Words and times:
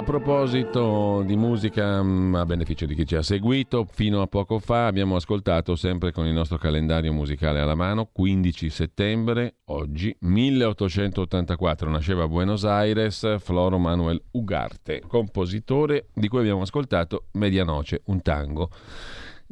A 0.00 0.02
proposito 0.02 1.22
di 1.26 1.36
musica, 1.36 2.02
mm, 2.02 2.34
a 2.34 2.46
beneficio 2.46 2.86
di 2.86 2.94
chi 2.94 3.04
ci 3.04 3.16
ha 3.16 3.22
seguito, 3.22 3.84
fino 3.84 4.22
a 4.22 4.26
poco 4.26 4.58
fa 4.58 4.86
abbiamo 4.86 5.14
ascoltato 5.14 5.76
sempre 5.76 6.10
con 6.10 6.24
il 6.24 6.32
nostro 6.32 6.56
calendario 6.56 7.12
musicale 7.12 7.60
alla 7.60 7.74
mano, 7.74 8.08
15 8.10 8.70
settembre, 8.70 9.56
oggi, 9.66 10.16
1884, 10.20 11.90
nasceva 11.90 12.22
a 12.22 12.28
Buenos 12.28 12.64
Aires 12.64 13.36
Floro 13.40 13.76
Manuel 13.76 14.22
Ugarte, 14.30 15.02
compositore 15.06 16.06
di 16.14 16.28
cui 16.28 16.38
abbiamo 16.38 16.62
ascoltato 16.62 17.26
Medianoce, 17.32 18.00
un 18.06 18.22
tango 18.22 18.70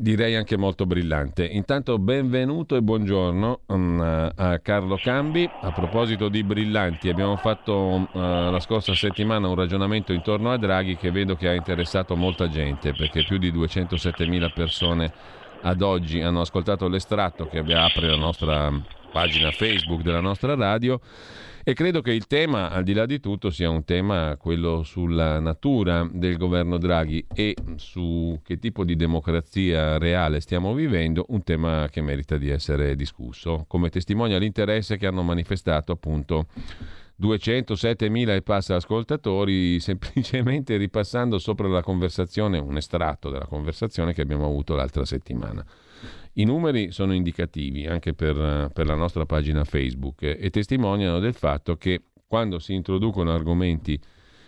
direi 0.00 0.36
anche 0.36 0.56
molto 0.56 0.86
brillante. 0.86 1.44
Intanto 1.44 1.98
benvenuto 1.98 2.76
e 2.76 2.82
buongiorno 2.82 3.60
um, 3.66 4.30
a 4.34 4.58
Carlo 4.60 4.96
Cambi. 4.96 5.50
A 5.62 5.72
proposito 5.72 6.28
di 6.28 6.44
brillanti, 6.44 7.08
abbiamo 7.08 7.34
fatto 7.36 7.72
uh, 7.74 8.08
la 8.12 8.60
scorsa 8.60 8.94
settimana 8.94 9.48
un 9.48 9.56
ragionamento 9.56 10.12
intorno 10.12 10.52
a 10.52 10.56
Draghi 10.56 10.96
che 10.96 11.10
vedo 11.10 11.34
che 11.34 11.48
ha 11.48 11.54
interessato 11.54 12.14
molta 12.14 12.48
gente 12.48 12.92
perché 12.92 13.24
più 13.24 13.38
di 13.38 13.50
207.000 13.50 14.52
persone 14.54 15.12
ad 15.62 15.82
oggi 15.82 16.20
hanno 16.20 16.42
ascoltato 16.42 16.86
l'estratto 16.86 17.48
che 17.48 17.58
apre 17.58 18.06
la 18.06 18.16
nostra 18.16 18.70
pagina 19.10 19.50
Facebook 19.50 20.02
della 20.02 20.20
nostra 20.20 20.54
radio 20.54 21.00
e 21.68 21.74
credo 21.74 22.00
che 22.00 22.12
il 22.12 22.26
tema, 22.26 22.70
al 22.70 22.82
di 22.82 22.94
là 22.94 23.04
di 23.04 23.20
tutto, 23.20 23.50
sia 23.50 23.68
un 23.68 23.84
tema 23.84 24.38
quello 24.38 24.82
sulla 24.84 25.38
natura 25.38 26.08
del 26.10 26.38
governo 26.38 26.78
Draghi 26.78 27.26
e 27.30 27.54
su 27.76 28.40
che 28.42 28.58
tipo 28.58 28.84
di 28.84 28.96
democrazia 28.96 29.98
reale 29.98 30.40
stiamo 30.40 30.72
vivendo, 30.72 31.26
un 31.28 31.42
tema 31.42 31.86
che 31.90 32.00
merita 32.00 32.38
di 32.38 32.48
essere 32.48 32.96
discusso, 32.96 33.66
come 33.68 33.90
testimonia 33.90 34.38
l'interesse 34.38 34.96
che 34.96 35.06
hanno 35.06 35.22
manifestato 35.22 35.92
appunto 35.92 36.46
207.000 37.20 38.36
e 38.36 38.40
passa 38.40 38.76
ascoltatori, 38.76 39.78
semplicemente 39.78 40.74
ripassando 40.78 41.38
sopra 41.38 41.68
la 41.68 41.82
conversazione, 41.82 42.56
un 42.56 42.78
estratto 42.78 43.28
della 43.28 43.44
conversazione 43.44 44.14
che 44.14 44.22
abbiamo 44.22 44.46
avuto 44.46 44.74
l'altra 44.74 45.04
settimana. 45.04 45.62
I 46.38 46.44
numeri 46.44 46.92
sono 46.92 47.14
indicativi 47.14 47.86
anche 47.86 48.14
per, 48.14 48.70
per 48.72 48.86
la 48.86 48.94
nostra 48.94 49.26
pagina 49.26 49.64
Facebook 49.64 50.22
e 50.22 50.50
testimoniano 50.50 51.18
del 51.18 51.34
fatto 51.34 51.74
che 51.74 52.02
quando 52.28 52.60
si 52.60 52.74
introducono 52.74 53.32
argomenti 53.32 54.00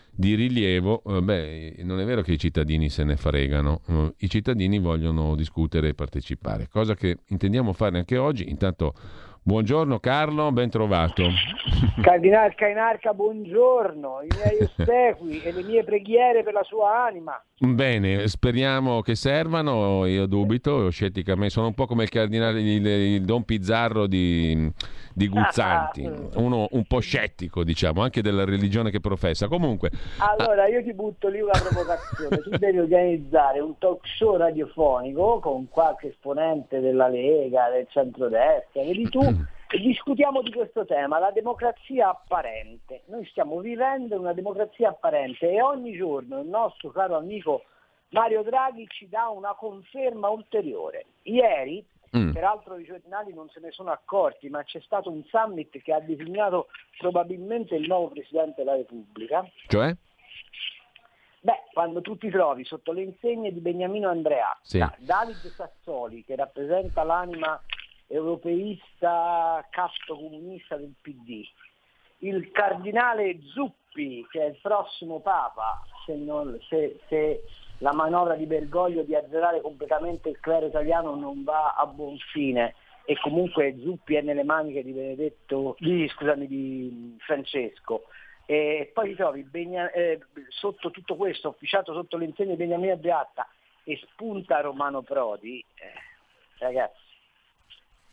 di 0.08 0.36
rilievo, 0.36 1.02
eh, 1.05 1.20
beh, 1.20 1.77
non 1.83 1.98
è 1.98 2.05
vero 2.05 2.22
che 2.22 2.33
i 2.33 2.38
cittadini 2.38 2.91
se 2.91 3.02
ne 3.02 3.16
fregano, 3.16 3.80
eh, 3.88 4.14
i 4.18 4.30
cittadini 4.30 4.78
vogliono 4.78 5.34
discutere 5.34 5.88
e 5.88 5.94
partecipare, 5.94 6.68
cosa 6.70 6.94
che 6.94 7.18
intendiamo 7.27 7.72
fare 7.72 7.98
anche 7.98 8.16
oggi. 8.18 8.48
Intanto 8.48 8.94
Buongiorno 9.42 9.98
Carlo, 10.00 10.52
ben 10.52 10.68
trovato. 10.68 11.24
Cardinal 12.02 12.55
Cainarca, 12.55 13.14
buongiorno, 13.14 14.20
i 14.20 14.28
miei 14.36 14.58
ossequi 14.78 15.42
e 15.42 15.50
le 15.50 15.62
mie 15.62 15.83
preghiere 15.83 16.42
per 16.42 16.52
la 16.52 16.62
sua 16.62 17.06
anima. 17.06 17.42
Bene, 17.62 18.27
speriamo 18.27 19.03
che 19.03 19.14
servano, 19.14 20.06
io 20.06 20.25
dubito, 20.25 20.89
scetticamente, 20.89 21.50
sono 21.50 21.67
un 21.67 21.75
po' 21.75 21.84
come 21.84 22.05
il 22.05 22.08
cardinale, 22.08 22.58
il, 22.58 22.86
il 22.86 23.22
Don 23.22 23.44
Pizzarro 23.44 24.06
di, 24.06 24.72
di 25.12 25.28
Guzzanti, 25.28 26.11
uno 26.36 26.69
un 26.70 26.84
po' 26.84 27.00
scettico 27.00 27.62
diciamo, 27.62 28.00
anche 28.00 28.22
della 28.22 28.47
religione 28.47 28.91
che 28.91 29.00
professa. 29.00 29.47
Comunque... 29.47 29.91
Allora 30.20 30.69
io 30.69 30.83
ti 30.83 30.94
butto 30.94 31.28
lì 31.28 31.42
una 31.42 31.52
provocazione, 31.52 32.39
tu 32.39 32.48
devi 32.56 32.78
organizzare 32.78 33.61
un 33.61 33.77
talk 33.77 34.07
show 34.07 34.39
radiofonico 34.39 35.39
con 35.40 35.68
qualche 35.68 36.08
esponente 36.08 36.80
della 36.80 37.08
Lega, 37.08 37.68
del 37.68 37.86
centrodestra, 37.90 38.80
vedi 38.80 39.07
tu, 39.11 39.20
discutiamo 39.79 40.42
di 40.42 40.53
questo 40.53 40.85
tema, 40.85 41.19
la 41.19 41.31
democrazia 41.31 42.11
apparente. 42.11 43.03
Noi 43.07 43.25
stiamo 43.27 43.61
vivendo 43.61 44.19
una 44.19 44.33
democrazia 44.33 44.91
apparente 44.91 45.51
e 45.51 45.63
ogni 45.63 45.97
giorno 45.97 46.41
il 46.41 46.48
nostro 46.48 46.91
caro 46.91 47.17
amico 47.17 47.64
Mario 48.11 48.42
Draghi 48.42 48.86
ci 48.89 49.08
dà 49.08 49.29
una 49.29 49.55
conferma 49.55 50.29
ulteriore. 50.29 51.07
Ieri, 51.23 51.85
mm. 52.17 52.33
peraltro 52.33 52.79
i 52.79 52.85
giornali 52.85 53.33
non 53.33 53.48
se 53.51 53.61
ne 53.61 53.70
sono 53.70 53.91
accorti, 53.91 54.48
ma 54.48 54.64
c'è 54.64 54.81
stato 54.81 55.11
un 55.11 55.23
summit 55.27 55.81
che 55.83 55.92
ha 55.92 56.01
designato 56.01 56.69
probabilmente 56.98 57.77
il 57.77 57.87
nuovo 57.87 58.08
Presidente 58.08 58.64
della 58.64 58.77
Repubblica. 58.77 59.48
Cioè? 59.69 59.95
Beh, 61.42 61.63
quando 61.73 62.02
tu 62.02 62.19
ti 62.19 62.29
trovi 62.29 62.64
sotto 62.64 62.92
le 62.92 63.02
insegne 63.02 63.52
di 63.52 63.61
Beniamino 63.61 64.11
Andrea, 64.11 64.58
sì. 64.61 64.85
Davide 64.98 65.48
Sassoli, 65.48 66.23
che 66.25 66.37
rappresenta 66.37 67.02
l'anima 67.02 67.58
europeista 68.10 69.66
casto 69.70 70.16
comunista 70.16 70.76
del 70.76 70.92
PD, 71.00 71.44
il 72.18 72.50
cardinale 72.50 73.38
Zuppi, 73.52 74.26
che 74.30 74.42
è 74.42 74.48
il 74.48 74.58
prossimo 74.60 75.20
Papa, 75.20 75.82
se, 76.04 76.14
non, 76.16 76.58
se, 76.68 76.98
se 77.08 77.44
la 77.78 77.92
manovra 77.92 78.34
di 78.34 78.46
Bergoglio 78.46 79.02
di 79.02 79.14
azzerare 79.14 79.60
completamente 79.60 80.28
il 80.28 80.40
clero 80.40 80.66
italiano 80.66 81.14
non 81.14 81.44
va 81.44 81.74
a 81.74 81.86
buon 81.86 82.16
fine. 82.32 82.74
E 83.04 83.18
comunque 83.18 83.76
Zuppi 83.80 84.16
è 84.16 84.20
nelle 84.20 84.44
maniche 84.44 84.84
di 84.84 84.92
Benedetto, 84.92 85.77
di, 85.78 86.06
scusami, 86.08 86.46
di 86.46 87.16
Francesco. 87.20 88.04
E 88.44 88.90
poi 88.92 89.10
ti 89.10 89.14
trovi 89.14 89.42
Begna, 89.42 89.90
eh, 89.92 90.20
sotto 90.48 90.90
tutto 90.90 91.14
questo, 91.16 91.48
officiato 91.48 91.92
sotto 91.94 92.16
l'insegna 92.16 92.50
di 92.50 92.56
Beniamino 92.56 92.96
Beatta 92.96 93.48
e 93.84 93.98
spunta 94.02 94.60
Romano 94.60 95.02
Prodi, 95.02 95.64
eh, 95.74 95.92
ragazzi, 96.58 96.99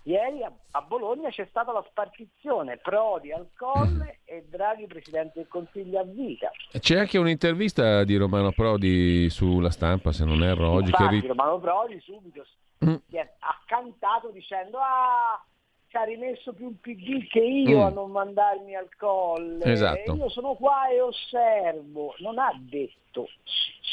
Ieri 0.07 0.41
a, 0.41 0.51
a, 0.71 0.81
Bologna 0.83 1.27
c'è 1.29 1.45
stata 1.49 1.73
la 1.73 1.83
spartizione 1.89 2.77
Prodi 2.77 3.33
al 3.33 3.49
colle 3.57 4.19
e 4.23 4.45
Draghi 4.49 4.87
Presidente 4.87 5.33
del 5.35 5.49
Consiglio 5.49 5.99
a 5.99 6.03
vita. 6.03 6.49
C'è 6.79 6.97
anche 6.97 7.17
un'intervista 7.17 8.05
di 8.05 8.15
Romano 8.15 8.53
Prodi 8.53 9.29
sulla 9.29 9.69
stampa, 9.69 10.13
se 10.13 10.23
non 10.23 10.41
erro 10.43 10.71
oggi. 10.71 10.91
Infatti, 10.91 11.19
che... 11.19 11.27
Romano 11.27 11.59
Prodi 11.59 11.99
subito 11.99 12.45
mm. 12.85 12.95
si 13.09 13.17
è 13.17 13.29
accantato 13.39 14.29
dicendo 14.29 14.77
ah 14.77 15.43
ci 15.89 15.97
ha 15.97 16.03
rimesso 16.03 16.53
più 16.53 16.69
il 16.69 16.77
PD 16.79 17.27
che 17.27 17.39
io 17.39 17.79
mm. 17.79 17.81
a 17.81 17.89
non 17.89 18.09
mandarmi 18.09 18.75
al 18.75 18.87
colle. 18.97 19.65
Esatto. 19.65 20.15
Io 20.15 20.29
sono 20.29 20.53
qua 20.53 20.87
e 20.87 21.01
osservo. 21.01 22.15
Non 22.19 22.39
ha 22.39 22.57
detto 22.57 23.27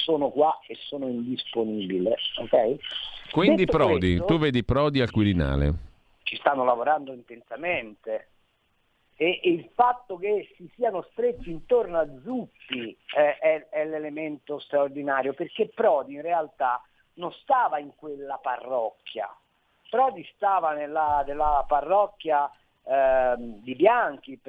sono 0.04 0.30
qua 0.30 0.60
e 0.68 0.76
sono 0.86 1.08
indisponibile. 1.08 2.14
Okay? 2.36 2.78
Quindi 3.32 3.64
detto 3.64 3.78
Prodi, 3.78 4.16
questo, 4.16 4.26
tu 4.26 4.38
vedi 4.38 4.62
Prodi 4.62 5.00
al 5.00 5.10
Quirinale 5.10 5.92
ci 6.24 6.36
stanno 6.36 6.64
lavorando 6.64 7.12
intensamente. 7.12 8.28
E, 9.16 9.40
il 9.44 9.70
fatto 9.74 10.16
che 10.16 10.52
si 10.56 10.68
siano 10.74 11.02
stretti 11.12 11.50
intorno 11.50 11.98
a 11.98 12.08
Zuppi 12.22 12.96
eh, 13.16 13.38
è, 13.38 13.68
è, 13.68 13.84
l'elemento 13.86 14.58
straordinario 14.58 15.34
perché 15.34 15.68
Prodi 15.68 16.14
in 16.14 16.22
realtà 16.22 16.82
non 17.14 17.30
stava 17.32 17.78
in 17.78 17.94
quella 17.94 18.38
parrocchia, 18.42 19.32
Prodi 19.88 20.28
stava 20.34 20.72
nella, 20.72 21.22
nella 21.24 21.64
parrocchia 21.68 22.50
eh, 22.82 23.34
di 23.38 23.76
Bianchi, 23.76 24.40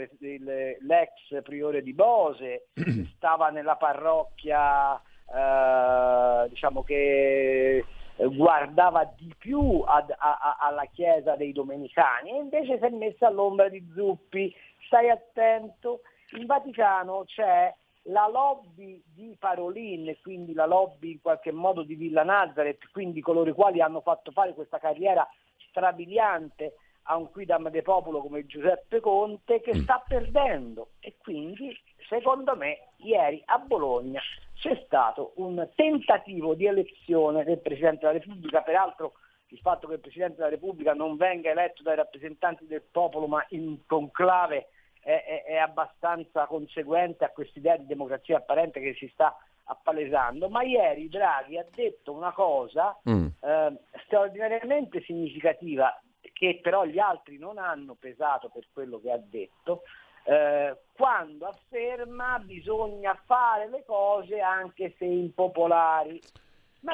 l'ex 0.79 1.43
priore 1.43 1.83
di 1.83 1.93
Bose, 1.93 2.69
stava 3.15 3.49
nella 3.51 3.75
parrocchia 3.75 4.99
eh, 5.31 6.49
diciamo 6.49 6.83
che 6.83 7.85
guardava 8.17 9.03
di 9.17 9.33
più 9.37 9.81
ad, 9.85 10.09
a, 10.09 10.37
a, 10.37 10.57
alla 10.59 10.85
chiesa 10.85 11.35
dei 11.35 11.51
domenicani 11.51 12.31
e 12.31 12.37
invece 12.37 12.77
si 12.77 12.83
è 12.85 12.89
messa 12.89 13.27
all'ombra 13.27 13.69
di 13.69 13.85
Zuppi. 13.93 14.53
Stai 14.85 15.09
attento, 15.09 16.01
in 16.37 16.45
Vaticano 16.45 17.23
c'è 17.25 17.73
la 18.03 18.27
lobby 18.27 19.01
di 19.13 19.35
Parolin, 19.39 20.15
quindi 20.21 20.53
la 20.53 20.65
lobby 20.65 21.13
in 21.13 21.21
qualche 21.21 21.51
modo 21.51 21.83
di 21.83 21.95
Villa 21.95 22.23
Nazareth, 22.23 22.89
quindi 22.91 23.21
coloro 23.21 23.49
i 23.49 23.53
quali 23.53 23.81
hanno 23.81 24.01
fatto 24.01 24.31
fare 24.31 24.53
questa 24.53 24.77
carriera 24.77 25.27
strabiliante 25.69 26.75
a 27.07 27.17
un 27.17 27.29
quidam 27.29 27.69
de 27.69 27.81
popolo 27.81 28.21
come 28.21 28.45
Giuseppe 28.45 28.99
Conte 28.99 29.61
che 29.61 29.75
mm. 29.75 29.81
sta 29.81 30.03
perdendo 30.07 30.89
e 30.99 31.15
quindi 31.17 31.75
secondo 32.07 32.55
me 32.55 32.87
ieri 32.97 33.41
a 33.45 33.59
Bologna 33.59 34.21
c'è 34.65 34.81
stato 34.87 35.33
un 35.35 35.69
tentativo 35.75 36.55
di 36.55 36.65
elezione 36.65 37.43
del 37.43 37.59
Presidente 37.59 37.99
della 37.99 38.13
Repubblica, 38.13 38.61
peraltro 38.61 39.13
il 39.49 39.59
fatto 39.59 39.87
che 39.87 39.93
il 39.93 39.99
Presidente 39.99 40.37
della 40.37 40.49
Repubblica 40.49 40.93
non 40.93 41.17
venga 41.17 41.51
eletto 41.51 41.83
dai 41.83 41.95
rappresentanti 41.95 42.65
del 42.65 42.81
popolo 42.81 43.27
ma 43.27 43.45
in 43.49 43.85
conclave 43.85 44.69
è, 45.01 45.23
è, 45.23 45.43
è 45.43 45.55
abbastanza 45.57 46.47
conseguente 46.47 47.23
a 47.23 47.29
quest'idea 47.29 47.77
di 47.77 47.85
democrazia 47.85 48.37
apparente 48.37 48.79
che 48.79 48.95
si 48.95 49.07
sta 49.13 49.37
appalesando, 49.65 50.49
ma 50.49 50.63
ieri 50.63 51.09
Draghi 51.09 51.59
ha 51.59 51.65
detto 51.71 52.11
una 52.11 52.31
cosa 52.31 52.99
mm. 53.07 53.27
eh, 53.41 53.79
straordinariamente 54.05 55.01
significativa 55.01 55.95
che 56.33 56.59
però 56.61 56.85
gli 56.85 56.97
altri 56.97 57.37
non 57.37 57.59
hanno 57.59 57.93
pesato 57.93 58.49
per 58.49 58.65
quello 58.73 58.99
che 58.99 59.11
ha 59.11 59.19
detto, 59.19 59.83
eh, 60.25 60.77
quando 60.95 61.45
afferma 61.45 62.39
bisogna 62.39 63.19
fare 63.25 63.69
le 63.69 63.83
cose 63.85 64.39
anche 64.39 64.95
se 64.97 65.05
impopolari. 65.05 66.19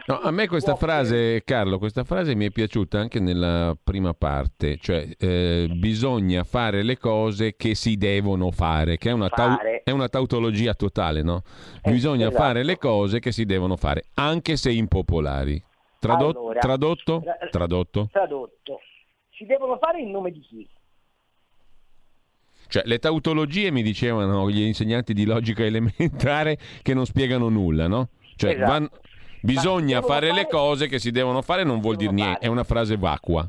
No, 0.05 0.19
a 0.21 0.31
me 0.31 0.47
questa 0.47 0.75
frase, 0.75 1.43
Carlo, 1.43 1.77
questa 1.77 2.05
frase 2.05 2.33
mi 2.33 2.45
è 2.45 2.49
piaciuta 2.49 2.97
anche 2.97 3.19
nella 3.19 3.75
prima 3.81 4.13
parte, 4.13 4.77
cioè 4.77 5.05
eh, 5.19 5.67
bisogna 5.69 6.45
fare 6.45 6.81
le 6.81 6.97
cose 6.97 7.57
che 7.57 7.75
si 7.75 7.97
devono 7.97 8.51
fare, 8.51 8.97
che 8.97 9.09
è 9.09 9.11
una, 9.11 9.27
tau- 9.27 9.59
è 9.83 9.91
una 9.91 10.07
tautologia 10.07 10.73
totale, 10.75 11.23
no? 11.23 11.41
Eh, 11.81 11.91
bisogna 11.91 12.27
esatto. 12.27 12.41
fare 12.41 12.63
le 12.63 12.77
cose 12.77 13.19
che 13.19 13.33
si 13.33 13.43
devono 13.43 13.75
fare, 13.75 14.05
anche 14.13 14.55
se 14.55 14.71
impopolari. 14.71 15.61
Tradot- 15.99 16.37
allora, 16.37 16.59
tradotto? 16.59 17.21
Tra- 17.21 17.47
tradotto? 17.49 18.07
Tradotto. 18.11 18.79
Si 19.29 19.45
devono 19.45 19.77
fare 19.77 19.99
in 19.99 20.09
nome 20.09 20.31
di 20.31 20.39
chi? 20.39 20.69
Cioè, 22.71 22.83
le 22.85 22.99
tautologie 22.99 23.69
mi 23.69 23.83
dicevano 23.83 24.49
gli 24.49 24.61
insegnanti 24.61 25.13
di 25.13 25.25
logica 25.25 25.65
elementare 25.65 26.57
che 26.81 26.93
non 26.93 27.05
spiegano 27.05 27.49
nulla, 27.49 27.89
no? 27.89 28.07
Cioè, 28.37 28.51
esatto. 28.51 28.71
van- 28.71 28.89
Bisogna 29.41 30.01
fare, 30.01 30.27
fare, 30.27 30.33
le 30.33 30.47
cose 30.47 30.87
che 30.87 30.97
si 30.97 31.11
devono 31.11 31.41
fare, 31.41 31.63
non 31.63 31.81
vuol 31.81 31.97
dire 31.97 32.13
niente, 32.13 32.33
fare. 32.35 32.45
è 32.45 32.47
una 32.47 32.63
frase 32.63 32.95
vacua. 32.95 33.45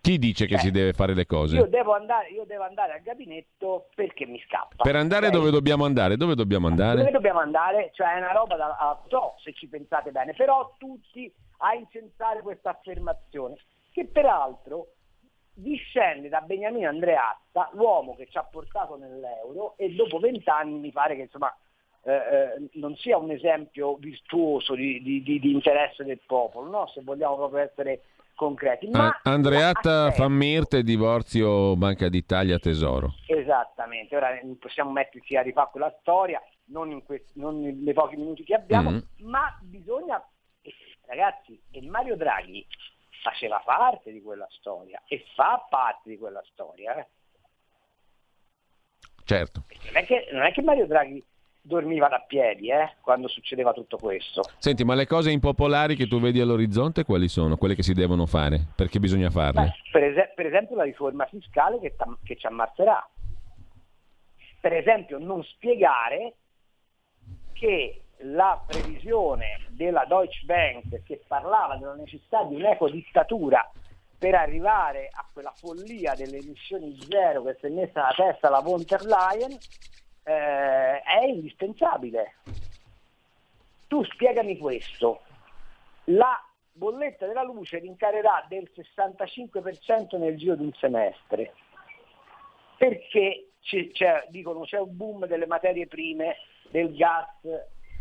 Chi 0.00 0.18
dice 0.18 0.46
che 0.46 0.54
eh, 0.54 0.58
si 0.58 0.72
deve 0.72 0.92
fare 0.92 1.14
le 1.14 1.24
cose? 1.24 1.56
Io 1.56 1.66
devo, 1.66 1.94
andare, 1.94 2.30
io 2.30 2.44
devo, 2.46 2.64
andare, 2.64 2.94
al 2.94 3.02
gabinetto 3.02 3.90
perché 3.94 4.26
mi 4.26 4.42
scappa. 4.44 4.82
Per 4.82 4.96
andare 4.96 5.28
okay? 5.28 5.38
dove 5.38 5.50
dobbiamo 5.52 5.84
andare? 5.84 6.16
Dove 6.16 6.34
dobbiamo 6.34 6.66
andare? 6.66 6.98
Dove 6.98 7.12
dobbiamo 7.12 7.38
andare? 7.38 7.90
Cioè 7.92 8.14
è 8.14 8.18
una 8.18 8.32
roba 8.32 8.56
da... 8.56 9.02
so 9.06 9.36
se 9.44 9.52
ci 9.52 9.68
pensate 9.68 10.10
bene, 10.10 10.32
però 10.34 10.74
tutti 10.78 11.32
a 11.58 11.74
incensare 11.74 12.40
questa 12.42 12.70
affermazione, 12.70 13.54
che 13.92 14.06
peraltro 14.06 14.88
discende 15.54 16.28
da 16.28 16.40
Beniamino 16.40 16.88
Andreatta, 16.88 17.70
l'uomo 17.72 18.14
che 18.16 18.26
ci 18.28 18.36
ha 18.36 18.42
portato 18.42 18.96
nell'euro 18.96 19.74
e 19.76 19.94
dopo 19.94 20.18
vent'anni 20.18 20.78
mi 20.78 20.90
pare 20.90 21.14
che 21.14 21.22
insomma 21.22 21.56
eh, 22.02 22.12
eh, 22.12 22.68
non 22.74 22.94
sia 22.96 23.16
un 23.16 23.30
esempio 23.30 23.96
virtuoso 23.96 24.74
di, 24.74 25.00
di, 25.02 25.22
di, 25.22 25.38
di 25.40 25.52
interesse 25.52 26.04
del 26.04 26.20
popolo, 26.26 26.68
no? 26.68 26.86
se 26.88 27.00
vogliamo 27.02 27.36
proprio 27.36 27.60
essere 27.60 28.02
concreti. 28.34 28.88
Ma 28.88 29.20
Andreatta 29.22 30.10
Fammirte, 30.10 30.82
divorzio 30.82 31.76
Banca 31.76 32.08
d'Italia 32.08 32.58
Tesoro. 32.58 33.14
Esattamente, 33.26 34.14
ora 34.16 34.38
possiamo 34.58 34.90
metterci 34.90 35.36
a 35.36 35.42
rifare 35.42 35.68
quella 35.70 35.96
storia, 36.00 36.42
non, 36.66 36.90
in 36.90 37.02
questi, 37.04 37.40
non 37.40 37.60
nei 37.60 37.94
pochi 37.94 38.16
minuti 38.16 38.44
che 38.44 38.54
abbiamo, 38.54 38.90
mm-hmm. 38.90 39.02
ma 39.20 39.56
bisogna, 39.62 40.22
ragazzi, 41.06 41.58
e 41.70 41.80
Mario 41.88 42.16
Draghi 42.16 42.66
faceva 43.24 43.62
parte 43.64 44.12
di 44.12 44.20
quella 44.20 44.46
storia 44.50 45.02
e 45.08 45.24
fa 45.34 45.64
parte 45.68 46.10
di 46.10 46.18
quella 46.18 46.42
storia. 46.52 46.94
Eh? 46.98 47.06
Certo. 49.24 49.64
Non 49.86 49.96
è, 49.96 50.04
che, 50.04 50.28
non 50.30 50.42
è 50.42 50.52
che 50.52 50.60
Mario 50.60 50.86
Draghi 50.86 51.24
dormiva 51.62 52.08
da 52.08 52.20
piedi 52.20 52.70
eh, 52.70 52.96
quando 53.00 53.26
succedeva 53.28 53.72
tutto 53.72 53.96
questo. 53.96 54.42
Senti, 54.58 54.84
ma 54.84 54.94
le 54.94 55.06
cose 55.06 55.30
impopolari 55.30 55.96
che 55.96 56.06
tu 56.06 56.20
vedi 56.20 56.38
all'orizzonte 56.38 57.04
quali 57.04 57.28
sono? 57.28 57.56
Quelle 57.56 57.74
che 57.74 57.82
si 57.82 57.94
devono 57.94 58.26
fare? 58.26 58.60
Perché 58.76 59.00
bisogna 59.00 59.30
farle? 59.30 59.62
Beh, 59.62 59.90
per, 59.90 60.02
es- 60.04 60.34
per, 60.34 60.44
esempio 60.44 60.76
la 60.76 60.84
riforma 60.84 61.24
fiscale 61.24 61.80
che, 61.80 61.96
tam- 61.96 62.18
che 62.22 62.36
ci 62.36 62.46
ammazzerà. 62.46 63.08
Per 64.60 64.72
esempio 64.74 65.16
non 65.18 65.42
spiegare 65.44 66.34
che 67.54 68.03
la 68.18 68.62
previsione 68.66 69.66
della 69.70 70.04
Deutsche 70.06 70.44
Bank 70.44 71.02
che 71.02 71.22
parlava 71.26 71.76
della 71.76 71.94
necessità 71.94 72.42
di 72.44 72.54
un'ecodittatura 72.54 73.70
per 74.18 74.34
arrivare 74.34 75.10
a 75.12 75.26
quella 75.32 75.52
follia 75.54 76.14
delle 76.14 76.38
emissioni 76.38 76.96
zero 77.08 77.42
che 77.42 77.56
si 77.60 77.66
è 77.66 77.68
messa 77.68 78.06
alla 78.06 78.14
testa 78.14 78.48
la 78.48 78.60
von 78.60 78.82
der 78.86 79.02
Leyen 79.02 79.58
eh, 80.22 81.00
è 81.00 81.24
indispensabile. 81.26 82.36
Tu 83.86 84.02
spiegami 84.04 84.56
questo. 84.56 85.20
La 86.04 86.42
bolletta 86.72 87.26
della 87.26 87.42
luce 87.42 87.78
rincarerà 87.78 88.44
del 88.48 88.70
65% 88.74 90.18
nel 90.18 90.36
giro 90.36 90.56
di 90.56 90.64
un 90.64 90.72
semestre. 90.72 91.52
Perché 92.76 93.50
c'è, 93.60 94.26
dicono 94.28 94.60
c'è 94.62 94.78
un 94.78 94.96
boom 94.96 95.26
delle 95.26 95.46
materie 95.46 95.86
prime, 95.86 96.36
del 96.70 96.94
gas, 96.96 97.28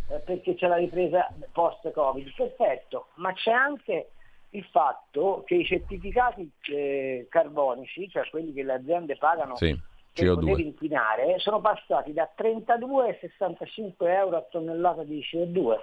eh, 0.10 0.20
perché 0.20 0.56
c'è 0.56 0.68
la 0.68 0.78
ripresa 0.78 1.32
post-Covid. 1.52 2.34
Perfetto, 2.36 3.08
ma 3.16 3.34
c'è 3.34 3.52
anche 3.52 4.12
il 4.52 4.66
fatto 4.66 5.44
che 5.46 5.56
i 5.56 5.66
certificati 5.66 6.50
eh, 6.72 7.28
carbonici, 7.30 8.10
cioè 8.10 8.30
quelli 8.30 8.54
che 8.54 8.64
le 8.64 8.74
aziende 8.74 9.18
pagano 9.18 9.56
sì 9.56 9.92
per 10.14 10.26
CO2. 10.26 10.34
poter 10.36 10.60
inquinare 10.60 11.40
sono 11.40 11.60
passati 11.60 12.14
da 12.14 12.30
32 12.34 13.10
a 13.10 13.18
65 13.20 14.14
euro 14.14 14.38
a 14.38 14.42
tonnellata 14.42 15.04
di 15.04 15.20
CO2. 15.22 15.80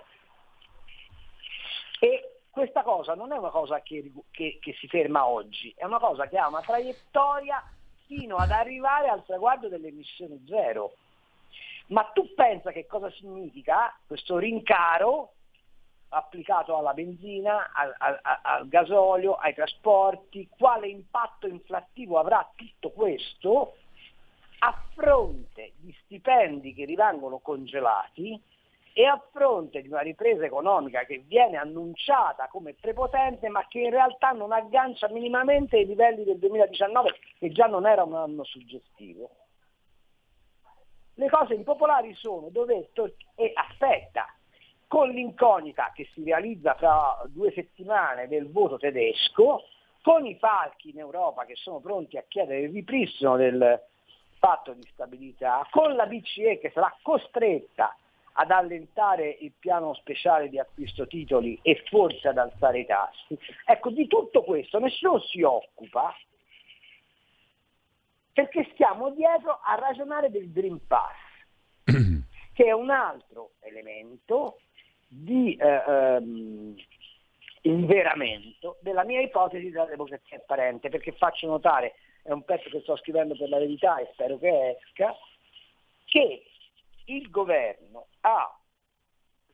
E 1.98 2.40
questa 2.48 2.82
cosa 2.82 3.14
non 3.14 3.32
è 3.32 3.36
una 3.36 3.50
cosa 3.50 3.80
che, 3.82 4.10
che, 4.30 4.58
che, 4.60 4.72
si 4.74 4.86
ferma 4.86 5.26
oggi, 5.26 5.74
è 5.76 5.84
una 5.84 5.98
cosa 5.98 6.28
che 6.28 6.38
ha 6.38 6.48
una 6.48 6.62
traiettoria 6.62 7.62
fino 8.06 8.36
ad 8.36 8.50
arrivare 8.50 9.08
al 9.08 9.24
traguardo 9.24 9.68
delle 9.68 9.88
emissioni 9.88 10.42
zero. 10.46 10.94
Ma 11.90 12.04
tu 12.14 12.34
pensa 12.34 12.70
che 12.72 12.86
cosa 12.86 13.10
significa 13.10 13.96
questo 14.06 14.38
rincaro 14.38 15.32
applicato 16.10 16.76
alla 16.76 16.92
benzina, 16.92 17.70
al, 17.72 17.94
al, 17.98 18.18
al, 18.42 18.68
gasolio, 18.68 19.34
ai 19.34 19.54
trasporti, 19.54 20.48
quale 20.56 20.88
impatto 20.88 21.46
inflattivo 21.46 22.18
avrà 22.18 22.48
tutto 22.54 22.90
questo 22.90 23.76
a 24.60 24.82
fronte 24.94 25.72
di 25.76 25.94
stipendi 26.04 26.74
che 26.74 26.84
rimangono 26.84 27.38
congelati 27.38 28.40
e 28.92 29.04
a 29.06 29.22
fronte 29.32 29.80
di 29.80 29.88
una 29.88 30.00
ripresa 30.00 30.44
economica 30.44 31.04
che 31.04 31.22
viene 31.26 31.56
annunciata 31.56 32.48
come 32.48 32.74
prepotente 32.74 33.48
ma 33.48 33.66
che 33.68 33.80
in 33.80 33.90
realtà 33.90 34.30
non 34.32 34.52
aggancia 34.52 35.08
minimamente 35.08 35.78
i 35.78 35.86
livelli 35.86 36.24
del 36.24 36.38
2019 36.38 37.16
che 37.38 37.50
già 37.50 37.66
non 37.66 37.86
era 37.86 38.02
un 38.02 38.14
anno 38.14 38.44
suggestivo. 38.44 39.30
Le 41.20 41.28
cose 41.28 41.52
impopolari 41.52 42.14
sono 42.14 42.48
dove 42.48 42.88
e 43.34 43.52
aspetta, 43.54 44.24
con 44.86 45.10
l'incognita 45.10 45.92
che 45.94 46.08
si 46.14 46.24
realizza 46.24 46.74
tra 46.74 47.20
due 47.26 47.52
settimane 47.52 48.26
del 48.26 48.50
voto 48.50 48.78
tedesco, 48.78 49.64
con 50.00 50.24
i 50.24 50.36
falchi 50.36 50.88
in 50.88 50.98
Europa 50.98 51.44
che 51.44 51.56
sono 51.56 51.78
pronti 51.80 52.16
a 52.16 52.24
chiedere 52.26 52.60
il 52.60 52.72
ripristino 52.72 53.36
del, 53.36 53.82
patto 54.38 54.72
di 54.72 54.88
stabilità, 54.94 55.68
con 55.70 55.94
la 55.94 56.06
BCE 56.06 56.58
che 56.58 56.70
sarà 56.70 56.96
costretta 57.02 57.94
ad 58.32 58.50
allentare 58.50 59.36
il 59.40 59.52
piano 59.58 59.92
speciale 59.92 60.48
di 60.48 60.58
acquisto 60.58 61.06
titoli 61.06 61.58
e 61.60 61.82
forse 61.90 62.28
ad 62.28 62.38
alzare 62.38 62.78
i 62.78 62.86
tassi. 62.86 63.38
Ecco, 63.66 63.90
di 63.90 64.06
tutto 64.06 64.42
questo 64.42 64.78
nessuno 64.78 65.20
si 65.20 65.42
occupa 65.42 66.14
perché 68.40 68.66
stiamo 68.72 69.10
dietro 69.10 69.60
a 69.62 69.74
ragionare 69.74 70.30
del 70.30 70.50
Green 70.50 70.80
Pass, 70.86 71.14
che 71.84 72.64
è 72.64 72.72
un 72.72 72.88
altro 72.88 73.52
elemento 73.60 74.60
di 75.06 75.54
eh, 75.56 75.82
ehm, 75.86 76.74
inveramento 77.62 78.78
della 78.80 79.04
mia 79.04 79.20
ipotesi 79.20 79.68
della 79.68 79.84
democrazia 79.84 80.38
apparente, 80.38 80.88
perché 80.88 81.12
faccio 81.12 81.48
notare 81.48 81.96
è 82.22 82.32
un 82.32 82.42
pezzo 82.44 82.70
che 82.70 82.80
sto 82.80 82.96
scrivendo 82.96 83.36
per 83.36 83.50
la 83.50 83.58
verità 83.58 83.98
e 83.98 84.08
spero 84.12 84.38
che 84.38 84.78
esca, 84.78 85.14
che 86.06 86.42
il 87.06 87.30
governo 87.30 88.06
ha 88.20 88.58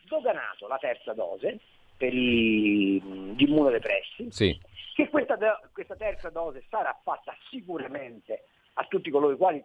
sdoganato 0.05 0.69
la 0.69 0.79
terza 0.79 1.13
dose 1.13 1.59
per 1.97 2.15
i, 2.15 3.01
gli 3.01 3.43
immunodepressi, 3.43 4.31
sì. 4.31 4.61
che 4.95 5.09
questa, 5.09 5.37
questa, 5.73 5.97
terza 5.97 6.31
dose 6.31 6.65
sarà 6.69 6.97
fatta 7.03 7.37
sicuramente 7.49 8.45
a 8.79 8.85
tutti 8.85 9.11
coloro 9.11 9.33
i 9.33 9.37
quali 9.37 9.59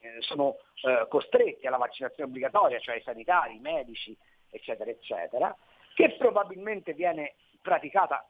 eh, 0.00 0.16
sono 0.20 0.56
eh, 0.82 1.06
costretti 1.08 1.66
alla 1.66 1.76
vaccinazione 1.78 2.28
obbligatoria, 2.28 2.78
cioè 2.78 2.96
i 2.96 3.02
sanitari, 3.02 3.56
i 3.56 3.60
medici, 3.60 4.16
eccetera, 4.50 4.90
eccetera, 4.90 5.56
che 5.94 6.14
probabilmente 6.16 6.92
viene 6.92 7.34
praticata 7.60 8.24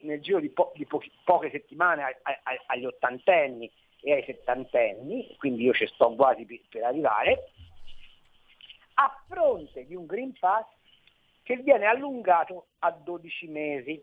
nel 0.00 0.20
giro 0.20 0.40
di, 0.40 0.50
po- 0.50 0.72
di 0.74 0.84
po- 0.84 1.02
poche 1.24 1.50
settimane 1.50 2.02
a- 2.02 2.14
a- 2.22 2.62
agli 2.66 2.84
ottantenni 2.84 3.70
e 4.02 4.12
ai 4.12 4.24
settantenni, 4.24 5.34
quindi 5.38 5.62
io 5.64 5.72
ci 5.72 5.86
sto 5.86 6.14
quasi 6.14 6.44
per, 6.44 6.60
per 6.68 6.82
arrivare, 6.84 7.48
a 8.94 9.22
fronte 9.26 9.86
di 9.86 9.94
un 9.94 10.04
Green 10.06 10.34
Pass 10.38 10.66
che 11.42 11.56
viene 11.56 11.86
allungato 11.86 12.66
a 12.80 12.90
12 12.90 13.48
mesi. 13.48 14.02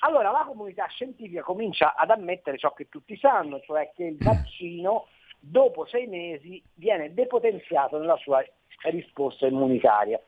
Allora 0.00 0.30
la 0.30 0.44
comunità 0.46 0.86
scientifica 0.86 1.42
comincia 1.42 1.94
ad 1.94 2.10
ammettere 2.10 2.58
ciò 2.58 2.72
che 2.72 2.88
tutti 2.88 3.16
sanno, 3.16 3.60
cioè 3.60 3.90
che 3.94 4.04
il 4.04 4.16
vaccino 4.22 5.08
dopo 5.38 5.86
sei 5.86 6.06
mesi 6.06 6.62
viene 6.74 7.12
depotenziato 7.12 7.98
nella 7.98 8.16
sua 8.16 8.44
risposta 8.84 9.46
immunitaria 9.46 10.20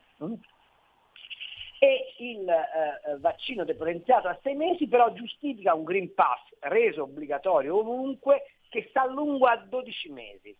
e 1.79 2.13
il 2.19 2.47
eh, 2.47 3.11
eh, 3.11 3.17
vaccino 3.17 3.65
depotenziato 3.65 4.27
a 4.27 4.39
sei 4.41 4.55
mesi 4.55 4.87
però 4.87 5.11
giustifica 5.11 5.73
un 5.73 5.83
Green 5.83 6.13
Pass 6.13 6.39
reso 6.59 7.03
obbligatorio 7.03 7.77
ovunque 7.77 8.43
che 8.69 8.85
sta 8.89 9.01
a 9.01 9.07
lungo 9.07 9.47
a 9.47 9.57
12 9.57 10.09
mesi. 10.11 10.55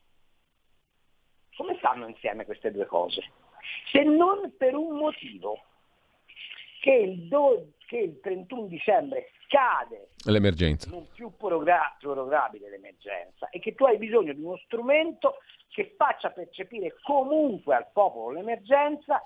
Come 1.55 1.77
stanno 1.77 2.08
insieme 2.08 2.46
queste 2.46 2.72
due 2.72 2.86
cose? 2.86 3.22
Se 3.91 4.03
non 4.03 4.53
per 4.58 4.75
un 4.75 4.98
motivo, 4.98 5.63
che 6.82 6.91
il, 6.91 7.27
do, 7.27 7.70
che 7.93 8.00
il 8.00 8.19
31 8.21 8.65
dicembre 8.65 9.29
scade 9.45 10.07
l'emergenza. 10.25 10.89
non 10.89 11.05
più 11.13 11.31
prorogabile 11.38 12.67
l'emergenza 12.67 13.50
e 13.50 13.59
che 13.59 13.75
tu 13.75 13.85
hai 13.85 14.00
bisogno 14.00 14.33
di 14.33 14.41
uno 14.41 14.57
strumento 14.65 15.38
che 15.69 15.93
faccia 15.95 16.31
percepire 16.31 16.95
comunque 17.03 17.75
al 17.75 17.85
popolo 17.93 18.31
l'emergenza 18.31 19.21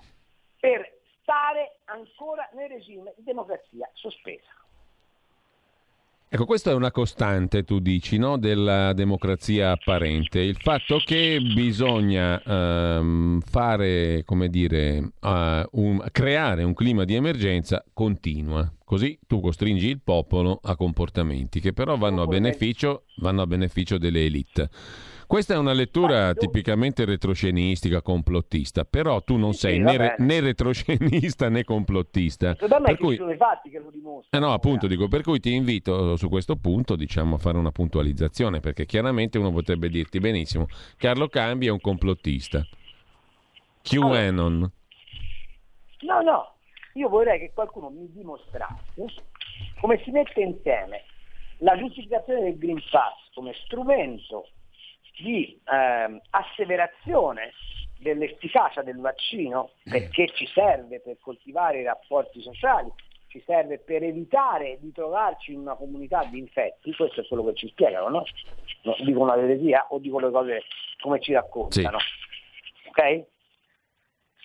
per 0.60 0.86
stare 1.22 1.78
ancora 1.86 2.46
nel 2.52 2.68
regime 2.68 3.14
di 3.16 3.22
democrazia 3.22 3.88
sospesa. 3.94 4.50
Ecco, 6.30 6.44
questa 6.44 6.72
è 6.72 6.74
una 6.74 6.90
costante, 6.90 7.64
tu 7.64 7.78
dici, 7.78 8.18
no? 8.18 8.36
della 8.36 8.92
democrazia 8.92 9.70
apparente, 9.70 10.40
il 10.40 10.58
fatto 10.60 11.00
che 11.02 11.40
bisogna 11.40 12.38
um, 12.44 13.40
fare, 13.40 14.24
come 14.26 14.48
dire, 14.48 14.98
uh, 15.20 15.28
un, 15.70 16.04
creare 16.12 16.64
un 16.64 16.74
clima 16.74 17.04
di 17.04 17.14
emergenza 17.14 17.82
continua, 17.94 18.70
così 18.84 19.18
tu 19.26 19.40
costringi 19.40 19.88
il 19.88 20.02
popolo 20.04 20.60
a 20.62 20.76
comportamenti 20.76 21.60
che 21.60 21.72
però 21.72 21.96
vanno 21.96 22.20
a 22.20 22.26
beneficio, 22.26 23.04
vanno 23.22 23.40
a 23.40 23.46
beneficio 23.46 23.96
delle 23.96 24.26
elite. 24.26 24.68
Questa 25.28 25.52
è 25.52 25.58
una 25.58 25.74
lettura 25.74 26.32
tipicamente 26.32 27.04
retroscenistica, 27.04 28.00
complottista, 28.00 28.86
però 28.86 29.20
tu 29.20 29.36
non 29.36 29.52
sei 29.52 29.78
né, 29.78 29.98
re, 29.98 30.14
né, 30.20 30.40
retroscenista 30.40 31.50
né 31.50 31.64
complottista. 31.64 32.54
Per 32.54 32.96
cui... 32.96 33.16
sono 33.16 33.32
i 33.32 33.36
fatti 33.36 33.68
che 33.68 33.78
lo 33.78 33.90
dimostrano. 33.90 34.42
Eh 34.42 34.48
no, 34.48 34.54
appunto, 34.54 34.86
dico, 34.86 35.06
per 35.06 35.20
cui 35.20 35.38
ti 35.38 35.52
invito 35.52 36.16
su 36.16 36.30
questo 36.30 36.56
punto 36.56 36.96
diciamo, 36.96 37.34
a 37.34 37.38
fare 37.38 37.58
una 37.58 37.70
puntualizzazione, 37.70 38.60
perché 38.60 38.86
chiaramente 38.86 39.36
uno 39.36 39.52
potrebbe 39.52 39.90
dirti 39.90 40.18
benissimo, 40.18 40.66
Carlo 40.96 41.28
Cambi 41.28 41.66
è 41.66 41.70
un 41.70 41.80
complottista. 41.80 42.66
QAnon. 43.82 44.72
No, 46.00 46.20
no, 46.22 46.54
io 46.94 47.08
vorrei 47.10 47.38
che 47.38 47.50
qualcuno 47.52 47.90
mi 47.90 48.10
dimostrasse 48.14 49.04
come 49.78 50.00
si 50.04 50.10
mette 50.10 50.40
insieme 50.40 51.02
la 51.58 51.76
giustificazione 51.76 52.44
del 52.44 52.56
Green 52.56 52.80
Pass 52.90 53.28
come 53.34 53.52
strumento 53.66 54.48
di 55.18 55.60
eh, 55.64 56.20
asseverazione 56.30 57.52
dell'efficacia 57.98 58.82
del 58.82 58.98
vaccino 58.98 59.70
perché 59.82 60.28
ci 60.28 60.46
serve 60.46 61.00
per 61.00 61.18
coltivare 61.20 61.80
i 61.80 61.84
rapporti 61.84 62.40
sociali, 62.40 62.90
ci 63.26 63.42
serve 63.44 63.78
per 63.78 64.02
evitare 64.02 64.78
di 64.80 64.92
trovarci 64.92 65.52
in 65.52 65.60
una 65.60 65.74
comunità 65.74 66.24
di 66.24 66.38
infetti, 66.38 66.94
questo 66.94 67.20
è 67.20 67.26
quello 67.26 67.44
che 67.46 67.54
ci 67.54 67.68
spiegano, 67.68 68.08
no? 68.08 68.24
no 68.82 68.96
dico 69.00 69.20
una 69.20 69.36
eresia 69.36 69.86
o 69.90 69.98
dico 69.98 70.18
le 70.20 70.30
cose 70.30 70.62
come 71.00 71.20
ci 71.20 71.32
raccontano. 71.32 71.98
Sì. 71.98 72.88
Ok? 72.88 73.26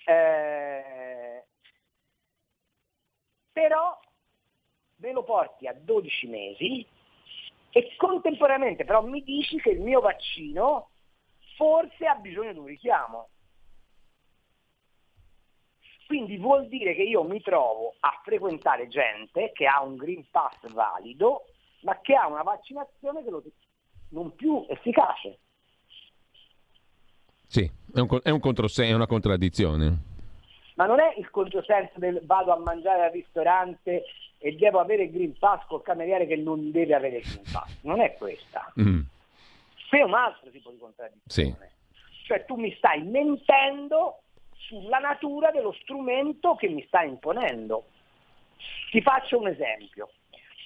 Eh, 0.06 1.44
però 3.52 3.98
ve 4.96 5.12
lo 5.12 5.22
porti 5.22 5.66
a 5.66 5.74
12 5.74 6.26
mesi 6.26 6.86
e 7.76 7.96
contemporaneamente 7.96 8.84
però 8.84 9.02
mi 9.02 9.20
dici 9.24 9.60
che 9.60 9.70
il 9.70 9.80
mio 9.80 10.00
vaccino 10.00 10.90
forse 11.56 12.06
ha 12.06 12.14
bisogno 12.14 12.52
di 12.52 12.58
un 12.58 12.66
richiamo. 12.66 13.28
Quindi 16.06 16.36
vuol 16.36 16.68
dire 16.68 16.94
che 16.94 17.02
io 17.02 17.24
mi 17.24 17.40
trovo 17.40 17.94
a 17.98 18.20
frequentare 18.22 18.86
gente 18.86 19.50
che 19.52 19.66
ha 19.66 19.82
un 19.82 19.96
Green 19.96 20.24
Pass 20.30 20.70
valido, 20.72 21.46
ma 21.80 21.98
che 22.00 22.14
ha 22.14 22.28
una 22.28 22.42
vaccinazione 22.42 23.24
che 23.24 23.30
lo 23.30 23.42
non 24.10 24.34
più 24.36 24.64
efficace. 24.68 25.38
Sì, 27.46 27.68
è 27.92 27.98
un, 27.98 28.20
è 28.22 28.30
un 28.30 28.40
controsenso, 28.40 28.92
è 28.92 28.94
una 28.94 29.06
contraddizione. 29.06 30.12
Ma 30.76 30.86
non 30.86 31.00
è 31.00 31.14
il 31.16 31.28
controsenso 31.30 31.98
del 31.98 32.20
vado 32.24 32.52
a 32.52 32.58
mangiare 32.58 33.06
al 33.06 33.12
ristorante 33.12 34.04
e 34.44 34.52
devo 34.56 34.78
avere 34.78 35.04
il 35.04 35.10
Green 35.10 35.38
Pass 35.38 35.64
col 35.66 35.80
cameriere 35.80 36.26
che 36.26 36.36
non 36.36 36.70
deve 36.70 36.94
avere 36.94 37.16
il 37.16 37.22
Green 37.22 37.50
Pass. 37.50 37.78
Non 37.80 38.02
è 38.02 38.12
questa. 38.12 38.70
Mm. 38.78 39.00
Qui 39.88 39.98
è 39.98 40.02
un 40.02 40.12
altro 40.12 40.50
tipo 40.50 40.68
di 40.68 40.76
contraddizione. 40.76 41.72
Sì. 41.90 42.24
Cioè 42.26 42.44
tu 42.44 42.56
mi 42.56 42.70
stai 42.76 43.02
mentendo 43.04 44.18
sulla 44.56 44.98
natura 44.98 45.50
dello 45.50 45.72
strumento 45.80 46.56
che 46.56 46.68
mi 46.68 46.84
stai 46.86 47.08
imponendo. 47.08 47.84
Ti 48.90 49.00
faccio 49.00 49.38
un 49.38 49.48
esempio. 49.48 50.10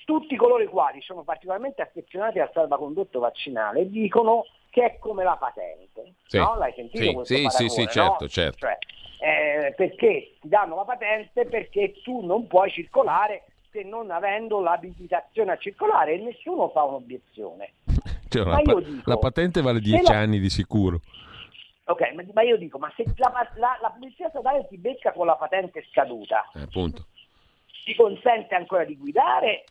Tutti 0.04 0.34
coloro 0.34 0.64
i 0.64 0.66
quali 0.66 1.00
sono 1.00 1.22
particolarmente 1.22 1.80
affezionati 1.80 2.40
al 2.40 2.50
salvacondotto 2.52 3.20
vaccinale 3.20 3.88
dicono 3.88 4.44
che 4.70 4.84
è 4.84 4.98
come 4.98 5.22
la 5.22 5.36
patente. 5.36 6.14
Sì. 6.26 6.38
No? 6.38 6.56
L'hai 6.56 6.72
sentito 6.74 7.04
sì, 7.04 7.12
questo 7.12 7.34
sì, 7.36 7.42
paragone, 7.42 7.68
sì, 7.68 7.80
sì, 7.80 7.86
certo, 7.86 8.24
no? 8.24 8.28
certo. 8.28 8.58
Cioè, 8.58 8.78
eh, 9.20 9.74
perché 9.76 10.34
ti 10.40 10.48
danno 10.48 10.74
la 10.74 10.84
patente 10.84 11.44
perché 11.44 11.92
tu 12.02 12.26
non 12.26 12.48
puoi 12.48 12.72
circolare 12.72 13.44
se 13.70 13.82
non 13.82 14.10
avendo 14.10 14.60
l'abilitazione 14.60 15.52
a 15.52 15.56
circolare 15.56 16.14
e 16.14 16.18
nessuno 16.18 16.68
fa 16.68 16.82
un'obiezione. 16.84 17.72
Cioè, 18.28 18.44
la, 18.44 18.60
pa- 18.60 18.80
dico, 18.80 19.10
la, 19.10 19.16
patente 19.16 19.60
vale 19.62 19.80
10 19.80 20.12
la... 20.12 20.18
anni 20.18 20.38
di 20.38 20.50
sicuro. 20.50 21.00
Ok, 21.84 22.12
ma, 22.12 22.22
ma, 22.34 22.42
io 22.42 22.58
dico, 22.58 22.78
ma 22.78 22.92
se 22.94 23.04
la, 23.16 23.50
la, 23.56 23.78
la 23.80 23.90
polizia 23.90 24.28
statale 24.28 24.66
ti 24.68 24.76
becca 24.76 25.12
con 25.12 25.26
la 25.26 25.36
patente 25.36 25.84
scaduta, 25.90 26.50
eh, 26.54 26.68
ti 27.84 27.94
consente 27.94 28.54
ancora 28.54 28.84
di 28.84 28.96
guidare 28.96 29.64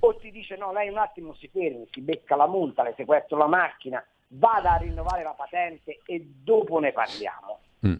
o 0.00 0.16
ti 0.16 0.30
dice 0.30 0.56
no, 0.56 0.72
lei 0.72 0.88
un 0.88 0.98
attimo 0.98 1.34
si 1.34 1.48
fermi, 1.48 1.86
si 1.90 2.00
becca 2.00 2.36
la 2.36 2.46
multa, 2.46 2.82
le 2.82 2.94
sequestro 2.96 3.36
la 3.36 3.48
macchina, 3.48 4.04
vada 4.28 4.72
a 4.72 4.76
rinnovare 4.76 5.22
la 5.22 5.34
patente 5.36 6.00
e 6.06 6.24
dopo 6.42 6.78
ne 6.78 6.92
parliamo. 6.92 7.58
Mm. 7.86 7.94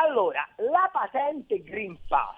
Allora, 0.00 0.46
la 0.58 0.88
patente 0.92 1.60
Green 1.62 1.98
Pass, 2.06 2.36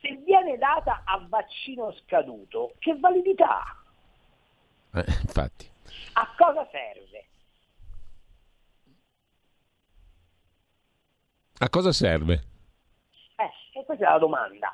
se 0.00 0.14
viene 0.24 0.56
data 0.56 1.02
a 1.04 1.24
vaccino 1.28 1.92
scaduto, 1.92 2.74
che 2.78 2.96
validità 2.96 3.60
ha? 3.60 5.00
Eh, 5.00 5.04
infatti. 5.22 5.68
A 6.12 6.32
cosa 6.36 6.68
serve? 6.70 7.26
A 11.58 11.68
cosa 11.68 11.90
serve? 11.90 12.44
Eh, 13.34 13.78
e 13.80 13.84
questa 13.84 14.06
è 14.06 14.10
la 14.10 14.18
domanda. 14.18 14.72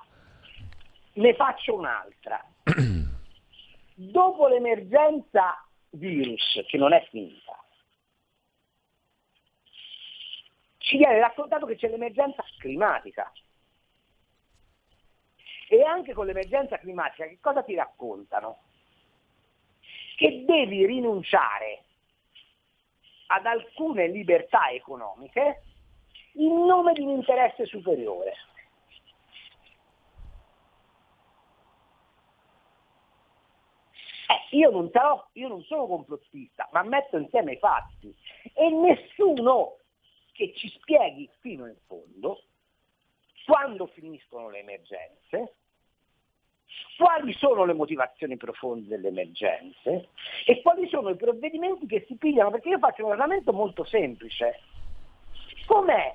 Ne 1.14 1.34
faccio 1.34 1.76
un'altra. 1.76 2.44
Dopo 3.94 4.49
l'emergenza 4.49 5.64
virus, 5.90 6.62
che 6.66 6.76
non 6.76 6.92
è 6.92 7.06
finita, 7.10 7.60
ci 10.90 10.97
viene 10.97 11.20
raccontato 11.20 11.66
che 11.66 11.76
c'è 11.76 11.88
l'emergenza 11.88 12.42
climatica. 12.59 13.30
E 15.68 15.82
anche 15.85 16.12
con 16.14 16.26
l'emergenza 16.26 16.78
climatica 16.78 17.26
che 17.26 17.38
cosa 17.40 17.62
ti 17.62 17.76
raccontano? 17.76 18.59
Che 20.16 20.44
devi 20.44 20.85
rinunciare 20.87 21.85
ad 23.28 23.47
alcune 23.47 24.09
libertà 24.09 24.70
economiche 24.70 25.62
in 26.32 26.64
nome 26.64 26.92
di 26.92 27.02
un 27.02 27.11
interesse 27.11 27.66
superiore. 27.66 28.32
Eh, 34.26 34.56
io, 34.56 34.70
non 34.70 34.90
sarò, 34.90 35.25
io 35.35 35.47
non 35.47 35.62
sono 35.62 35.87
complottista, 35.87 36.68
ma 36.73 36.82
metto 36.82 37.16
insieme 37.16 37.52
i 37.52 37.59
fatti 37.59 38.12
e 38.54 38.70
nessuno 38.70 39.76
che 40.40 40.54
ci 40.54 40.70
spieghi 40.70 41.28
fino 41.40 41.66
in 41.66 41.76
fondo 41.87 42.44
quando 43.44 43.87
finiscono 43.88 44.49
le 44.49 44.61
emergenze, 44.61 45.54
quali 46.97 47.35
sono 47.35 47.66
le 47.66 47.75
motivazioni 47.75 48.38
profonde 48.38 48.88
delle 48.88 49.09
emergenze 49.09 50.09
e 50.47 50.62
quali 50.62 50.88
sono 50.88 51.11
i 51.11 51.16
provvedimenti 51.16 51.87
che 51.87 52.06
si 52.06 52.16
pigliano, 52.16 52.50
perché 52.50 52.70
io 52.70 52.78
faccio 52.78 53.02
un 53.04 53.11
ragionamento 53.11 53.52
molto 53.52 53.85
semplice. 53.85 54.61
Com'è 55.66 56.14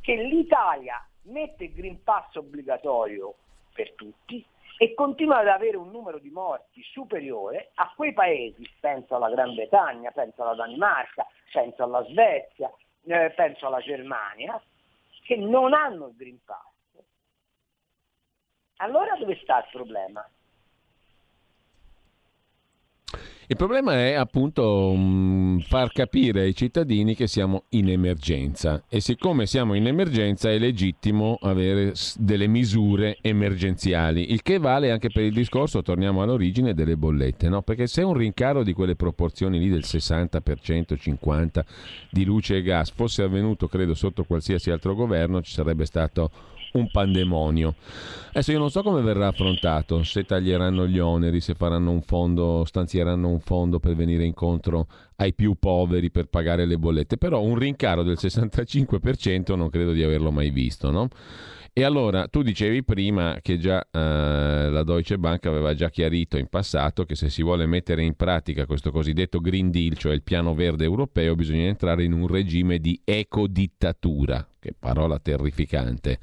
che 0.00 0.16
l'Italia 0.16 1.06
mette 1.24 1.64
il 1.64 1.74
Green 1.74 2.02
Pass 2.02 2.34
obbligatorio 2.34 3.34
per 3.72 3.92
tutti 3.92 4.44
e 4.78 4.94
continua 4.94 5.38
ad 5.38 5.48
avere 5.48 5.76
un 5.76 5.92
numero 5.92 6.18
di 6.18 6.30
morti 6.30 6.82
superiore 6.82 7.70
a 7.74 7.92
quei 7.94 8.12
paesi, 8.12 8.68
penso 8.80 9.14
alla 9.14 9.30
Gran 9.30 9.54
Bretagna, 9.54 10.10
penso 10.10 10.42
alla 10.42 10.54
Danimarca, 10.54 11.24
penso 11.52 11.84
alla 11.84 12.02
Svezia, 12.06 12.72
eh, 13.04 13.32
penso 13.34 13.66
alla 13.66 13.80
Germania, 13.80 14.60
che 15.24 15.36
non 15.36 15.72
hanno 15.72 16.08
il 16.08 16.16
Green 16.16 16.38
Pass. 16.44 16.70
Allora 18.76 19.16
dove 19.16 19.38
sta 19.42 19.58
il 19.58 19.68
problema? 19.70 20.28
Il 23.52 23.58
problema 23.58 23.92
è 23.96 24.14
appunto 24.14 24.94
mh, 24.94 25.64
far 25.68 25.92
capire 25.92 26.40
ai 26.40 26.54
cittadini 26.54 27.14
che 27.14 27.26
siamo 27.26 27.64
in 27.72 27.90
emergenza 27.90 28.84
e 28.88 29.00
siccome 29.00 29.44
siamo 29.44 29.74
in 29.74 29.86
emergenza 29.86 30.50
è 30.50 30.56
legittimo 30.56 31.36
avere 31.38 31.92
delle 32.16 32.46
misure 32.46 33.18
emergenziali, 33.20 34.32
il 34.32 34.40
che 34.40 34.56
vale 34.56 34.90
anche 34.90 35.10
per 35.10 35.24
il 35.24 35.34
discorso, 35.34 35.82
torniamo 35.82 36.22
all'origine, 36.22 36.72
delle 36.72 36.96
bollette, 36.96 37.50
no? 37.50 37.60
perché 37.60 37.86
se 37.88 38.00
un 38.00 38.14
rincaro 38.14 38.62
di 38.62 38.72
quelle 38.72 38.96
proporzioni 38.96 39.58
lì 39.58 39.68
del 39.68 39.84
60%, 39.84 40.40
50% 40.98 41.62
di 42.10 42.24
luce 42.24 42.56
e 42.56 42.62
gas 42.62 42.90
fosse 42.90 43.22
avvenuto, 43.22 43.68
credo, 43.68 43.92
sotto 43.92 44.24
qualsiasi 44.24 44.70
altro 44.70 44.94
governo, 44.94 45.42
ci 45.42 45.52
sarebbe 45.52 45.84
stato 45.84 46.30
un 46.72 46.90
pandemonio. 46.90 47.74
Adesso 48.30 48.52
io 48.52 48.58
non 48.58 48.70
so 48.70 48.82
come 48.82 49.02
verrà 49.02 49.28
affrontato, 49.28 50.02
se 50.04 50.24
taglieranno 50.24 50.86
gli 50.86 50.98
oneri, 50.98 51.40
se 51.40 51.54
faranno 51.54 51.90
un 51.90 52.00
fondo, 52.02 52.64
stanzieranno 52.64 53.28
un 53.28 53.40
fondo 53.40 53.78
per 53.78 53.94
venire 53.94 54.24
incontro 54.24 54.86
ai 55.22 55.34
più 55.34 55.54
poveri 55.54 56.10
per 56.10 56.26
pagare 56.26 56.66
le 56.66 56.76
bollette, 56.76 57.16
però 57.16 57.40
un 57.42 57.56
rincaro 57.56 58.02
del 58.02 58.16
65% 58.18 59.54
non 59.54 59.70
credo 59.70 59.92
di 59.92 60.02
averlo 60.02 60.32
mai 60.32 60.50
visto, 60.50 60.90
no? 60.90 61.08
E 61.74 61.84
allora 61.84 62.28
tu 62.28 62.42
dicevi 62.42 62.84
prima 62.84 63.38
che 63.40 63.56
già 63.56 63.80
eh, 63.80 64.68
la 64.68 64.82
Deutsche 64.82 65.16
Bank 65.16 65.46
aveva 65.46 65.72
già 65.72 65.88
chiarito 65.88 66.36
in 66.36 66.48
passato 66.48 67.04
che 67.04 67.14
se 67.14 67.30
si 67.30 67.42
vuole 67.42 67.64
mettere 67.64 68.02
in 68.02 68.14
pratica 68.14 68.66
questo 68.66 68.90
cosiddetto 68.90 69.40
Green 69.40 69.70
Deal, 69.70 69.96
cioè 69.96 70.12
il 70.12 70.22
piano 70.22 70.54
verde 70.54 70.84
europeo, 70.84 71.34
bisogna 71.34 71.62
entrare 71.62 72.04
in 72.04 72.12
un 72.12 72.26
regime 72.26 72.78
di 72.78 73.00
ecodittatura, 73.02 74.46
che 74.58 74.74
parola 74.78 75.18
terrificante. 75.18 76.18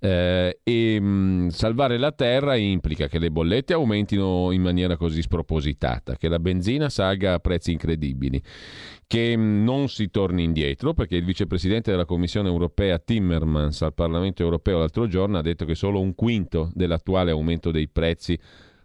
Eh, 0.00 0.60
e 0.62 1.00
mh, 1.00 1.06
mm, 1.06 1.48
salvare 1.48 1.98
la 1.98 2.12
terra 2.12 2.54
implica 2.54 3.08
che 3.08 3.18
le 3.18 3.30
bollette 3.30 3.72
aumentino 3.72 4.52
in 4.52 4.62
maniera 4.62 4.96
così 4.96 5.22
spropositata, 5.22 6.16
che 6.16 6.28
la 6.28 6.38
benzina 6.38 6.88
salga 6.88 7.34
a 7.34 7.38
prezzi 7.40 7.72
incredibili, 7.72 8.40
che 9.06 9.34
non 9.36 9.88
si 9.88 10.10
torni 10.10 10.44
indietro, 10.44 10.94
perché 10.94 11.16
il 11.16 11.24
vicepresidente 11.24 11.90
della 11.90 12.04
Commissione 12.04 12.48
europea 12.48 12.98
Timmermans 12.98 13.82
al 13.82 13.94
Parlamento 13.94 14.42
europeo 14.42 14.78
l'altro 14.78 15.08
giorno 15.08 15.38
ha 15.38 15.42
detto 15.42 15.64
che 15.64 15.74
solo 15.74 16.00
un 16.00 16.14
quinto 16.14 16.70
dell'attuale 16.74 17.30
aumento 17.32 17.70
dei 17.70 17.88
prezzi 17.88 18.38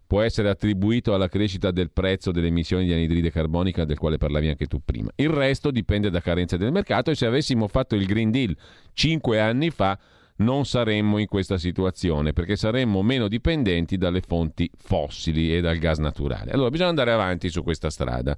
può 0.06 0.22
essere 0.22 0.50
attribuito 0.50 1.14
alla 1.14 1.28
crescita 1.28 1.72
del 1.72 1.90
prezzo 1.92 2.32
delle 2.32 2.48
emissioni 2.48 2.86
di 2.86 2.94
anidride 2.94 3.32
carbonica 3.32 3.84
del 3.84 3.98
quale 3.98 4.18
parlavi 4.18 4.48
anche 4.48 4.68
tu 4.68 4.80
prima. 4.84 5.10
Il 5.16 5.30
resto 5.30 5.72
dipende 5.72 6.10
da 6.10 6.22
carenze 6.22 6.58
del 6.58 6.72
mercato 6.72 7.10
e 7.10 7.16
se 7.16 7.26
avessimo 7.26 7.68
fatto 7.68 7.96
il 7.96 8.06
Green 8.06 8.30
Deal 8.30 8.56
cinque 8.94 9.40
anni 9.40 9.72
fa 9.72 9.98
non 10.38 10.66
saremmo 10.66 11.18
in 11.18 11.28
questa 11.28 11.58
situazione 11.58 12.34
perché 12.34 12.56
saremmo 12.56 13.02
meno 13.02 13.28
dipendenti 13.28 13.98
dalle 13.98 14.22
fonti 14.22 14.70
fossili 14.76 15.56
e 15.56 15.62
dal 15.62 15.78
gas 15.78 16.00
naturale. 16.00 16.52
Allora 16.52 16.70
bisogna 16.70 16.90
andare 16.90 17.12
avanti 17.12 17.50
su 17.50 17.64
questa 17.64 17.90
strada 17.90 18.36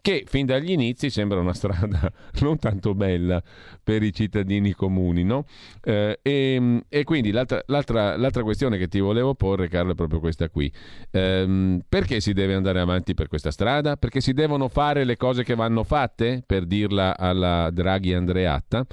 che 0.00 0.24
fin 0.26 0.46
dagli 0.46 0.70
inizi 0.70 1.10
sembra 1.10 1.40
una 1.40 1.54
strada 1.54 2.10
non 2.40 2.58
tanto 2.58 2.94
bella 2.94 3.42
per 3.82 4.02
i 4.02 4.12
cittadini 4.12 4.72
comuni. 4.72 5.24
No? 5.24 5.44
Eh, 5.82 6.18
e, 6.22 6.82
e, 6.88 7.04
quindi 7.04 7.30
l'altra, 7.30 7.62
l'altra, 7.66 8.16
l'altra, 8.16 8.42
questione 8.42 8.78
che 8.78 8.88
ti 8.88 9.00
volevo 9.00 9.34
porre 9.34 9.68
Carlo 9.68 9.92
è 9.92 9.94
proprio 9.94 10.20
questa 10.20 10.48
qui. 10.48 10.72
Eh, 11.10 11.80
perché 11.88 12.20
si 12.20 12.32
deve 12.32 12.54
andare 12.54 12.80
avanti 12.80 13.14
per 13.14 13.28
questa 13.28 13.50
strada? 13.50 13.96
Perché 13.96 14.20
si 14.20 14.32
devono 14.32 14.68
fare 14.68 15.04
le 15.04 15.16
cose 15.16 15.44
che 15.44 15.54
vanno 15.54 15.84
fatte, 15.84 16.42
per 16.44 16.66
dirla 16.66 17.16
alla 17.16 17.70
Draghi 17.70 18.12
Andreatta? 18.12 18.86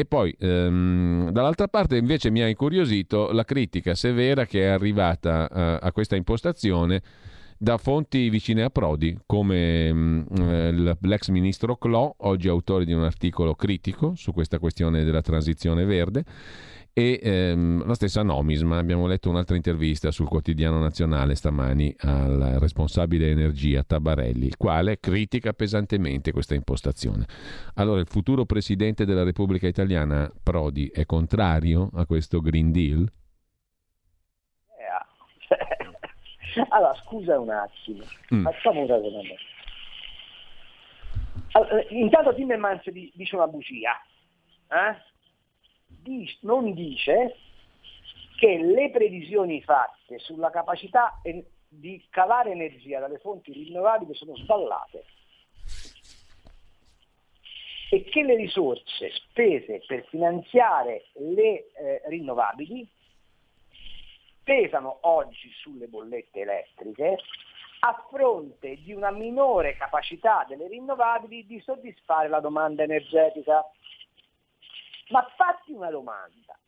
E 0.00 0.06
poi 0.06 0.34
ehm, 0.38 1.28
dall'altra 1.28 1.68
parte 1.68 1.98
invece 1.98 2.30
mi 2.30 2.40
ha 2.40 2.48
incuriosito 2.48 3.32
la 3.32 3.44
critica 3.44 3.94
severa 3.94 4.46
che 4.46 4.62
è 4.62 4.68
arrivata 4.68 5.46
eh, 5.46 5.78
a 5.86 5.92
questa 5.92 6.16
impostazione 6.16 7.02
da 7.58 7.76
fonti 7.76 8.30
vicine 8.30 8.62
a 8.62 8.70
Prodi, 8.70 9.14
come 9.26 9.92
mm, 9.92 10.22
l'ex 11.02 11.28
ministro 11.28 11.76
Clò, 11.76 12.14
oggi 12.20 12.48
autore 12.48 12.86
di 12.86 12.94
un 12.94 13.04
articolo 13.04 13.54
critico 13.54 14.14
su 14.16 14.32
questa 14.32 14.58
questione 14.58 15.04
della 15.04 15.20
transizione 15.20 15.84
verde, 15.84 16.24
e 16.92 17.20
ehm, 17.22 17.86
la 17.86 17.94
stessa 17.94 18.22
Nomisma. 18.22 18.78
Abbiamo 18.78 19.06
letto 19.06 19.30
un'altra 19.30 19.56
intervista 19.56 20.10
sul 20.10 20.28
quotidiano 20.28 20.78
nazionale 20.78 21.34
stamani 21.34 21.94
al 22.00 22.56
responsabile 22.58 23.30
energia 23.30 23.82
Tabarelli, 23.82 24.46
il 24.46 24.56
quale 24.56 24.98
critica 24.98 25.52
pesantemente 25.52 26.32
questa 26.32 26.54
impostazione. 26.54 27.26
Allora, 27.74 28.00
il 28.00 28.06
futuro 28.06 28.44
presidente 28.44 29.04
della 29.04 29.24
Repubblica 29.24 29.66
Italiana, 29.66 30.30
Prodi, 30.42 30.88
è 30.88 31.06
contrario 31.06 31.90
a 31.94 32.06
questo 32.06 32.40
Green 32.40 32.72
Deal? 32.72 33.10
Eh, 34.78 36.64
allora, 36.68 36.94
scusa 37.04 37.38
un 37.38 37.50
attimo, 37.50 38.04
mm. 38.34 38.44
facciamo 38.44 38.80
un 38.80 38.86
ragionamento. 38.86 39.42
Allora, 41.52 41.84
intanto 41.88 42.34
Timmermans 42.34 42.88
dice 42.90 43.34
una 43.34 43.48
bugia. 43.48 44.00
Eh? 44.68 45.09
Non 46.40 46.72
dice 46.74 47.36
che 48.38 48.58
le 48.58 48.90
previsioni 48.90 49.62
fatte 49.62 50.18
sulla 50.18 50.50
capacità 50.50 51.20
di 51.68 52.04
cavare 52.10 52.50
energia 52.50 53.00
dalle 53.00 53.18
fonti 53.18 53.52
rinnovabili 53.52 54.14
sono 54.14 54.34
sballate 54.36 55.04
e 57.92 58.04
che 58.04 58.22
le 58.22 58.36
risorse 58.36 59.10
spese 59.12 59.82
per 59.86 60.06
finanziare 60.06 61.06
le 61.14 61.70
eh, 61.72 62.02
rinnovabili 62.06 62.88
pesano 64.42 64.98
oggi 65.02 65.50
sulle 65.60 65.86
bollette 65.86 66.40
elettriche 66.40 67.18
a 67.80 68.06
fronte 68.10 68.76
di 68.82 68.92
una 68.92 69.10
minore 69.10 69.76
capacità 69.76 70.44
delle 70.48 70.68
rinnovabili 70.68 71.46
di 71.46 71.60
soddisfare 71.60 72.28
la 72.28 72.40
domanda 72.40 72.82
energetica. 72.82 73.64
Ma 75.10 75.26
fatti 75.36 75.72
una 75.72 75.90
domanda 75.90 76.58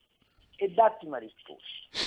e 0.57 0.70
datti 0.70 1.07
una 1.07 1.18
risposta. 1.18 1.98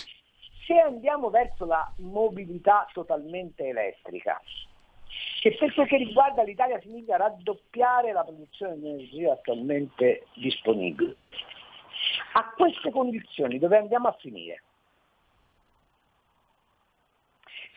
Se 0.66 0.80
andiamo 0.80 1.30
verso 1.30 1.66
la 1.66 1.92
mobilità 1.98 2.88
totalmente 2.94 3.66
elettrica, 3.66 4.42
che 5.42 5.56
per 5.58 5.74
quel 5.74 5.88
che 5.88 5.98
riguarda 5.98 6.44
l'Italia 6.44 6.80
significa 6.82 7.18
raddoppiare 7.18 8.12
la 8.12 8.24
produzione 8.24 8.78
di 8.80 8.88
energia 8.88 9.34
attualmente 9.34 10.26
disponibile, 10.34 11.16
a 12.34 12.54
queste 12.56 12.92
condizioni 12.92 13.60
dove 13.60 13.78
andiamo 13.78 14.08
a 14.08 14.18
finire? 14.20 14.64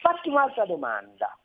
Fatti 0.00 0.28
un'altra 0.28 0.64
domanda. 0.64 1.36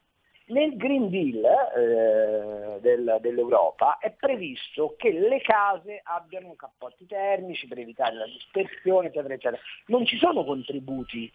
Nel 0.45 0.75
Green 0.75 1.09
Deal 1.09 1.43
eh, 1.77 2.79
del, 2.81 3.17
dell'Europa 3.21 3.97
è 3.97 4.11
previsto 4.11 4.95
che 4.97 5.11
le 5.11 5.39
case 5.39 6.01
abbiano 6.03 6.53
cappotti 6.55 7.05
termici 7.05 7.65
per 7.67 7.79
evitare 7.79 8.15
la 8.15 8.25
dispersione, 8.25 9.07
eccetera, 9.07 9.33
eccetera. 9.33 9.61
Non 9.85 10.05
ci 10.05 10.17
sono 10.17 10.43
contributi 10.43 11.31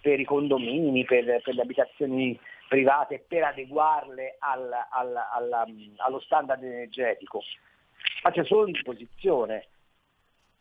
per 0.00 0.20
i 0.20 0.24
condomini, 0.24 1.04
per, 1.04 1.42
per 1.42 1.54
le 1.54 1.62
abitazioni 1.62 2.38
private, 2.68 3.24
per 3.26 3.42
adeguarle 3.42 4.36
al, 4.38 4.72
al, 4.90 5.16
al, 5.16 5.74
allo 5.96 6.20
standard 6.20 6.62
energetico, 6.62 7.42
ma 8.22 8.30
c'è 8.30 8.44
solo 8.44 8.64
l'imposizione. 8.64 9.66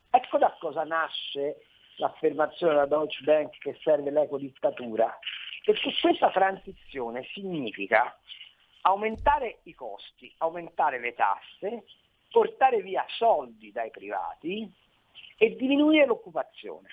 Ecco 0.09 0.39
da 0.39 0.55
cosa 0.59 0.83
nasce 0.83 1.61
l'affermazione 1.97 2.73
della 2.73 2.85
Deutsche 2.87 3.23
Bank 3.23 3.57
che 3.59 3.77
serve 3.83 4.09
l'ecodittatura 4.09 5.15
perché 5.69 5.93
questa 6.01 6.31
transizione 6.31 7.25
significa 7.31 8.17
aumentare 8.81 9.59
i 9.65 9.75
costi, 9.75 10.33
aumentare 10.39 10.99
le 10.99 11.13
tasse, 11.13 11.83
portare 12.31 12.81
via 12.81 13.05
soldi 13.07 13.71
dai 13.71 13.91
privati 13.91 14.67
e 15.37 15.55
diminuire 15.55 16.07
l'occupazione. 16.07 16.87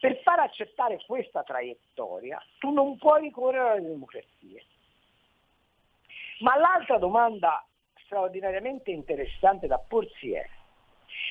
Per 0.00 0.18
far 0.22 0.38
accettare 0.38 0.98
questa 1.04 1.42
traiettoria 1.42 2.42
tu 2.58 2.70
non 2.70 2.96
puoi 2.96 3.20
ricorrere 3.20 3.68
alle 3.68 3.88
democrazie. 3.88 4.64
Ma 6.38 6.56
l'altra 6.56 6.96
domanda 6.96 7.62
straordinariamente 8.04 8.92
interessante 8.92 9.66
da 9.66 9.78
porsi 9.78 10.32
è, 10.32 10.48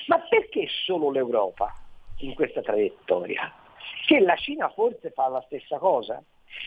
ma 0.06 0.20
perché 0.20 0.68
solo 0.84 1.10
l'Europa 1.10 1.74
in 2.18 2.32
questa 2.34 2.62
traiettoria? 2.62 3.64
Che 4.06 4.20
la 4.20 4.36
Cina 4.36 4.68
forse 4.70 5.10
fa 5.10 5.28
la 5.28 5.42
stessa 5.46 5.78
cosa. 5.78 6.22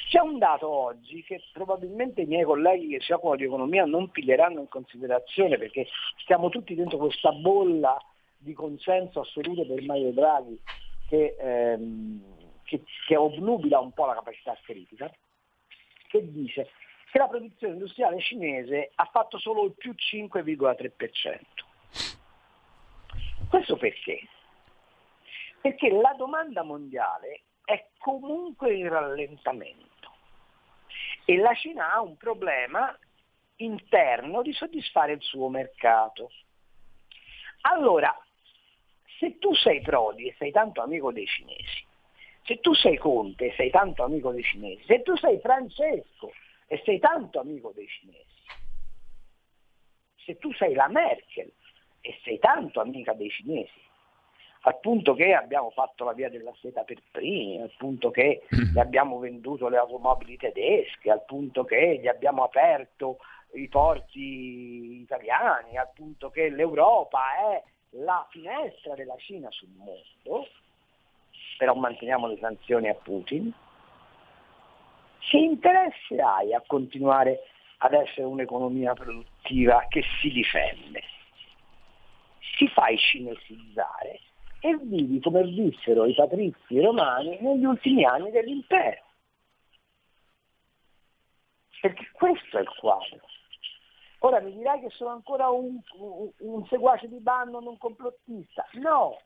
C'è 0.09 0.19
un 0.19 0.37
dato 0.37 0.69
oggi 0.69 1.23
che 1.23 1.41
probabilmente 1.53 2.21
i 2.21 2.25
miei 2.25 2.43
colleghi 2.43 2.89
che 2.89 2.99
si 2.99 3.13
occupano 3.13 3.37
di 3.37 3.45
economia 3.45 3.85
non 3.85 4.09
piglieranno 4.09 4.59
in 4.59 4.67
considerazione 4.67 5.57
perché 5.57 5.87
stiamo 6.17 6.49
tutti 6.49 6.75
dentro 6.75 6.97
questa 6.97 7.31
bolla 7.31 7.97
di 8.37 8.53
consenso 8.53 9.21
assoluto 9.21 9.65
per 9.65 9.81
Mario 9.83 10.11
Draghi 10.11 10.59
che, 11.07 11.35
ehm, 11.39 12.21
che, 12.63 12.83
che 13.07 13.15
obnubila 13.15 13.79
un 13.79 13.93
po' 13.93 14.05
la 14.05 14.15
capacità 14.15 14.55
critica, 14.61 15.11
che 16.07 16.31
dice 16.31 16.69
che 17.09 17.17
la 17.17 17.27
produzione 17.27 17.73
industriale 17.73 18.19
cinese 18.19 18.91
ha 18.95 19.09
fatto 19.11 19.39
solo 19.39 19.65
il 19.65 19.73
più 19.75 19.95
5,3%. 19.95 21.39
Questo 23.49 23.77
perché? 23.77 24.27
Perché 25.61 25.89
la 25.89 26.13
domanda 26.17 26.63
mondiale 26.63 27.43
è 27.63 27.89
comunque 27.97 28.73
in 28.73 28.89
rallentamento 28.89 29.87
e 31.25 31.37
la 31.37 31.53
Cina 31.53 31.93
ha 31.93 32.01
un 32.01 32.17
problema 32.17 32.97
interno 33.57 34.41
di 34.41 34.53
soddisfare 34.53 35.13
il 35.13 35.21
suo 35.21 35.49
mercato. 35.49 36.31
Allora, 37.61 38.15
se 39.19 39.37
tu 39.37 39.53
sei 39.53 39.81
Prodi 39.81 40.27
e 40.27 40.35
sei 40.37 40.51
tanto 40.51 40.81
amico 40.81 41.11
dei 41.11 41.27
cinesi, 41.27 41.85
se 42.43 42.59
tu 42.61 42.73
sei 42.73 42.97
Conte 42.97 43.47
e 43.47 43.53
sei 43.55 43.69
tanto 43.69 44.03
amico 44.03 44.31
dei 44.31 44.43
cinesi, 44.43 44.83
se 44.85 45.01
tu 45.03 45.15
sei 45.17 45.39
Francesco 45.39 46.31
e 46.67 46.81
sei 46.85 46.99
tanto 46.99 47.39
amico 47.39 47.71
dei 47.75 47.87
cinesi, 47.87 48.41
se 50.25 50.37
tu 50.37 50.51
sei 50.53 50.73
la 50.73 50.87
Merkel 50.87 51.51
e 52.01 52.19
sei 52.23 52.39
tanto 52.39 52.79
amica 52.79 53.13
dei 53.13 53.29
cinesi, 53.29 53.87
al 54.61 54.79
punto 54.79 55.13
che 55.13 55.33
abbiamo 55.33 55.69
fatto 55.69 56.03
la 56.03 56.13
via 56.13 56.29
della 56.29 56.53
seta 56.59 56.83
per 56.83 57.01
primi, 57.11 57.61
al 57.61 57.71
punto 57.77 58.11
che 58.11 58.43
gli 58.49 58.77
abbiamo 58.77 59.19
venduto 59.19 59.69
le 59.69 59.77
automobili 59.77 60.35
tedesche, 60.35 61.09
al 61.09 61.23
punto 61.25 61.63
che 61.63 61.99
gli 62.01 62.07
abbiamo 62.07 62.43
aperto 62.43 63.19
i 63.53 63.67
porti 63.69 65.01
italiani, 65.01 65.77
al 65.77 65.89
punto 65.93 66.29
che 66.29 66.49
l'Europa 66.49 67.21
è 67.53 67.63
la 67.91 68.25
finestra 68.29 68.95
della 68.95 69.15
Cina 69.17 69.49
sul 69.49 69.69
mondo, 69.69 70.47
però 71.57 71.73
manteniamo 71.73 72.27
le 72.27 72.37
sanzioni 72.37 72.89
a 72.89 72.95
Putin, 72.95 73.51
che 75.19 75.37
interesse 75.37 76.19
hai 76.19 76.53
a 76.53 76.63
continuare 76.65 77.43
ad 77.77 77.93
essere 77.93 78.23
un'economia 78.23 78.93
produttiva 78.93 79.85
che 79.87 80.03
si 80.19 80.29
difende? 80.29 81.01
Si 82.57 82.67
fai 82.67 82.97
cinesizzare 82.97 84.19
e 84.61 84.77
vivi 84.77 85.21
come 85.21 85.43
vissero 85.43 86.05
i 86.05 86.13
patrizi 86.13 86.79
romani 86.81 87.37
negli 87.39 87.63
ultimi 87.63 88.03
anni 88.03 88.31
dell'impero. 88.31 89.03
Perché 91.81 92.09
questo 92.11 92.57
è 92.57 92.61
il 92.61 92.69
quadro. 92.77 93.21
Ora 94.19 94.41
mi 94.41 94.51
dirai 94.53 94.81
che 94.81 94.89
sono 94.89 95.11
ancora 95.11 95.47
un, 95.49 95.79
un, 95.93 96.29
un 96.39 96.65
seguace 96.67 97.07
di 97.07 97.19
Bannon, 97.19 97.65
un 97.65 97.77
complottista. 97.77 98.67
No, 98.73 99.17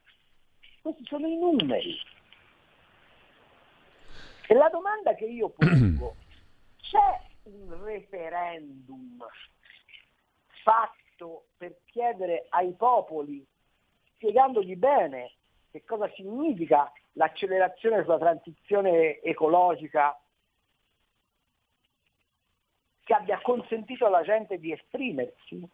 questi 0.81 1.03
sono 1.05 1.25
i 1.25 1.35
numeri. 1.35 1.97
E 4.47 4.53
la 4.53 4.69
domanda 4.69 5.15
che 5.15 5.25
io 5.25 5.49
pongo, 5.49 6.15
c'è 6.77 7.21
un 7.43 7.83
referendum 7.83 9.25
fatto 10.61 11.45
per 11.57 11.79
chiedere 11.85 12.45
ai 12.49 12.73
popoli, 12.73 13.43
spiegandogli 14.23 14.77
bene 14.77 15.33
che 15.69 15.83
cosa 15.83 16.09
significa 16.13 16.89
l'accelerazione 17.13 18.03
sulla 18.03 18.17
transizione 18.17 19.19
ecologica 19.21 20.17
che 23.03 23.13
abbia 23.13 23.41
consentito 23.41 24.05
alla 24.05 24.23
gente 24.23 24.59
di 24.59 24.71
esprimersi? 24.71 25.67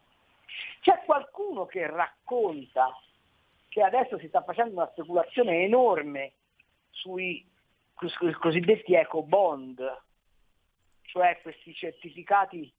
C'è 0.82 1.04
qualcuno 1.06 1.68
che 1.68 1.86
racconta 1.86 2.98
che 3.68 3.84
adesso 3.84 4.18
si 4.18 4.28
sta 4.28 4.42
facendo 4.42 4.74
una 4.74 4.90
speculazione 4.90 5.62
enorme 5.64 6.34
sui 6.90 7.46
cosiddetti 8.40 8.96
eco 8.96 9.22
bond, 9.22 9.80
cioè 11.04 11.40
questi 11.44 11.72
certificati 11.76 12.72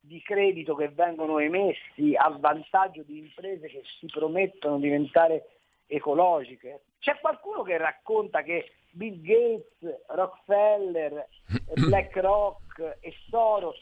di 0.00 0.22
credito 0.22 0.74
che 0.74 0.88
vengono 0.88 1.38
emessi 1.38 2.14
a 2.16 2.28
vantaggio 2.30 3.02
di 3.02 3.18
imprese 3.18 3.68
che 3.68 3.82
si 3.98 4.06
promettono 4.06 4.76
di 4.76 4.82
diventare 4.82 5.48
ecologiche. 5.86 6.82
C'è 7.00 7.18
qualcuno 7.20 7.62
che 7.62 7.76
racconta 7.76 8.42
che 8.42 8.72
Bill 8.90 9.20
Gates, 9.20 10.04
Rockefeller, 10.08 11.28
BlackRock 11.74 12.98
e 13.00 13.14
Soros 13.28 13.80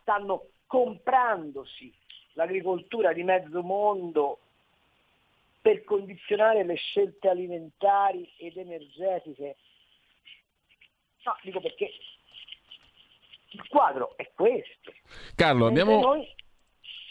stanno 0.00 0.46
comprandosi 0.66 1.92
l'agricoltura 2.34 3.12
di 3.12 3.22
mezzo 3.22 3.62
mondo 3.62 4.38
per 5.60 5.84
condizionare 5.84 6.64
le 6.64 6.74
scelte 6.74 7.28
alimentari 7.28 8.30
ed 8.36 8.56
energetiche. 8.56 9.56
No, 11.24 11.36
dico 11.42 11.60
perché 11.60 11.90
il 13.50 13.66
quadro 13.68 14.16
è 14.16 14.30
questo. 14.34 14.92
Carlo, 15.34 15.66
abbiamo... 15.66 16.00
Noi 16.00 16.26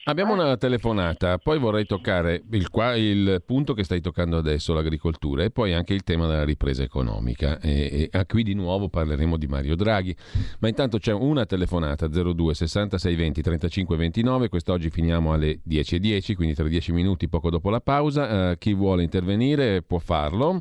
Abbiamo 0.10 0.34
una 0.34 0.58
telefonata, 0.58 1.38
poi 1.38 1.60
vorrei 1.60 1.86
toccare 1.86 2.41
il, 2.52 2.69
qua, 2.69 2.95
il, 2.95 3.43
punto 3.45 3.75
che 3.75 3.84
stai 3.84 4.02
toccando 4.02 4.38
adesso, 4.38 4.73
l'agricoltura, 4.73 5.43
e 5.43 5.52
poi 5.52 5.73
anche 5.73 5.93
il 5.93 6.02
tema 6.02 6.25
della 6.25 6.45
ripresa 6.45 6.82
economica. 6.82 7.60
E, 7.60 8.10
e 8.12 8.25
qui 8.25 8.41
di 8.41 8.56
nuovo 8.56 8.89
parleremo 8.89 9.38
di 9.38 9.45
Mario 9.45 9.75
Draghi. 9.75 10.15
Ma 10.62 10.67
intanto 10.67 10.97
c'è 10.97 11.13
una 11.13 11.45
telefonata 11.45 12.08
02 12.08 12.56
66 12.56 13.15
20 13.15 13.41
35 13.43 13.95
29. 13.97 14.49
Quest'oggi 14.49 14.89
finiamo 14.89 15.32
alle 15.32 15.60
10.10, 15.67 15.97
10, 15.97 16.36
quindi 16.36 16.56
tra 16.56 16.67
10 16.67 16.91
minuti, 16.91 17.30
poco 17.30 17.52
dopo 17.52 17.69
la 17.69 17.82
pausa. 17.82 18.49
Uh, 18.49 18.58
chi 18.58 18.73
vuole 18.73 19.04
intervenire 19.04 19.84
può 19.84 19.99
farlo 19.99 20.60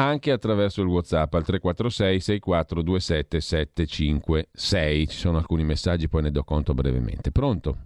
anche 0.00 0.30
attraverso 0.30 0.80
il 0.80 0.88
WhatsApp 0.88 1.34
al 1.34 1.44
346 1.44 2.20
6427 2.20 3.40
756. 3.40 5.06
Ci 5.08 5.16
sono 5.16 5.38
alcuni 5.38 5.64
messaggi, 5.64 6.08
poi 6.08 6.22
ne 6.22 6.30
do 6.30 6.44
conto 6.44 6.74
brevemente. 6.74 7.32
Pronto? 7.32 7.76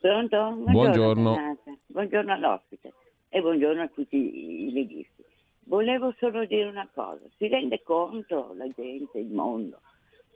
Pronto? 0.00 0.56
Buongiorno. 0.66 1.32
Buongiorno, 1.32 1.58
buongiorno 1.86 2.32
all'ospite 2.32 2.92
e 3.28 3.40
buongiorno 3.40 3.82
a 3.82 3.88
tutti 3.88 4.16
i 4.16 4.72
leghisti. 4.72 5.24
Volevo 5.64 6.12
solo 6.18 6.44
dire 6.44 6.68
una 6.68 6.88
cosa, 6.92 7.20
si 7.36 7.46
rende 7.46 7.82
conto 7.84 8.52
la 8.56 8.68
gente, 8.74 9.18
il 9.18 9.30
mondo, 9.32 9.80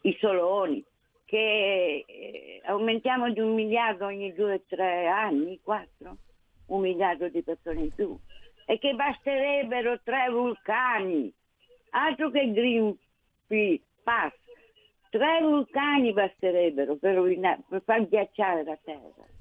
i 0.02 0.16
soloni, 0.20 0.82
che 1.24 2.04
eh, 2.06 2.60
aumentiamo 2.64 3.32
di 3.32 3.40
un 3.40 3.54
miliardo 3.54 4.06
ogni 4.06 4.32
due 4.32 4.54
o 4.54 4.60
tre 4.68 5.08
anni, 5.08 5.58
quattro, 5.60 6.16
un 6.66 6.80
miliardo 6.80 7.28
di 7.28 7.42
persone 7.42 7.80
in 7.80 7.92
più, 7.92 8.16
e 8.66 8.78
che 8.78 8.94
basterebbero 8.94 10.00
tre 10.02 10.28
vulcani, 10.28 11.32
altro 11.90 12.30
che 12.30 12.52
Green 12.52 12.98
Pass, 14.02 14.34
tre 15.08 15.38
vulcani 15.40 16.12
basterebbero 16.12 16.96
per, 16.96 17.22
per 17.68 17.82
far 17.84 18.08
ghiacciare 18.08 18.64
la 18.64 18.78
terra. 18.82 19.34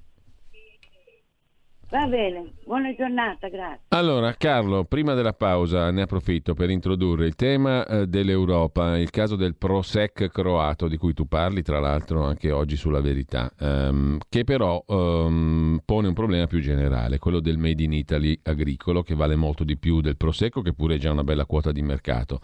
Va 1.88 2.08
bene, 2.08 2.54
buona 2.66 2.96
giornata, 2.96 3.48
grazie. 3.48 3.82
Allora, 3.90 4.34
Carlo, 4.34 4.86
prima 4.86 5.14
della 5.14 5.34
pausa 5.34 5.92
ne 5.92 6.02
approfitto 6.02 6.56
per 6.56 6.72
introdurre 6.72 7.28
il 7.28 7.36
tema 7.36 7.86
eh, 7.86 8.08
dell'Europa, 8.08 8.98
il 8.98 9.12
caso 9.12 9.36
del 9.36 9.56
Prosec 9.56 10.30
croato, 10.30 10.88
di 10.88 10.98
cui 10.98 11.14
tu 11.14 11.28
parli 11.28 11.62
tra 11.62 11.80
l'altro 11.80 12.24
anche 12.24 12.52
oggi 12.52 12.76
sulla 12.76 13.02
verità, 13.02 13.52
ehm, 13.60 14.18
che 14.28 14.44
però 14.44 14.84
ehm, 14.88 15.82
pone 15.86 16.08
un 16.08 16.14
problema 16.16 16.48
più 16.48 16.60
generale, 16.60 17.20
quello 17.20 17.40
del 17.40 17.60
Made 17.60 17.84
in 17.84 17.94
Italy 17.94 18.40
agricolo, 18.42 19.04
che 19.04 19.14
vale 19.14 19.36
molto 19.36 19.64
di 19.64 19.78
più 19.78 20.02
del 20.02 20.18
Prosecco, 20.18 20.62
che 20.62 20.74
pure 20.74 20.96
è 20.96 20.98
già 20.98 21.12
una 21.12 21.24
bella 21.24 21.46
quota 21.46 21.72
di 21.72 21.84
mercato. 21.84 22.42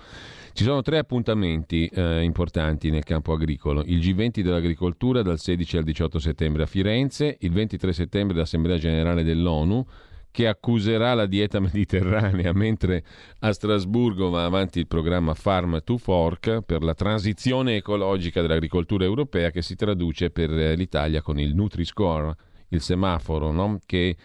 Ci 0.53 0.63
sono 0.63 0.81
tre 0.81 0.97
appuntamenti 0.97 1.87
eh, 1.87 2.21
importanti 2.21 2.89
nel 2.89 3.03
campo 3.03 3.31
agricolo. 3.31 3.83
Il 3.85 3.99
G20 3.99 4.41
dell'agricoltura 4.41 5.21
dal 5.21 5.39
16 5.39 5.77
al 5.77 5.83
18 5.83 6.19
settembre 6.19 6.63
a 6.63 6.65
Firenze, 6.65 7.37
il 7.39 7.51
23 7.51 7.93
settembre 7.93 8.37
l'Assemblea 8.37 8.77
generale 8.77 9.23
dell'ONU 9.23 9.85
che 10.29 10.47
accuserà 10.47 11.13
la 11.13 11.25
dieta 11.25 11.59
mediterranea, 11.61 12.51
mentre 12.53 13.03
a 13.39 13.51
Strasburgo 13.53 14.29
va 14.29 14.43
avanti 14.43 14.79
il 14.79 14.87
programma 14.87 15.33
Farm 15.33 15.81
to 15.83 15.97
Fork 15.97 16.61
per 16.61 16.83
la 16.83 16.93
transizione 16.93 17.77
ecologica 17.77 18.41
dell'agricoltura 18.41 19.05
europea 19.05 19.51
che 19.51 19.61
si 19.61 19.75
traduce 19.75 20.31
per 20.31 20.49
l'Italia 20.49 21.21
con 21.21 21.39
il 21.39 21.55
Nutri-Score, 21.55 22.35
il 22.69 22.81
semaforo 22.81 23.51
no? 23.51 23.79
che 23.85 24.15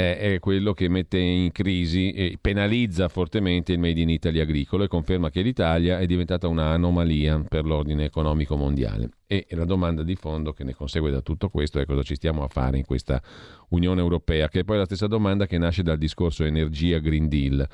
è 0.00 0.38
quello 0.40 0.72
che 0.72 0.88
mette 0.88 1.18
in 1.18 1.52
crisi 1.52 2.12
e 2.12 2.38
penalizza 2.40 3.08
fortemente 3.08 3.72
il 3.72 3.78
Made 3.78 4.00
in 4.00 4.10
Italy 4.10 4.40
agricolo 4.40 4.84
e 4.84 4.88
conferma 4.88 5.30
che 5.30 5.42
l'Italia 5.42 5.98
è 5.98 6.06
diventata 6.06 6.48
un'anomalia 6.48 7.44
per 7.48 7.64
l'ordine 7.64 8.04
economico 8.04 8.56
mondiale. 8.56 9.10
E 9.32 9.46
la 9.50 9.64
domanda 9.64 10.02
di 10.02 10.16
fondo 10.16 10.52
che 10.52 10.64
ne 10.64 10.74
consegue 10.74 11.12
da 11.12 11.20
tutto 11.20 11.50
questo 11.50 11.78
è 11.78 11.86
cosa 11.86 12.02
ci 12.02 12.16
stiamo 12.16 12.42
a 12.42 12.48
fare 12.48 12.78
in 12.78 12.84
questa 12.84 13.22
Unione 13.68 14.00
Europea, 14.00 14.48
che 14.48 14.58
è 14.58 14.64
poi 14.64 14.78
la 14.78 14.84
stessa 14.86 15.06
domanda 15.06 15.46
che 15.46 15.56
nasce 15.56 15.84
dal 15.84 15.98
discorso 15.98 16.42
energia 16.42 16.98
Green 16.98 17.28
Deal. 17.28 17.64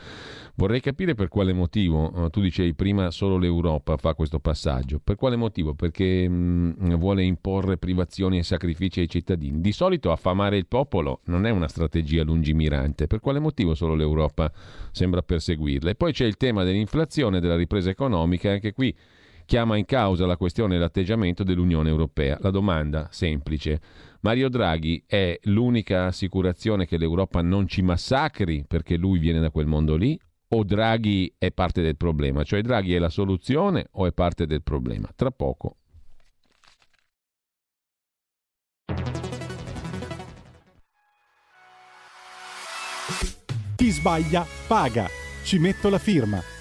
Vorrei 0.56 0.80
capire 0.82 1.14
per 1.14 1.28
quale 1.28 1.54
motivo, 1.54 2.26
eh, 2.26 2.28
tu 2.28 2.42
dicevi 2.42 2.74
prima 2.74 3.10
solo 3.10 3.38
l'Europa 3.38 3.96
fa 3.96 4.12
questo 4.12 4.38
passaggio, 4.38 5.00
per 5.02 5.16
quale 5.16 5.36
motivo? 5.36 5.72
Perché 5.72 6.28
mh, 6.28 6.76
mm, 6.78 6.94
vuole 6.96 7.22
imporre 7.22 7.78
privazioni 7.78 8.36
e 8.36 8.42
sacrifici 8.42 9.00
ai 9.00 9.08
cittadini. 9.08 9.58
Di 9.62 9.72
solito 9.72 10.12
affamare 10.12 10.58
il 10.58 10.66
popolo 10.66 11.20
non 11.24 11.46
è 11.46 11.50
una 11.50 11.68
strategia 11.68 12.22
lungimirante, 12.22 13.06
per 13.06 13.20
quale 13.20 13.38
motivo 13.38 13.74
solo 13.74 13.94
l'Europa 13.94 14.52
sembra 14.90 15.22
perseguirla? 15.22 15.88
E 15.88 15.94
poi 15.94 16.12
c'è 16.12 16.26
il 16.26 16.36
tema 16.36 16.64
dell'inflazione, 16.64 17.40
della 17.40 17.56
ripresa 17.56 17.88
economica, 17.88 18.50
anche 18.50 18.74
qui 18.74 18.94
chiama 19.46 19.76
in 19.76 19.86
causa 19.86 20.26
la 20.26 20.36
questione 20.36 20.74
dell'atteggiamento 20.74 21.42
dell'Unione 21.42 21.88
Europea. 21.88 22.36
La 22.40 22.50
domanda 22.50 23.08
semplice. 23.10 23.80
Mario 24.20 24.48
Draghi 24.48 25.02
è 25.06 25.38
l'unica 25.44 26.06
assicurazione 26.06 26.84
che 26.84 26.98
l'Europa 26.98 27.40
non 27.40 27.66
ci 27.66 27.80
massacri 27.80 28.64
perché 28.66 28.96
lui 28.96 29.18
viene 29.18 29.40
da 29.40 29.50
quel 29.50 29.66
mondo 29.66 29.96
lì 29.96 30.18
o 30.48 30.64
Draghi 30.64 31.32
è 31.38 31.50
parte 31.50 31.82
del 31.82 31.96
problema? 31.96 32.42
Cioè 32.42 32.60
Draghi 32.60 32.94
è 32.94 32.98
la 32.98 33.08
soluzione 33.08 33.88
o 33.92 34.06
è 34.06 34.12
parte 34.12 34.46
del 34.46 34.62
problema? 34.62 35.08
Tra 35.14 35.30
poco. 35.30 35.76
Chi 43.76 43.90
sbaglia 43.90 44.44
paga. 44.66 45.06
Ci 45.44 45.58
metto 45.58 45.88
la 45.88 45.98
firma. 45.98 46.55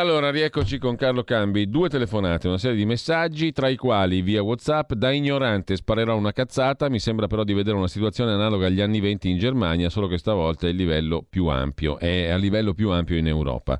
Allora, 0.00 0.30
rieccoci 0.30 0.78
con 0.78 0.96
Carlo 0.96 1.24
Cambi. 1.24 1.68
Due 1.68 1.90
telefonate, 1.90 2.48
una 2.48 2.56
serie 2.56 2.74
di 2.74 2.86
messaggi, 2.86 3.52
tra 3.52 3.68
i 3.68 3.76
quali 3.76 4.22
via 4.22 4.42
WhatsApp, 4.42 4.94
da 4.94 5.10
ignorante 5.10 5.76
sparerò 5.76 6.16
una 6.16 6.32
cazzata. 6.32 6.88
Mi 6.88 6.98
sembra 6.98 7.26
però 7.26 7.44
di 7.44 7.52
vedere 7.52 7.76
una 7.76 7.86
situazione 7.86 8.32
analoga 8.32 8.64
agli 8.64 8.80
anni 8.80 8.98
20 8.98 9.28
in 9.28 9.36
Germania, 9.36 9.90
solo 9.90 10.06
che 10.06 10.16
stavolta 10.16 10.66
è 10.66 10.70
il 10.70 10.76
livello 10.76 11.22
più 11.28 11.48
ampio, 11.48 11.98
è 11.98 12.30
a 12.30 12.36
livello 12.36 12.72
più 12.72 12.88
ampio 12.88 13.18
in 13.18 13.26
Europa. 13.26 13.78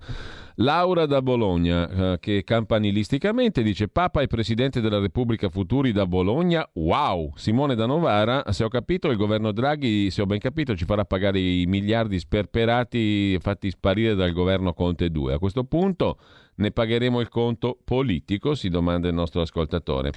Laura 0.63 1.07
da 1.07 1.23
Bologna, 1.23 1.89
eh, 1.89 2.19
che 2.21 2.45
campanilisticamente 2.45 3.63
dice 3.63 3.89
Papa 3.89 4.21
e 4.21 4.27
Presidente 4.27 4.83
della 4.83 4.99
Repubblica 4.99 5.49
Futuri 5.49 5.91
da 5.91 6.05
Bologna, 6.07 6.69
wow! 6.75 7.33
Simone 7.35 7.75
da 7.75 7.87
Novara, 7.87 8.45
se 8.53 8.65
ho 8.65 8.69
capito, 8.69 9.09
il 9.09 9.17
governo 9.17 9.53
Draghi, 9.53 10.11
se 10.11 10.21
ho 10.21 10.27
ben 10.27 10.39
capito, 10.39 10.77
ci 10.77 10.85
farà 10.85 11.07
pagare 11.07 11.39
i 11.39 11.65
miliardi 11.67 12.19
sperperati 12.19 13.39
fatti 13.41 13.71
sparire 13.71 14.15
dal 14.15 14.33
governo 14.33 14.75
Conte 14.75 15.11
2. 15.11 15.33
A 15.33 15.39
questo 15.39 15.65
punto 15.65 16.19
ne 16.61 16.71
pagheremo 16.71 17.21
il 17.21 17.29
conto 17.29 17.79
politico? 17.83 18.55
Si 18.55 18.69
domanda 18.69 19.09
il 19.09 19.15
nostro 19.15 19.41
ascoltatore. 19.41 20.13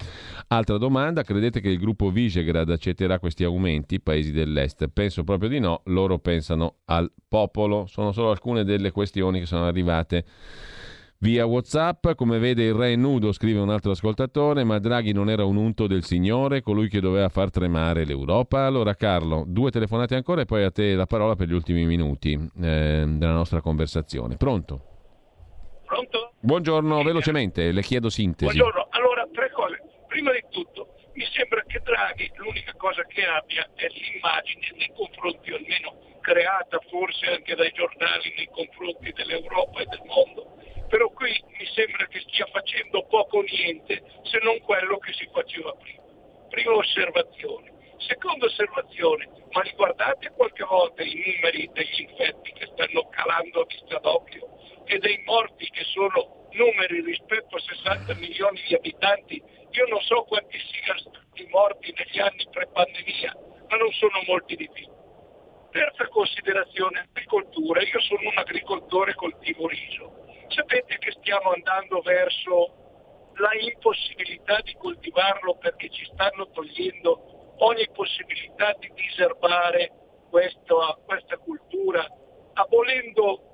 Altra 0.48 0.78
domanda, 0.78 1.24
credete 1.24 1.62
che 1.62 1.70
il 1.70 1.80
gruppo 1.80 2.10
Visegrad 2.10 2.70
accetterà 2.70 3.18
questi 3.20 3.44
aumenti, 3.44 4.00
paesi 4.00 4.32
dell'est? 4.32 4.88
Penso 4.90 5.24
proprio 5.24 5.50
di 5.50 5.60
no, 5.60 5.82
loro 5.86 6.20
pensano 6.20 6.76
al 6.86 7.12
popolo. 7.28 7.86
Sono 7.88 8.12
solo 8.12 8.30
alcune 8.30 8.64
delle 8.64 8.92
questioni 8.92 9.40
che 9.40 9.46
sono 9.46 9.66
arrivate 9.66 10.26
via 11.20 11.46
WhatsApp. 11.46 12.12
Come 12.16 12.38
vede 12.38 12.66
il 12.66 12.74
re 12.74 12.96
nudo, 12.96 13.32
scrive 13.32 13.60
un 13.60 13.70
altro 13.70 13.92
ascoltatore, 13.92 14.66
ma 14.66 14.78
Draghi 14.78 15.14
non 15.14 15.30
era 15.30 15.46
un 15.46 15.56
unto 15.56 15.88
del 15.88 16.04
Signore, 16.04 16.62
colui 16.62 16.90
che 16.90 17.00
doveva 17.00 17.30
far 17.30 17.50
tremare 17.50 18.06
l'Europa. 18.06 18.66
Allora 18.66 18.94
Carlo, 18.94 19.46
due 19.48 19.72
telefonate 19.72 20.16
ancora 20.16 20.42
e 20.42 20.46
poi 20.46 20.64
a 20.64 20.72
te 20.72 20.94
la 20.94 21.06
parola 21.06 21.36
per 21.36 21.48
gli 21.48 21.54
ultimi 21.54 21.86
minuti 21.86 22.34
eh, 22.34 23.06
della 23.08 23.34
nostra 23.34 23.62
conversazione. 23.62 24.36
Pronto? 24.36 24.82
Pronto? 25.86 26.23
Buongiorno, 26.44 26.98
sì, 27.00 27.06
velocemente, 27.06 27.72
le 27.72 27.82
chiedo 27.82 28.10
sintesi. 28.10 28.52
Buongiorno, 28.52 28.88
allora 28.92 29.26
tre 29.32 29.50
cose. 29.52 29.80
Prima 30.08 30.34
di 30.34 30.44
tutto, 30.50 30.92
mi 31.14 31.24
sembra 31.32 31.64
che 31.64 31.80
Draghi 31.80 32.30
l'unica 32.36 32.74
cosa 32.76 33.02
che 33.06 33.24
abbia 33.24 33.64
è 33.76 33.88
l'immagine 33.88 34.76
nei 34.76 34.92
confronti, 34.94 35.54
almeno 35.54 35.96
creata 36.20 36.80
forse 36.90 37.28
anche 37.28 37.56
dai 37.56 37.72
giornali 37.72 38.34
nei 38.36 38.50
confronti 38.52 39.14
dell'Europa 39.14 39.80
e 39.80 39.86
del 39.86 40.02
mondo. 40.04 40.60
Però 40.90 41.08
qui 41.12 41.32
mi 41.32 41.66
sembra 41.74 42.08
che 42.08 42.20
stia 42.28 42.46
facendo 42.52 43.06
poco 43.08 43.38
o 43.38 43.44
niente 43.44 44.04
se 44.24 44.40
non 44.44 44.60
quello 44.60 44.98
che 44.98 45.14
si 45.14 45.26
faceva 45.32 45.72
prima. 45.80 46.04
Prima 46.50 46.76
osservazione. 46.76 47.72
Seconda 48.00 48.48
osservazione, 48.48 49.30
ma 49.52 49.62
riguardate 49.62 50.34
qualche 50.36 50.66
volta 50.66 51.04
i 51.04 51.24
numeri 51.24 51.70
degli 51.72 52.02
infetti 52.04 52.52
che 52.52 52.68
stanno 52.74 53.08
calando 53.08 53.62
a 53.62 53.66
vista 53.66 53.98
d'occhio? 54.00 54.53
E 54.86 54.98
dei 55.00 55.22
morti 55.26 55.70
che 55.70 55.84
sono 55.86 56.48
numeri 56.52 57.02
rispetto 57.02 57.56
a 57.56 57.60
60 57.60 58.16
milioni 58.16 58.62
di 58.68 58.76
abitanti, 58.76 59.42
io 59.72 59.86
non 59.88 60.00
so 60.02 60.24
quanti 60.24 60.58
siano 60.60 61.00
stati 61.00 61.48
morti 61.50 61.94
negli 61.96 62.20
anni 62.20 62.48
pre-pandemia, 62.50 63.34
ma 63.70 63.78
non 63.78 63.92
sono 63.92 64.22
molti 64.28 64.56
di 64.56 64.70
più. 64.72 64.88
Terza 65.72 66.08
considerazione, 66.10 67.08
agricoltura. 67.10 67.82
Io 67.82 68.00
sono 68.02 68.30
un 68.30 68.38
agricoltore 68.38 69.16
coltivo 69.16 69.68
riso. 69.68 70.26
Sapete 70.50 71.00
che 71.00 71.12
stiamo 71.18 71.52
andando 71.52 72.02
verso 72.02 73.32
la 73.38 73.50
impossibilità 73.60 74.60
di 74.62 74.76
coltivarlo 74.78 75.56
perché 75.56 75.90
ci 75.90 76.06
stanno 76.14 76.50
togliendo 76.52 77.56
ogni 77.58 77.90
possibilità 77.92 78.76
di 78.78 78.92
diserbare 78.94 79.92
questa, 80.30 80.98
questa 81.06 81.38
cultura, 81.38 82.06
abolendo 82.54 83.53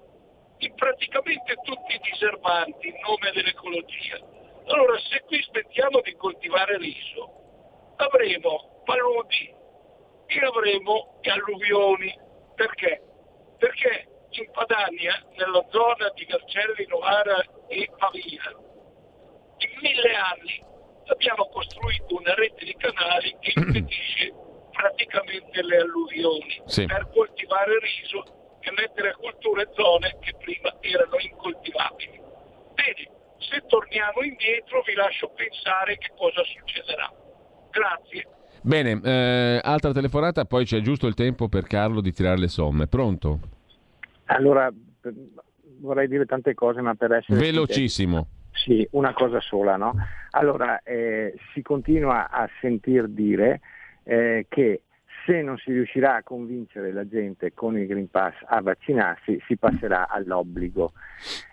in 0.59 0.73
praticamente 0.75 1.55
tutti 1.63 1.95
i 1.95 1.99
diserbanti 2.11 2.87
in 2.87 2.95
nome 3.05 3.31
dell'ecologia. 3.33 4.19
Allora 4.65 4.99
se 4.99 5.23
qui 5.25 5.41
smettiamo 5.41 6.01
di 6.01 6.15
coltivare 6.15 6.77
riso, 6.77 7.93
avremo 7.95 8.81
paludi 8.83 9.53
e 10.27 10.39
avremo 10.45 11.19
alluvioni. 11.23 12.13
Perché? 12.55 13.01
Perché 13.57 14.07
in 14.31 14.51
Padania, 14.51 15.23
nella 15.37 15.65
zona 15.69 16.09
di 16.13 16.25
Vercelli, 16.25 16.85
Novara 16.87 17.41
e 17.67 17.89
Pavia, 17.97 18.53
in 19.57 19.69
mille 19.81 20.13
anni 20.13 20.63
abbiamo 21.05 21.47
costruito 21.49 22.15
una 22.15 22.33
rete 22.35 22.65
di 22.65 22.75
canali 22.75 23.35
che 23.39 23.53
impedisce 23.59 24.33
praticamente 24.71 25.63
le 25.63 25.77
alluvioni 25.77 26.61
sì. 26.65 26.85
per 26.85 27.09
coltivare 27.13 27.79
riso 27.79 28.38
e 28.61 28.71
mettere 28.71 29.09
a 29.09 29.15
cultura 29.15 29.63
zone 29.73 30.17
che 30.19 30.33
prima 30.37 30.75
erano 30.81 31.17
incoltivabili. 31.19 32.19
Bene, 32.73 33.09
se 33.37 33.63
torniamo 33.67 34.21
indietro 34.21 34.81
vi 34.85 34.93
lascio 34.93 35.29
pensare 35.29 35.97
che 35.97 36.11
cosa 36.17 36.41
succederà. 36.43 37.11
Grazie. 37.71 38.27
Bene, 38.61 38.99
eh, 39.03 39.61
altra 39.63 39.93
telefonata, 39.93 40.45
poi 40.45 40.65
c'è 40.65 40.81
giusto 40.81 41.07
il 41.07 41.13
tempo 41.13 41.47
per 41.47 41.65
Carlo 41.65 42.01
di 42.01 42.11
tirare 42.11 42.37
le 42.37 42.49
somme. 42.49 42.87
Pronto? 42.87 43.39
Allora, 44.25 44.71
vorrei 45.79 46.07
dire 46.07 46.25
tante 46.25 46.53
cose, 46.53 46.81
ma 46.81 46.93
per 46.95 47.13
essere... 47.13 47.39
Velocissimo. 47.39 48.27
Sì, 48.51 48.85
una 48.91 49.13
cosa 49.13 49.39
sola, 49.39 49.77
no? 49.77 49.93
Allora, 50.31 50.81
eh, 50.83 51.33
si 51.53 51.61
continua 51.61 52.29
a 52.29 52.49
sentir 52.59 53.07
dire 53.07 53.61
eh, 54.03 54.45
che 54.49 54.81
se 55.29 55.43
non 55.43 55.57
si 55.57 55.71
riuscirà 55.71 56.15
a 56.15 56.23
convincere 56.23 56.91
la 56.91 57.07
gente 57.07 57.53
con 57.53 57.77
il 57.77 57.85
Green 57.85 58.09
Pass 58.09 58.33
a 58.45 58.61
vaccinarsi, 58.61 59.39
si 59.45 59.57
passerà 59.57 60.07
all'obbligo. 60.07 60.93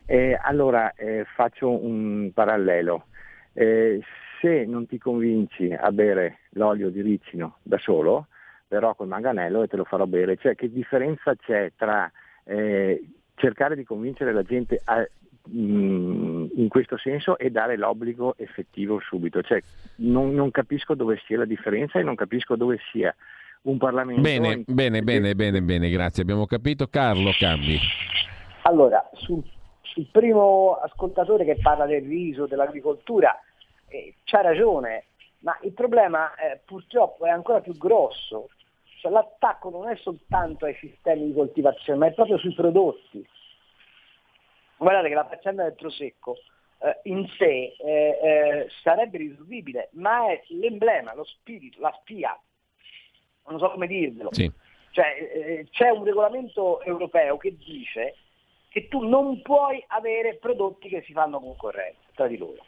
Eh, 0.06 0.38
allora 0.40 0.94
eh, 0.94 1.26
faccio 1.34 1.68
un 1.84 2.30
parallelo. 2.32 3.04
Eh, 3.52 4.00
se 4.40 4.64
non 4.64 4.86
ti 4.86 4.96
convinci 4.96 5.70
a 5.72 5.92
bere 5.92 6.38
l'olio 6.50 6.88
di 6.88 7.02
ricino 7.02 7.58
da 7.62 7.76
solo, 7.76 8.28
verrò 8.68 8.94
col 8.94 9.08
manganello 9.08 9.62
e 9.62 9.68
te 9.68 9.76
lo 9.76 9.84
farò 9.84 10.06
bere. 10.06 10.38
Cioè, 10.38 10.54
che 10.54 10.72
differenza 10.72 11.34
c'è 11.36 11.72
tra 11.76 12.10
eh, 12.44 13.04
cercare 13.34 13.76
di 13.76 13.84
convincere 13.84 14.32
la 14.32 14.42
gente 14.42 14.80
a, 14.84 15.06
mm, 15.50 16.46
in 16.54 16.68
questo 16.68 16.96
senso 16.96 17.36
e 17.36 17.50
dare 17.50 17.76
l'obbligo 17.76 18.36
effettivo 18.38 19.00
subito? 19.00 19.42
Cioè, 19.42 19.60
non, 19.96 20.32
non 20.32 20.50
capisco 20.50 20.94
dove 20.94 21.20
sia 21.26 21.36
la 21.36 21.44
differenza 21.44 21.98
e 21.98 22.02
non 22.02 22.14
capisco 22.14 22.56
dove 22.56 22.78
sia 22.90 23.14
un 23.66 23.78
Parlamento. 23.78 24.20
Bene, 24.20 24.62
bene, 24.66 25.02
bene, 25.02 25.34
bene, 25.34 25.62
bene, 25.62 25.90
grazie. 25.90 26.22
Abbiamo 26.22 26.46
capito. 26.46 26.86
Carlo 26.88 27.32
Cambi. 27.38 27.78
Allora, 28.62 29.08
sul, 29.14 29.42
sul 29.82 30.06
primo 30.10 30.74
ascoltatore 30.74 31.44
che 31.44 31.58
parla 31.60 31.86
del 31.86 32.02
riso, 32.02 32.46
dell'agricoltura, 32.46 33.38
eh, 33.88 34.14
c'ha 34.24 34.40
ragione, 34.40 35.04
ma 35.40 35.56
il 35.62 35.72
problema 35.72 36.34
eh, 36.34 36.60
purtroppo 36.64 37.26
è 37.26 37.30
ancora 37.30 37.60
più 37.60 37.76
grosso. 37.76 38.48
Cioè, 39.00 39.12
l'attacco 39.12 39.70
non 39.70 39.88
è 39.88 39.96
soltanto 39.96 40.64
ai 40.64 40.74
sistemi 40.74 41.26
di 41.26 41.34
coltivazione, 41.34 41.98
ma 41.98 42.06
è 42.06 42.12
proprio 42.12 42.38
sui 42.38 42.54
prodotti. 42.54 43.24
Guardate 44.78 45.08
che 45.08 45.14
la 45.14 45.26
faccenda 45.26 45.62
del 45.64 45.74
prosecco 45.74 46.36
eh, 46.78 47.00
in 47.04 47.26
sé 47.38 47.74
eh, 47.78 48.18
eh, 48.22 48.68
sarebbe 48.82 49.18
risolvibile, 49.18 49.88
ma 49.92 50.30
è 50.30 50.42
l'emblema, 50.48 51.14
lo 51.14 51.24
spirito, 51.24 51.80
la 51.80 51.94
spia 52.00 52.38
non 53.48 53.58
so 53.58 53.70
come 53.70 53.86
dirvelo. 53.86 54.32
Sì. 54.32 54.50
Cioè, 54.90 55.30
eh, 55.34 55.66
c'è 55.70 55.90
un 55.90 56.04
regolamento 56.04 56.80
europeo 56.82 57.36
che 57.36 57.56
dice 57.56 58.16
che 58.68 58.88
tu 58.88 59.06
non 59.06 59.42
puoi 59.42 59.82
avere 59.88 60.36
prodotti 60.36 60.88
che 60.88 61.02
si 61.02 61.12
fanno 61.12 61.40
concorrenza 61.40 62.00
tra 62.14 62.26
di 62.26 62.36
loro. 62.36 62.64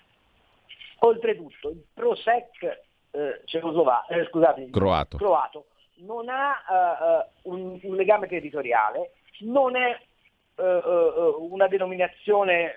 Oltretutto 1.00 1.70
il 1.70 1.82
Prosec 1.92 2.82
eh, 3.10 3.42
cecoslovà, 3.44 4.06
eh, 4.06 4.24
scusate, 4.26 4.68
croato. 4.70 5.16
croato 5.16 5.66
non 5.98 6.28
ha 6.28 7.24
uh, 7.42 7.50
un, 7.50 7.78
un, 7.82 7.96
legame 7.96 8.28
territoriale, 8.28 9.12
non 9.40 9.76
è 9.76 9.98
uh, 10.56 10.62
uh, 10.62 11.48
una 11.50 11.66
denominazione 11.66 12.74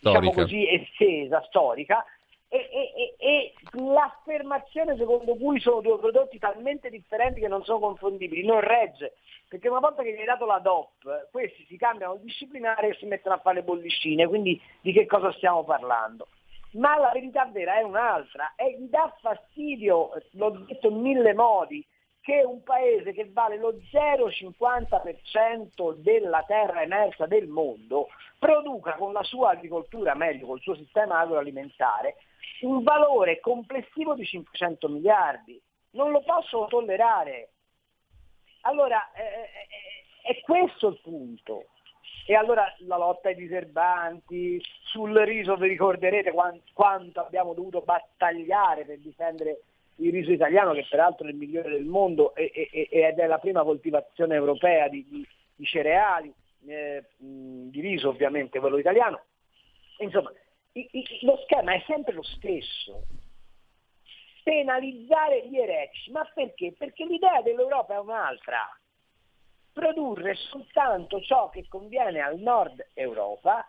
diciamo 0.00 0.32
così 0.32 0.68
estesa, 0.68 1.42
storica, 1.48 2.04
e, 2.52 2.92
e, 2.94 3.14
e, 3.16 3.54
l'affermazione 3.80 4.94
secondo 4.98 5.34
cui 5.36 5.58
sono 5.58 5.80
due 5.80 5.98
prodotti 5.98 6.38
talmente 6.38 6.90
differenti 6.90 7.40
che 7.40 7.48
non 7.48 7.64
sono 7.64 7.78
confondibili 7.78 8.44
non 8.44 8.60
regge, 8.60 9.14
perché 9.48 9.70
una 9.70 9.80
volta 9.80 10.02
che 10.02 10.12
gli 10.12 10.18
hai 10.18 10.26
dato 10.26 10.44
la 10.44 10.58
DOP, 10.58 11.30
questi 11.30 11.64
si 11.64 11.78
cambiano 11.78 12.16
disciplinare 12.16 12.88
e 12.88 12.94
si 12.98 13.06
mettono 13.06 13.36
a 13.36 13.38
fare 13.38 13.54
le 13.56 13.62
bollicine, 13.62 14.26
quindi 14.26 14.60
di 14.82 14.92
che 14.92 15.06
cosa 15.06 15.32
stiamo 15.32 15.64
parlando? 15.64 16.26
Ma 16.72 16.98
la 16.98 17.10
verità 17.10 17.46
vera 17.46 17.78
è 17.78 17.82
un'altra, 17.82 18.52
e 18.54 18.76
gli 18.78 18.90
dà 18.90 19.10
fastidio, 19.22 20.10
l'ho 20.32 20.50
detto 20.50 20.88
in 20.88 21.00
mille 21.00 21.32
modi, 21.32 21.82
che 22.20 22.42
un 22.44 22.62
paese 22.62 23.14
che 23.14 23.30
vale 23.32 23.56
lo 23.56 23.76
0,50% 23.90 25.94
della 25.94 26.44
terra 26.46 26.82
emersa 26.82 27.24
del 27.24 27.48
mondo 27.48 28.08
produca 28.38 28.96
con 28.96 29.14
la 29.14 29.22
sua 29.22 29.52
agricoltura, 29.52 30.14
meglio 30.14 30.44
col 30.46 30.60
suo 30.60 30.76
sistema 30.76 31.18
agroalimentare, 31.18 32.16
un 32.62 32.82
valore 32.82 33.40
complessivo 33.40 34.14
di 34.14 34.24
500 34.24 34.88
miliardi. 34.88 35.60
Non 35.90 36.10
lo 36.10 36.22
posso 36.22 36.66
tollerare. 36.68 37.50
Allora, 38.62 39.10
eh, 39.12 39.22
eh, 39.22 40.32
è 40.32 40.40
questo 40.40 40.88
il 40.88 41.00
punto. 41.02 41.66
E 42.24 42.34
allora 42.34 42.72
la 42.80 42.96
lotta 42.96 43.28
ai 43.28 43.34
diserbanti, 43.34 44.62
sul 44.84 45.12
riso 45.18 45.56
vi 45.56 45.68
ricorderete 45.68 46.30
quanto, 46.30 46.62
quanto 46.72 47.20
abbiamo 47.20 47.52
dovuto 47.52 47.80
battagliare 47.80 48.84
per 48.84 48.98
difendere 48.98 49.62
il 49.96 50.12
riso 50.12 50.30
italiano, 50.30 50.72
che 50.72 50.86
peraltro 50.88 51.26
è 51.26 51.30
il 51.30 51.36
migliore 51.36 51.70
del 51.70 51.84
mondo 51.84 52.34
e, 52.34 52.50
e, 52.54 52.88
ed 52.90 53.18
è 53.18 53.26
la 53.26 53.38
prima 53.38 53.62
coltivazione 53.62 54.34
europea 54.34 54.88
di, 54.88 55.04
di, 55.08 55.26
di 55.56 55.64
cereali, 55.64 56.32
eh, 56.66 57.04
di 57.16 57.80
riso 57.80 58.08
ovviamente 58.08 58.60
quello 58.60 58.78
italiano. 58.78 59.20
Insomma, 59.98 60.32
lo 61.22 61.38
schema 61.44 61.74
è 61.74 61.82
sempre 61.86 62.14
lo 62.14 62.22
stesso. 62.22 63.06
Penalizzare 64.42 65.48
gli 65.48 65.58
eretici. 65.58 66.10
Ma 66.10 66.24
perché? 66.34 66.72
Perché 66.76 67.04
l'idea 67.04 67.42
dell'Europa 67.42 67.94
è 67.94 67.98
un'altra. 67.98 68.68
Produrre 69.72 70.34
soltanto 70.34 71.20
ciò 71.20 71.48
che 71.48 71.66
conviene 71.68 72.20
al 72.20 72.38
nord 72.38 72.90
Europa 72.94 73.66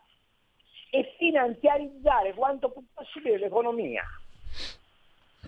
e 0.90 1.16
finanziarizzare 1.18 2.34
quanto 2.34 2.72
più 2.72 2.86
possibile 2.94 3.38
l'economia. 3.38 4.04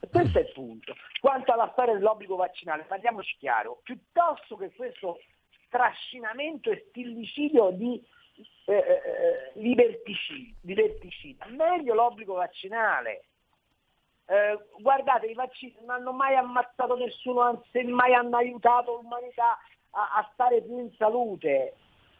Questo 0.09 0.37
è 0.37 0.41
il 0.41 0.51
punto. 0.53 0.95
Quanto 1.19 1.51
alla 1.51 1.69
storia 1.71 1.93
dell'obbligo 1.93 2.35
vaccinale, 2.35 2.83
parliamoci 2.83 3.35
chiaro, 3.37 3.79
piuttosto 3.83 4.55
che 4.55 4.73
questo 4.73 5.19
trascinamento 5.69 6.71
e 6.71 6.85
stillicidio 6.89 7.71
di 7.71 8.01
eh, 8.65 8.73
eh, 8.73 8.77
eh 8.77 9.51
liberticida, 9.55 11.45
meglio 11.47 11.93
l'obbligo 11.93 12.33
vaccinale. 12.35 13.25
Eh, 14.27 14.57
guardate, 14.79 15.27
i 15.27 15.33
vaccini 15.33 15.75
non 15.81 15.91
hanno 15.91 16.11
mai 16.11 16.35
ammazzato 16.35 16.95
nessuno, 16.95 17.41
anzi 17.41 17.83
mai 17.83 18.13
hanno 18.13 18.37
aiutato 18.37 18.95
l'umanità 18.95 19.57
a, 19.91 20.17
a 20.17 20.29
stare 20.33 20.61
più 20.61 20.79
in 20.79 20.91
salute. 20.97 21.75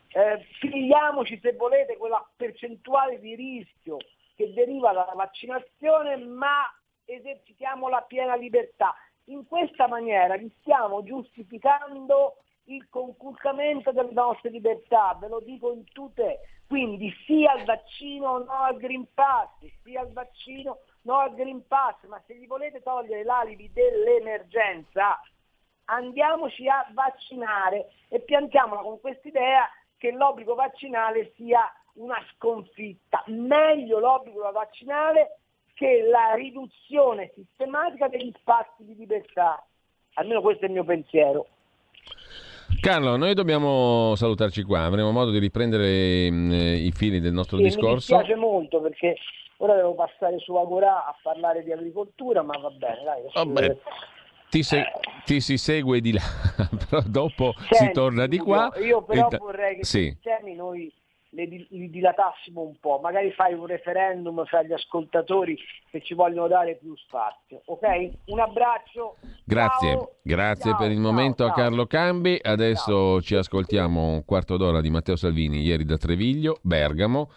Eh, 0.09 0.45
figliamoci, 0.59 1.39
se 1.41 1.53
volete, 1.53 1.97
quella 1.97 2.23
percentuale 2.35 3.19
di 3.19 3.35
rischio 3.35 3.97
che 4.35 4.53
deriva 4.53 4.93
dalla 4.93 5.13
vaccinazione, 5.15 6.17
ma 6.17 6.71
esercitiamo 7.05 7.89
la 7.89 8.01
piena 8.01 8.35
libertà. 8.35 8.95
In 9.25 9.45
questa 9.47 9.87
maniera 9.87 10.37
vi 10.37 10.53
stiamo 10.59 11.03
giustificando 11.03 12.43
il 12.65 12.87
conculcamento 12.89 13.91
delle 13.91 14.11
nostre 14.11 14.49
libertà, 14.49 15.17
ve 15.19 15.27
lo 15.27 15.39
dico 15.39 15.73
in 15.73 15.83
tutte, 15.91 16.39
quindi 16.67 17.13
sia 17.25 17.51
al 17.51 17.63
vaccino 17.63 18.39
no 18.39 18.51
al 18.51 18.77
Green 18.77 19.07
Pass, 19.13 19.49
sia 19.83 20.01
al 20.01 20.11
vaccino 20.11 20.79
no 21.01 21.19
al 21.19 21.35
Green 21.35 21.65
Pass, 21.67 22.03
ma 22.07 22.21
se 22.25 22.35
gli 22.35 22.47
volete 22.47 22.81
togliere 22.81 23.23
l'alibi 23.23 23.71
dell'emergenza, 23.71 25.19
andiamoci 25.85 26.67
a 26.67 26.87
vaccinare 26.93 27.91
e 28.09 28.19
piantiamola 28.21 28.81
con 28.81 28.99
quest'idea 28.99 29.69
che 29.97 30.11
l'obbligo 30.11 30.55
vaccinale 30.55 31.33
sia 31.35 31.71
una 31.93 32.17
sconfitta. 32.33 33.23
Meglio 33.27 33.99
l'obbligo 33.99 34.51
vaccinale 34.51 35.39
che 35.73 36.01
la 36.03 36.33
riduzione 36.33 37.31
sistematica 37.35 38.07
degli 38.07 38.31
spazi 38.39 38.83
di 38.83 38.95
libertà. 38.95 39.63
Almeno 40.13 40.41
questo 40.41 40.63
è 40.63 40.67
il 40.67 40.73
mio 40.73 40.83
pensiero. 40.83 41.47
Carlo, 42.79 43.15
noi 43.15 43.33
dobbiamo 43.33 44.15
salutarci 44.15 44.63
qua, 44.63 44.85
avremo 44.85 45.11
modo 45.11 45.31
di 45.31 45.39
riprendere 45.39 46.29
mh, 46.29 46.35
mm, 46.35 46.51
i 46.85 46.91
fili 46.91 47.19
del 47.19 47.33
nostro 47.33 47.57
sì, 47.57 47.63
discorso. 47.63 48.15
Mi 48.15 48.23
piace 48.23 48.39
molto 48.39 48.81
perché 48.81 49.15
ora 49.57 49.75
devo 49.75 49.93
passare 49.95 50.37
su 50.39 50.55
Agorà 50.55 51.05
a 51.05 51.15
parlare 51.21 51.63
di 51.63 51.71
agricoltura, 51.71 52.41
ma 52.41 52.57
va 52.59 52.69
bene, 52.69 53.03
dai. 53.03 53.21
Vabbè. 53.33 53.77
Ti, 54.49 54.63
se- 54.63 54.85
ti, 55.25 55.41
si 55.41 55.57
segue 55.57 55.99
di 55.99 56.13
là, 56.13 56.21
però 56.89 57.01
dopo 57.05 57.53
Senti, 57.57 57.75
si 57.75 57.91
torna 57.91 58.27
di 58.27 58.37
qua. 58.37 58.71
Io 58.83 59.01
però 59.03 59.27
vorrei 59.37 59.77
che 59.77 59.83
sì. 59.83 60.17
temi 60.21 60.55
noi 60.55 60.91
li, 61.43 61.67
li 61.69 61.89
dilatassimo 61.89 62.61
un 62.61 62.79
po', 62.79 62.99
magari 63.03 63.31
fai 63.31 63.53
un 63.53 63.65
referendum 63.65 64.45
fra 64.45 64.63
gli 64.63 64.71
ascoltatori 64.71 65.57
che 65.91 66.01
ci 66.01 66.13
vogliono 66.13 66.47
dare 66.47 66.75
più 66.75 66.95
spazio. 66.95 67.61
Ok? 67.65 67.83
Un 68.27 68.39
abbraccio. 68.39 69.17
Grazie, 69.43 69.91
ciao. 69.91 70.11
grazie 70.21 70.71
ciao, 70.71 70.79
per 70.79 70.91
il 70.91 70.97
ciao, 70.97 71.03
momento 71.03 71.45
a 71.45 71.51
Carlo 71.51 71.85
Cambi. 71.85 72.39
Adesso 72.41 73.21
ci 73.21 73.35
ascoltiamo 73.35 74.07
un 74.13 74.25
quarto 74.25 74.55
d'ora 74.55 74.79
di 74.79 74.89
Matteo 74.89 75.17
Salvini, 75.17 75.61
ieri 75.61 75.83
da 75.83 75.97
Treviglio, 75.97 76.57
Bergamo. 76.61 77.29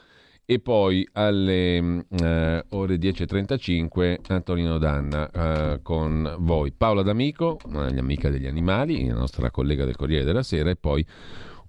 E 0.50 0.60
poi 0.60 1.06
alle 1.12 1.76
eh, 1.76 2.64
ore 2.70 2.94
10.35 2.94 4.16
Antonino 4.28 4.78
Danna 4.78 5.30
eh, 5.30 5.82
con 5.82 6.36
voi. 6.38 6.72
Paola 6.72 7.02
D'Amico, 7.02 7.58
amica 7.74 8.30
degli 8.30 8.46
animali, 8.46 9.06
la 9.06 9.12
nostra 9.12 9.50
collega 9.50 9.84
del 9.84 9.96
Corriere 9.96 10.24
della 10.24 10.42
Sera, 10.42 10.70
e 10.70 10.76
poi 10.76 11.04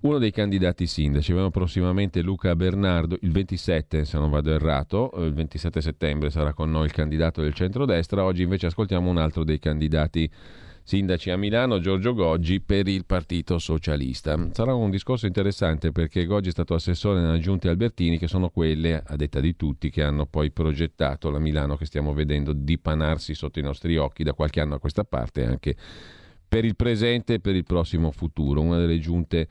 uno 0.02 0.18
dei 0.18 0.32
candidati 0.32 0.88
sindaci. 0.88 1.32
Abbiamo 1.32 1.52
prossimamente 1.52 2.22
Luca 2.22 2.56
Bernardo, 2.56 3.18
il 3.22 3.32
27 3.32 4.06
se 4.06 4.18
non 4.18 4.30
vado 4.30 4.52
errato, 4.52 5.12
eh, 5.14 5.26
il 5.26 5.34
27 5.34 5.82
settembre 5.82 6.30
sarà 6.30 6.54
con 6.54 6.70
noi 6.72 6.86
il 6.86 6.92
candidato 6.92 7.42
del 7.42 7.54
centrodestra, 7.54 8.24
oggi 8.24 8.44
invece 8.44 8.68
ascoltiamo 8.68 9.10
un 9.10 9.18
altro 9.18 9.44
dei 9.44 9.60
candidati 9.60 10.30
sindaci 10.82 11.30
a 11.30 11.38
Milano, 11.38 11.80
Giorgio 11.80 12.14
Goggi 12.16 12.62
per 12.62 12.88
il 12.88 13.06
Partito 13.06 13.60
Socialista. 13.60 14.50
Sarà 14.54 14.74
un 14.74 14.90
discorso 14.90 15.28
interessante 15.28 15.92
perché 15.92 16.26
Goggi 16.26 16.48
è 16.48 16.52
stato 16.52 16.74
assessore 16.74 17.20
nella 17.20 17.38
giunta 17.38 17.70
Albertini, 17.70 18.18
che 18.18 18.28
sono 18.28 18.50
quelle, 18.50 19.04
a 19.06 19.16
detta 19.16 19.40
di 19.40 19.56
tutti, 19.56 19.92
che 19.92 20.02
hanno 20.02 20.26
poi 20.26 20.50
progettato 20.50 21.30
la 21.30 21.38
Milano 21.38 21.76
che 21.76 21.86
stiamo 21.86 22.14
vedendo 22.14 22.54
dipanarsi 22.54 23.36
sotto 23.36 23.60
i 23.60 23.64
nostri 23.64 23.98
occhi 23.98 24.24
da 24.24 24.34
qualche 24.34 24.62
anno 24.62 24.76
a 24.76 24.80
questa 24.80 25.04
parte, 25.04 25.46
anche 25.46 25.76
per 26.48 26.66
il 26.66 26.76
presente 26.76 27.36
e 27.36 27.40
per 27.40 27.56
il 27.56 27.66
prossimo 27.66 28.10
futuro. 28.12 28.62
Una 28.62 28.80
delle 28.80 28.98
giunte 28.98 29.48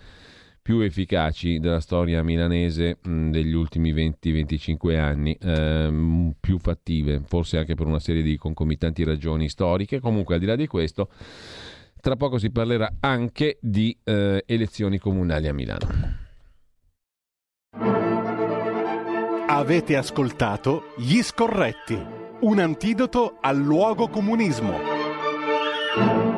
più 0.69 0.81
efficaci 0.81 1.61
della 1.61 1.81
storia 1.81 2.23
milanese 2.23 2.99
mh, 3.01 3.31
degli 3.31 3.55
ultimi 3.55 3.95
20-25 3.95 4.99
anni, 4.99 5.35
ehm, 5.41 6.35
più 6.39 6.59
fattive, 6.59 7.23
forse 7.27 7.57
anche 7.57 7.75
per 7.75 7.87
una 7.87 7.99
serie 7.99 8.21
di 8.21 8.37
concomitanti 8.37 9.03
ragioni 9.03 9.49
storiche. 9.49 9.99
Comunque, 9.99 10.35
al 10.35 10.41
di 10.41 10.47
là 10.47 10.57
di 10.57 10.66
questo, 10.66 11.09
tra 12.03 12.16
poco 12.16 12.37
si 12.37 12.51
parlerà 12.51 12.97
anche 13.01 13.57
di 13.62 13.97
eh, 14.05 14.43
elezioni 14.45 14.99
comunali 14.99 15.49
a 15.49 15.55
Milano. 15.55 15.87
Avete 19.47 19.97
ascoltato 19.97 20.93
Gli 20.99 21.23
Scorretti, 21.23 21.99
un 22.41 22.59
antidoto 22.59 23.39
al 23.41 23.57
luogo 23.57 24.09
comunismo. 24.09 26.38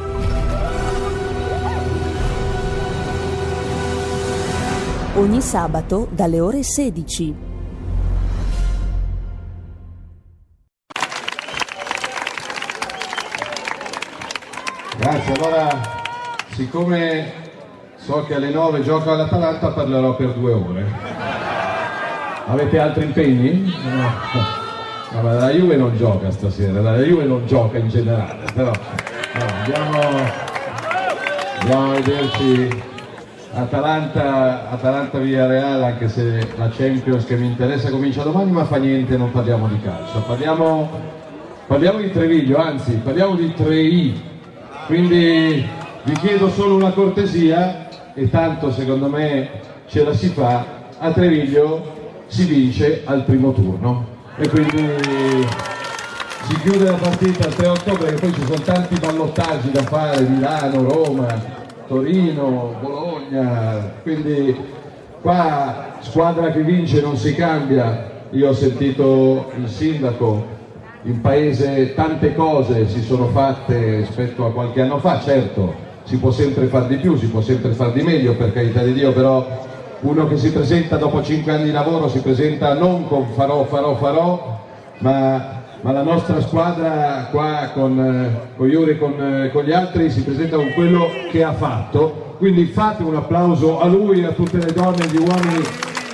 Ogni 5.15 5.41
sabato 5.41 6.07
dalle 6.11 6.39
ore 6.39 6.63
16. 6.63 7.35
Grazie, 14.97 15.33
allora 15.33 15.81
siccome 16.51 17.33
so 17.95 18.23
che 18.25 18.35
alle 18.35 18.51
9 18.51 18.81
gioco 18.83 19.11
all'Atalanta 19.11 19.71
parlerò 19.71 20.15
per 20.15 20.33
due 20.33 20.53
ore. 20.53 20.85
Avete 22.45 22.79
altri 22.79 23.05
impegni? 23.05 23.73
No. 23.83 25.21
No, 25.21 25.33
la 25.33 25.49
Juve 25.49 25.75
non 25.75 25.97
gioca 25.97 26.31
stasera, 26.31 26.79
la 26.79 26.95
Juve 26.99 27.25
non 27.25 27.45
gioca 27.45 27.77
in 27.77 27.89
generale, 27.89 28.49
però 28.53 28.71
no, 28.71 29.45
andiamo, 29.57 29.99
andiamo 31.59 31.91
a 31.91 31.93
vederci 31.95 32.90
Atalanta, 33.53 34.69
Atalanta 34.69 35.17
Reale, 35.19 35.85
anche 35.85 36.07
se 36.07 36.47
la 36.57 36.69
Champions 36.69 37.25
che 37.25 37.35
mi 37.35 37.47
interessa 37.47 37.89
comincia 37.89 38.23
domani, 38.23 38.51
ma 38.51 38.63
fa 38.63 38.77
niente, 38.77 39.17
non 39.17 39.29
parliamo 39.31 39.67
di 39.67 39.79
calcio. 39.81 40.19
Parliamo, 40.25 40.89
parliamo 41.67 41.99
di 41.99 42.11
Treviglio, 42.11 42.57
anzi 42.57 42.93
parliamo 43.03 43.35
di 43.35 43.53
3I. 43.57 44.13
Quindi 44.85 45.67
vi 46.03 46.13
chiedo 46.13 46.49
solo 46.49 46.75
una 46.75 46.91
cortesia 46.91 47.87
e 48.13 48.29
tanto 48.29 48.71
secondo 48.71 49.07
me 49.07 49.49
ce 49.87 50.03
la 50.05 50.13
si 50.13 50.29
fa, 50.29 50.65
a 50.97 51.11
Treviglio 51.11 52.23
si 52.27 52.45
vince 52.45 53.01
al 53.03 53.23
primo 53.23 53.51
turno. 53.51 54.07
E 54.37 54.47
quindi 54.47 54.87
si 56.43 56.55
chiude 56.61 56.85
la 56.85 56.97
partita 56.97 57.47
il 57.47 57.53
3 57.53 57.67
ottobre 57.67 58.13
che 58.13 58.19
poi 58.21 58.33
ci 58.33 58.45
sono 58.45 58.61
tanti 58.61 58.97
ballottaggi 58.97 59.71
da 59.71 59.83
fare, 59.83 60.21
Milano, 60.21 60.83
Roma, 60.83 61.59
Torino, 61.91 62.75
Bologna, 62.79 63.91
quindi 64.01 64.55
qua 65.19 65.97
squadra 65.99 66.49
che 66.51 66.61
vince 66.61 67.01
non 67.01 67.17
si 67.17 67.35
cambia. 67.35 68.09
Io 68.29 68.47
ho 68.47 68.53
sentito 68.53 69.51
il 69.57 69.67
sindaco, 69.67 70.41
in 71.01 71.19
paese 71.19 71.93
tante 71.93 72.33
cose 72.33 72.87
si 72.87 73.01
sono 73.01 73.25
fatte 73.25 73.97
rispetto 73.97 74.45
a 74.45 74.53
qualche 74.53 74.79
anno 74.79 74.99
fa, 74.99 75.19
certo 75.19 75.73
si 76.03 76.15
può 76.15 76.31
sempre 76.31 76.67
far 76.67 76.87
di 76.87 76.95
più, 76.95 77.17
si 77.17 77.27
può 77.27 77.41
sempre 77.41 77.73
far 77.73 77.91
di 77.91 78.03
meglio 78.03 78.35
per 78.35 78.53
carità 78.53 78.83
di 78.83 78.93
Dio, 78.93 79.11
però 79.11 79.45
uno 79.99 80.27
che 80.29 80.37
si 80.37 80.49
presenta 80.49 80.95
dopo 80.95 81.21
cinque 81.21 81.51
anni 81.51 81.65
di 81.65 81.71
lavoro 81.71 82.07
si 82.07 82.19
presenta 82.19 82.73
non 82.73 83.05
con 83.05 83.25
farò, 83.33 83.65
farò, 83.65 83.95
farò, 83.95 84.59
ma 84.99 85.60
ma 85.81 85.91
la 85.91 86.03
nostra 86.03 86.39
squadra 86.41 87.27
qua 87.31 87.71
con, 87.73 87.99
eh, 87.99 88.55
con 88.55 88.69
Iuri 88.69 88.91
e 88.91 88.97
con, 88.97 89.13
eh, 89.19 89.51
con, 89.51 89.63
gli 89.63 89.71
altri 89.71 90.11
si 90.11 90.23
presenta 90.23 90.55
con 90.55 90.71
quello 90.73 91.09
che 91.31 91.43
ha 91.43 91.53
fatto, 91.53 92.35
quindi 92.37 92.65
fate 92.65 93.01
un 93.03 93.15
applauso 93.15 93.79
a 93.79 93.87
lui 93.87 94.21
e 94.21 94.25
a 94.25 94.31
tutte 94.31 94.57
le 94.57 94.71
donne 94.73 95.03
e 95.03 95.07
gli 95.07 95.17
uomini 95.17 95.63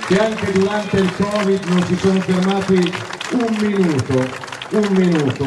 che 0.06 0.18
anche 0.18 0.52
durante 0.52 0.96
il 0.96 1.14
Covid 1.14 1.64
non 1.64 1.82
si 1.82 1.96
sono 1.96 2.20
fermati 2.20 2.92
un 3.32 3.56
minuto, 3.60 4.26
un 4.70 4.88
minuto. 4.96 5.44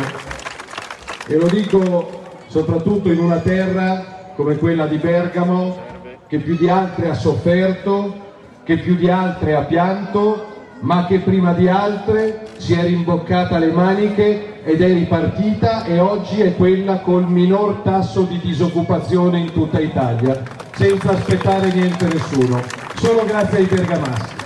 E 1.27 1.35
lo 1.35 1.47
dico 1.47 2.19
soprattutto 2.45 3.11
in 3.11 3.19
una 3.19 3.37
terra 3.37 4.33
come 4.35 4.57
quella 4.57 4.85
di 4.85 4.97
Bergamo 4.97 5.89
che 6.27 6.37
più 6.37 6.55
di 6.57 6.69
altre 6.69 7.09
ha 7.09 7.13
sofferto, 7.15 8.29
che 8.63 8.77
più 8.77 8.95
di 8.95 9.09
altre 9.09 9.55
ha 9.55 9.63
pianto 9.63 10.50
ma 10.81 11.05
che 11.05 11.19
prima 11.19 11.53
di 11.53 11.67
altre 11.67 12.47
si 12.57 12.73
è 12.73 12.83
rimboccata 12.83 13.57
le 13.57 13.71
maniche 13.71 14.63
ed 14.63 14.81
è 14.81 14.87
ripartita 14.93 15.83
e 15.85 15.99
oggi 15.99 16.41
è 16.41 16.55
quella 16.55 16.99
col 16.99 17.27
minor 17.27 17.81
tasso 17.83 18.23
di 18.23 18.39
disoccupazione 18.39 19.39
in 19.39 19.51
tutta 19.51 19.79
Italia, 19.79 20.41
senza 20.73 21.11
aspettare 21.11 21.71
niente 21.71 22.05
nessuno, 22.05 22.61
solo 22.95 23.25
grazie 23.25 23.57
ai 23.59 23.65
bergamaschi. 23.65 24.39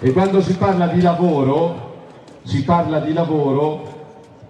E 0.00 0.12
quando 0.12 0.40
si 0.40 0.56
parla 0.56 0.86
di 0.88 1.00
lavoro, 1.00 1.94
si 2.42 2.62
parla 2.64 3.00
di 3.00 3.12
lavoro, 3.12 3.94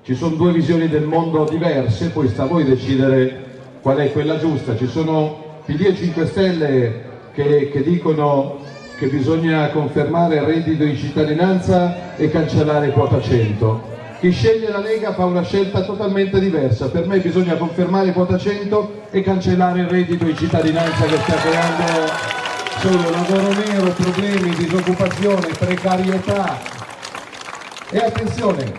ci 0.03 0.15
sono 0.15 0.35
due 0.37 0.53
visioni 0.53 0.89
del 0.89 1.05
mondo 1.05 1.45
diverse, 1.45 2.11
poi 2.11 2.29
sta 2.29 2.45
a 2.45 2.47
voi 2.47 2.65
decidere 2.65 3.45
qual 3.81 3.99
è 3.99 4.13
quella 4.13 4.39
giusta. 4.39 4.77
Ci 4.77 4.87
sono 4.87 5.45
PD 5.65 5.87
e 5.87 5.97
5 5.97 6.27
Stelle 6.27 7.05
che, 7.33 7.71
che 7.71 7.83
dicono 7.83 8.59
che 8.99 9.07
bisogna 9.09 9.69
confermare 9.69 10.37
il 10.37 10.43
reddito 10.43 10.85
di 10.85 10.97
cittadinanza 10.97 12.17
e 12.17 12.31
cancellare 12.31 12.91
quota 12.93 13.21
100. 13.21 13.95
Chi 14.21 14.31
sceglie 14.31 14.71
la 14.71 14.79
Lega 14.79 15.13
fa 15.13 15.27
una 15.27 15.43
scelta 15.43 15.83
totalmente 15.83 16.41
diversa, 16.41 16.89
per 16.89 17.07
me 17.07 17.19
bisogna 17.19 17.57
confermare 17.57 18.13
quota 18.13 18.39
100 18.39 19.03
e 19.11 19.23
cancellare 19.23 19.81
il 19.81 19.89
reddito 19.89 20.25
di 20.25 20.35
cittadinanza 20.35 21.05
che 21.05 21.17
sta 21.17 21.35
creando 21.35 21.85
solo 22.79 23.11
lavoro 23.11 23.53
nero, 23.53 23.91
problemi, 23.91 24.55
disoccupazione, 24.55 25.47
precarietà. 25.59 26.59
E 27.91 27.99
attenzione, 27.99 28.73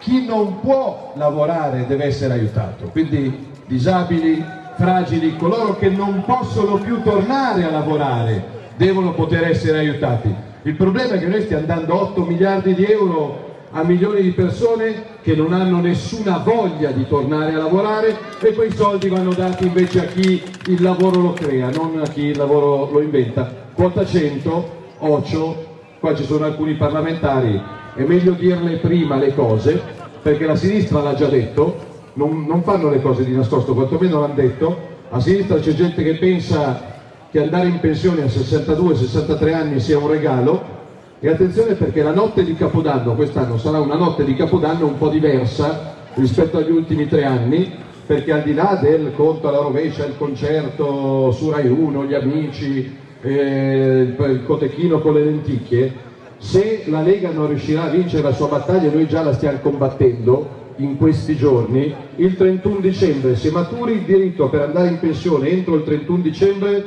chi 0.00 0.26
non 0.26 0.58
può 0.60 1.12
lavorare 1.14 1.86
deve 1.86 2.06
essere 2.06 2.34
aiutato, 2.34 2.86
quindi 2.86 3.46
disabili, 3.66 4.44
fragili, 4.76 5.36
coloro 5.36 5.76
che 5.76 5.88
non 5.88 6.24
possono 6.24 6.78
più 6.78 7.02
tornare 7.02 7.64
a 7.64 7.70
lavorare, 7.70 8.57
devono 8.78 9.12
poter 9.12 9.44
essere 9.44 9.78
aiutati. 9.78 10.32
Il 10.62 10.74
problema 10.74 11.14
è 11.14 11.18
che 11.18 11.26
noi 11.26 11.42
stiamo 11.42 11.66
dando 11.66 12.00
8 12.00 12.24
miliardi 12.24 12.74
di 12.74 12.84
euro 12.84 13.46
a 13.72 13.82
milioni 13.82 14.22
di 14.22 14.30
persone 14.30 15.16
che 15.20 15.34
non 15.34 15.52
hanno 15.52 15.80
nessuna 15.80 16.38
voglia 16.38 16.90
di 16.90 17.06
tornare 17.06 17.52
a 17.52 17.58
lavorare 17.58 18.16
e 18.40 18.54
quei 18.54 18.72
soldi 18.72 19.08
vanno 19.08 19.34
dati 19.34 19.66
invece 19.66 20.00
a 20.00 20.04
chi 20.04 20.42
il 20.68 20.80
lavoro 20.80 21.20
lo 21.20 21.32
crea, 21.32 21.68
non 21.70 22.00
a 22.02 22.08
chi 22.08 22.26
il 22.26 22.38
lavoro 22.38 22.88
lo 22.90 23.00
inventa. 23.00 23.52
Quota 23.74 24.06
100, 24.06 24.76
Ocio, 25.00 25.66
qua 26.00 26.14
ci 26.14 26.24
sono 26.24 26.46
alcuni 26.46 26.74
parlamentari, 26.74 27.60
è 27.94 28.02
meglio 28.02 28.32
dirle 28.32 28.76
prima 28.76 29.16
le 29.16 29.34
cose, 29.34 29.80
perché 30.22 30.46
la 30.46 30.56
sinistra 30.56 31.02
l'ha 31.02 31.14
già 31.14 31.26
detto, 31.26 31.76
non, 32.14 32.46
non 32.46 32.62
fanno 32.62 32.88
le 32.88 33.02
cose 33.02 33.24
di 33.24 33.34
nascosto, 33.34 33.74
quantomeno 33.74 34.20
l'hanno 34.20 34.34
detto. 34.34 34.86
A 35.10 35.20
sinistra 35.20 35.58
c'è 35.58 35.72
gente 35.72 36.02
che 36.02 36.16
pensa 36.16 36.97
che 37.30 37.42
andare 37.42 37.68
in 37.68 37.80
pensione 37.80 38.22
a 38.22 38.26
62-63 38.26 39.54
anni 39.54 39.80
sia 39.80 39.98
un 39.98 40.08
regalo. 40.08 40.76
E 41.20 41.28
attenzione 41.28 41.74
perché 41.74 42.02
la 42.02 42.12
notte 42.12 42.44
di 42.44 42.54
Capodanno, 42.54 43.14
quest'anno 43.14 43.58
sarà 43.58 43.80
una 43.80 43.96
notte 43.96 44.24
di 44.24 44.34
Capodanno 44.34 44.86
un 44.86 44.98
po' 44.98 45.08
diversa 45.08 45.96
rispetto 46.14 46.58
agli 46.58 46.70
ultimi 46.70 47.08
tre 47.08 47.24
anni, 47.24 47.70
perché 48.06 48.32
al 48.32 48.42
di 48.42 48.54
là 48.54 48.78
del 48.80 49.12
conto 49.14 49.48
alla 49.48 49.58
rovescia, 49.58 50.04
il 50.04 50.16
concerto 50.16 51.30
su 51.32 51.50
Rai 51.50 51.68
1, 51.68 52.04
gli 52.04 52.14
amici, 52.14 52.96
eh, 53.20 54.14
il 54.16 54.42
cotechino 54.46 55.00
con 55.00 55.14
le 55.14 55.24
lenticchie, 55.24 55.92
se 56.38 56.84
la 56.86 57.02
Lega 57.02 57.30
non 57.30 57.48
riuscirà 57.48 57.84
a 57.84 57.90
vincere 57.90 58.22
la 58.22 58.32
sua 58.32 58.46
battaglia, 58.46 58.90
noi 58.90 59.08
già 59.08 59.22
la 59.22 59.32
stiamo 59.32 59.58
combattendo 59.58 60.56
in 60.76 60.96
questi 60.96 61.36
giorni, 61.36 61.92
il 62.16 62.36
31 62.36 62.78
dicembre, 62.78 63.34
se 63.34 63.50
maturi 63.50 63.94
il 63.94 64.02
diritto 64.02 64.48
per 64.48 64.60
andare 64.60 64.88
in 64.88 65.00
pensione 65.00 65.48
entro 65.48 65.74
il 65.74 65.82
31 65.82 66.22
dicembre, 66.22 66.84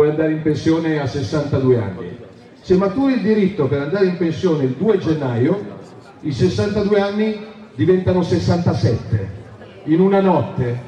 puoi 0.00 0.08
andare 0.08 0.32
in 0.32 0.40
pensione 0.40 0.98
a 0.98 1.06
62 1.06 1.76
anni. 1.76 2.16
Se 2.62 2.74
maturi 2.76 3.16
il 3.16 3.20
diritto 3.20 3.66
per 3.66 3.82
andare 3.82 4.06
in 4.06 4.16
pensione 4.16 4.64
il 4.64 4.70
2 4.70 4.96
gennaio, 4.96 5.62
i 6.22 6.32
62 6.32 6.98
anni 6.98 7.38
diventano 7.74 8.22
67. 8.22 9.28
In 9.84 10.00
una 10.00 10.22
notte, 10.22 10.80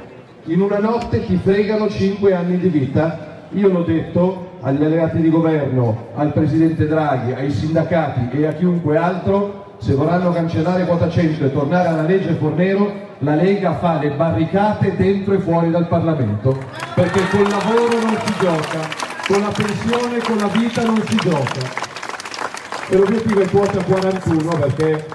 in 0.44 0.62
una 0.62 0.78
notte 0.78 1.26
ti 1.26 1.36
fregano 1.36 1.90
5 1.90 2.32
anni 2.32 2.56
di 2.56 2.68
vita. 2.68 3.48
Io 3.50 3.68
l'ho 3.68 3.82
detto 3.82 4.52
agli 4.62 4.82
alleati 4.82 5.20
di 5.20 5.28
governo, 5.28 6.06
al 6.14 6.32
Presidente 6.32 6.86
Draghi, 6.86 7.32
ai 7.32 7.50
sindacati 7.50 8.34
e 8.34 8.46
a 8.46 8.54
chiunque 8.54 8.96
altro, 8.96 9.61
se 9.82 9.94
vorranno 9.94 10.30
cancellare 10.30 10.86
quota 10.86 11.10
100 11.10 11.44
e 11.44 11.52
tornare 11.52 11.88
alla 11.88 12.02
legge 12.02 12.34
Fornero, 12.34 13.10
la 13.18 13.34
Lega 13.34 13.74
fa 13.78 13.98
le 13.98 14.10
barricate 14.10 14.94
dentro 14.94 15.34
e 15.34 15.40
fuori 15.40 15.72
dal 15.72 15.88
Parlamento, 15.88 16.56
perché 16.94 17.20
col 17.30 17.48
lavoro 17.48 17.98
non 17.98 18.16
si 18.24 18.32
gioca, 18.38 18.78
con 19.26 19.40
la 19.40 19.50
pensione, 19.50 20.18
con 20.20 20.36
la 20.36 20.46
vita 20.46 20.84
non 20.84 21.02
si 21.04 21.16
gioca. 21.16 21.60
E 22.90 22.96
l'obiettivo 22.96 23.40
è 23.40 23.48
quota 23.48 23.82
41 23.82 24.50
perché 24.56 25.06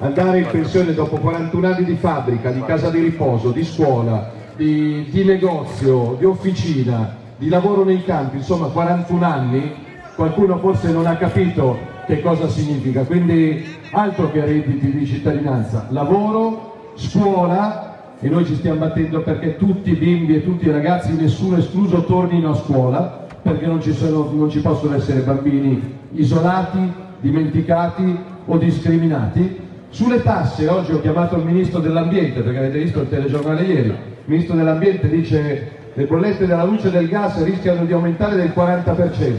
andare 0.00 0.40
in 0.40 0.46
pensione 0.50 0.92
dopo 0.92 1.16
41 1.16 1.66
anni 1.66 1.84
di 1.84 1.94
fabbrica, 1.94 2.50
di 2.50 2.62
casa 2.66 2.90
di 2.90 3.00
riposo, 3.00 3.50
di 3.50 3.64
scuola, 3.64 4.30
di, 4.54 5.08
di 5.10 5.24
negozio, 5.24 6.16
di 6.18 6.26
officina, 6.26 7.16
di 7.38 7.48
lavoro 7.48 7.82
nei 7.82 8.04
campi, 8.04 8.36
insomma 8.36 8.66
41 8.66 9.24
anni, 9.24 9.74
qualcuno 10.14 10.58
forse 10.58 10.92
non 10.92 11.06
ha 11.06 11.16
capito 11.16 11.78
che 12.06 12.20
cosa 12.20 12.46
significa, 12.48 13.04
quindi 13.04 13.80
altro 13.92 14.30
che 14.30 14.44
redditi 14.44 14.90
di 14.90 15.06
cittadinanza, 15.06 15.86
lavoro, 15.90 16.92
scuola 16.94 18.16
e 18.20 18.28
noi 18.28 18.44
ci 18.46 18.54
stiamo 18.54 18.78
battendo 18.78 19.22
perché 19.22 19.56
tutti 19.56 19.90
i 19.90 19.96
bimbi 19.96 20.36
e 20.36 20.44
tutti 20.44 20.66
i 20.66 20.70
ragazzi, 20.70 21.14
nessuno 21.14 21.58
escluso, 21.58 22.04
tornino 22.04 22.50
a 22.50 22.54
scuola 22.54 23.26
perché 23.42 23.66
non 23.66 23.82
ci, 23.82 23.92
sono, 23.92 24.30
non 24.32 24.48
ci 24.48 24.60
possono 24.60 24.94
essere 24.94 25.20
bambini 25.20 25.98
isolati, 26.12 26.92
dimenticati 27.20 28.16
o 28.46 28.56
discriminati. 28.56 29.60
Sulle 29.90 30.22
tasse, 30.22 30.68
oggi 30.68 30.92
ho 30.92 31.00
chiamato 31.00 31.36
il 31.36 31.44
Ministro 31.44 31.80
dell'Ambiente, 31.80 32.40
perché 32.40 32.58
avete 32.58 32.78
visto 32.78 33.00
il 33.00 33.08
telegiornale 33.08 33.62
ieri, 33.62 33.88
il 33.88 33.96
Ministro 34.24 34.54
dell'Ambiente 34.54 35.08
dice 35.08 35.70
le 35.92 36.04
bollette 36.06 36.46
della 36.46 36.64
luce 36.64 36.88
e 36.88 36.92
del 36.92 37.08
gas 37.08 37.42
rischiano 37.44 37.84
di 37.84 37.92
aumentare 37.92 38.36
del 38.36 38.52
40%. 38.56 39.32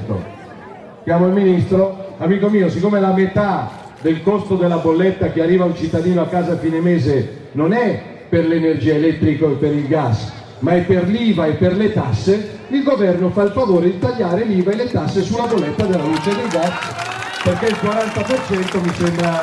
Chiamo 1.03 1.27
il 1.27 1.33
Ministro, 1.33 2.15
amico 2.17 2.49
mio, 2.49 2.69
siccome 2.69 2.99
la 2.99 3.13
metà 3.13 3.82
del 4.03 4.21
costo 4.21 4.55
della 4.55 4.77
bolletta 4.77 5.31
che 5.31 5.41
arriva 5.41 5.63
un 5.63 5.75
cittadino 5.77 6.21
a 6.21 6.27
casa 6.27 6.51
a 6.51 6.57
fine 6.57 6.81
mese 6.81 7.47
non 7.53 7.71
è 7.71 8.01
per 8.27 8.45
l'energia 8.45 8.95
elettrica 8.95 9.45
e 9.45 9.51
per 9.51 9.71
il 9.73 9.87
gas, 9.87 10.29
ma 10.59 10.75
è 10.75 10.81
per 10.81 11.07
l'IVA 11.07 11.45
e 11.45 11.53
per 11.53 11.77
le 11.77 11.93
tasse, 11.93 12.59
il 12.67 12.83
governo 12.83 13.29
fa 13.29 13.43
il 13.43 13.51
favore 13.51 13.85
di 13.85 13.99
tagliare 13.99 14.43
l'IVA 14.43 14.71
e 14.71 14.75
le 14.75 14.91
tasse 14.91 15.21
sulla 15.21 15.45
bolletta 15.45 15.85
della 15.85 16.03
luce 16.03 16.31
e 16.31 16.35
del 16.35 16.47
gas, 16.49 16.71
perché 17.43 17.65
il 17.67 17.77
40% 17.81 18.81
mi 18.83 18.93
sembra 18.93 19.39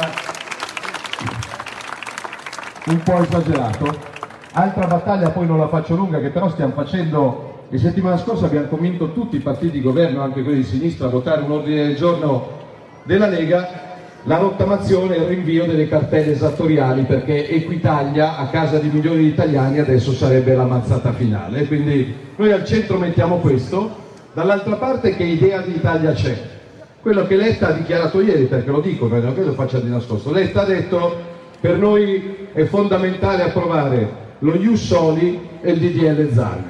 un 2.86 3.02
po' 3.02 3.22
esagerato. 3.22 4.08
Altra 4.52 4.86
battaglia, 4.86 5.30
poi 5.30 5.46
non 5.46 5.58
la 5.58 5.68
faccio 5.68 5.94
lunga, 5.94 6.20
che 6.20 6.28
però 6.28 6.50
stiamo 6.50 6.74
facendo, 6.74 7.64
e 7.70 7.78
settimana 7.78 8.18
scorsa 8.18 8.44
abbiamo 8.44 8.66
convinto 8.66 9.12
tutti 9.12 9.36
i 9.36 9.40
partiti 9.40 9.78
di 9.78 9.80
governo, 9.80 10.20
anche 10.20 10.42
quelli 10.42 10.58
di 10.58 10.64
sinistra, 10.64 11.06
a 11.06 11.10
votare 11.10 11.40
un 11.40 11.52
ordine 11.52 11.86
del 11.86 11.96
giorno 11.96 12.58
della 13.04 13.28
Lega, 13.28 13.89
la 14.24 14.36
rottamazione 14.36 15.16
e 15.16 15.20
il 15.20 15.26
rinvio 15.26 15.66
delle 15.66 15.88
cartelle 15.88 16.32
esattoriali, 16.32 17.02
perché 17.02 17.48
Equitalia 17.48 18.36
a 18.36 18.48
casa 18.48 18.78
di 18.78 18.88
milioni 18.88 19.22
di 19.22 19.28
italiani 19.28 19.78
adesso 19.78 20.12
sarebbe 20.12 20.54
la 20.54 20.64
mazzata 20.64 21.12
finale. 21.12 21.66
Quindi 21.66 22.14
noi 22.36 22.52
al 22.52 22.64
centro 22.64 22.98
mettiamo 22.98 23.36
questo, 23.36 23.96
dall'altra 24.32 24.76
parte 24.76 25.16
che 25.16 25.24
idea 25.24 25.60
di 25.62 25.74
Italia 25.74 26.12
c'è? 26.12 26.36
Quello 27.00 27.26
che 27.26 27.36
Letta 27.36 27.68
ha 27.68 27.72
dichiarato 27.72 28.20
ieri, 28.20 28.44
perché 28.44 28.70
lo 28.70 28.80
dico, 28.80 29.08
non 29.08 29.34
che 29.34 29.42
lo 29.42 29.52
faccia 29.52 29.78
di 29.78 29.88
nascosto, 29.88 30.32
Letta 30.32 30.62
ha 30.62 30.66
detto 30.66 31.16
per 31.58 31.78
noi 31.78 32.48
è 32.52 32.64
fondamentale 32.64 33.42
approvare 33.42 34.28
lo 34.40 34.54
Ius 34.54 34.84
Soli 34.84 35.48
e 35.62 35.72
il 35.72 35.78
DDL 35.78 36.32
Zan, 36.32 36.64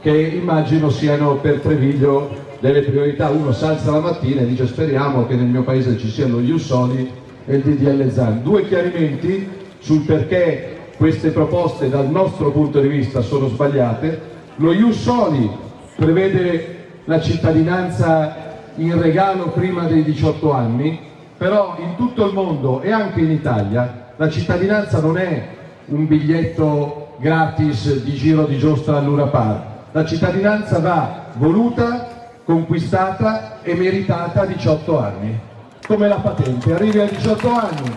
che 0.00 0.10
immagino 0.10 0.90
siano 0.90 1.36
per 1.36 1.58
Treviglio 1.58 2.46
delle 2.60 2.82
priorità. 2.82 3.28
Uno 3.30 3.52
si 3.52 3.64
alza 3.64 3.90
la 3.90 4.00
mattina 4.00 4.40
e 4.40 4.46
dice 4.46 4.66
speriamo 4.66 5.26
che 5.26 5.34
nel 5.34 5.46
mio 5.46 5.62
paese 5.62 5.98
ci 5.98 6.08
siano 6.08 6.36
lo 6.36 6.40
Ius 6.40 6.64
Soli 6.64 7.10
e 7.44 7.56
il 7.56 7.62
DDL 7.62 8.10
Zan. 8.10 8.42
Due 8.42 8.66
chiarimenti 8.66 9.48
sul 9.78 10.02
perché 10.02 10.76
queste 10.96 11.30
proposte 11.30 11.88
dal 11.88 12.08
nostro 12.08 12.50
punto 12.50 12.80
di 12.80 12.88
vista 12.88 13.20
sono 13.20 13.48
sbagliate. 13.48 14.20
Lo 14.56 14.72
Ius 14.72 15.00
Soli 15.00 15.48
prevede 15.96 16.76
la 17.04 17.20
cittadinanza 17.20 18.46
in 18.76 19.00
regalo 19.00 19.48
prima 19.48 19.84
dei 19.84 20.02
18 20.02 20.52
anni, 20.52 20.98
però 21.36 21.76
in 21.78 21.96
tutto 21.96 22.26
il 22.26 22.32
mondo 22.32 22.80
e 22.80 22.90
anche 22.90 23.20
in 23.20 23.30
Italia 23.30 24.12
la 24.16 24.28
cittadinanza 24.28 25.00
non 25.00 25.16
è 25.16 25.48
un 25.86 26.06
biglietto 26.06 27.14
gratis 27.18 28.02
di 28.02 28.12
giro 28.14 28.44
di 28.44 28.58
giostra 28.58 28.98
all'Ura 28.98 29.26
Par. 29.26 29.76
La 29.92 30.04
cittadinanza 30.04 30.80
va 30.80 31.26
voluta, 31.36 32.17
conquistata 32.48 33.60
e 33.60 33.74
meritata 33.74 34.40
a 34.40 34.46
18 34.46 34.98
anni. 34.98 35.38
Come 35.86 36.08
la 36.08 36.16
patente, 36.16 36.72
arrivi 36.72 36.98
a 36.98 37.04
18 37.04 37.46
anni, 37.50 37.94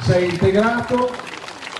sei 0.00 0.28
integrato, 0.28 1.08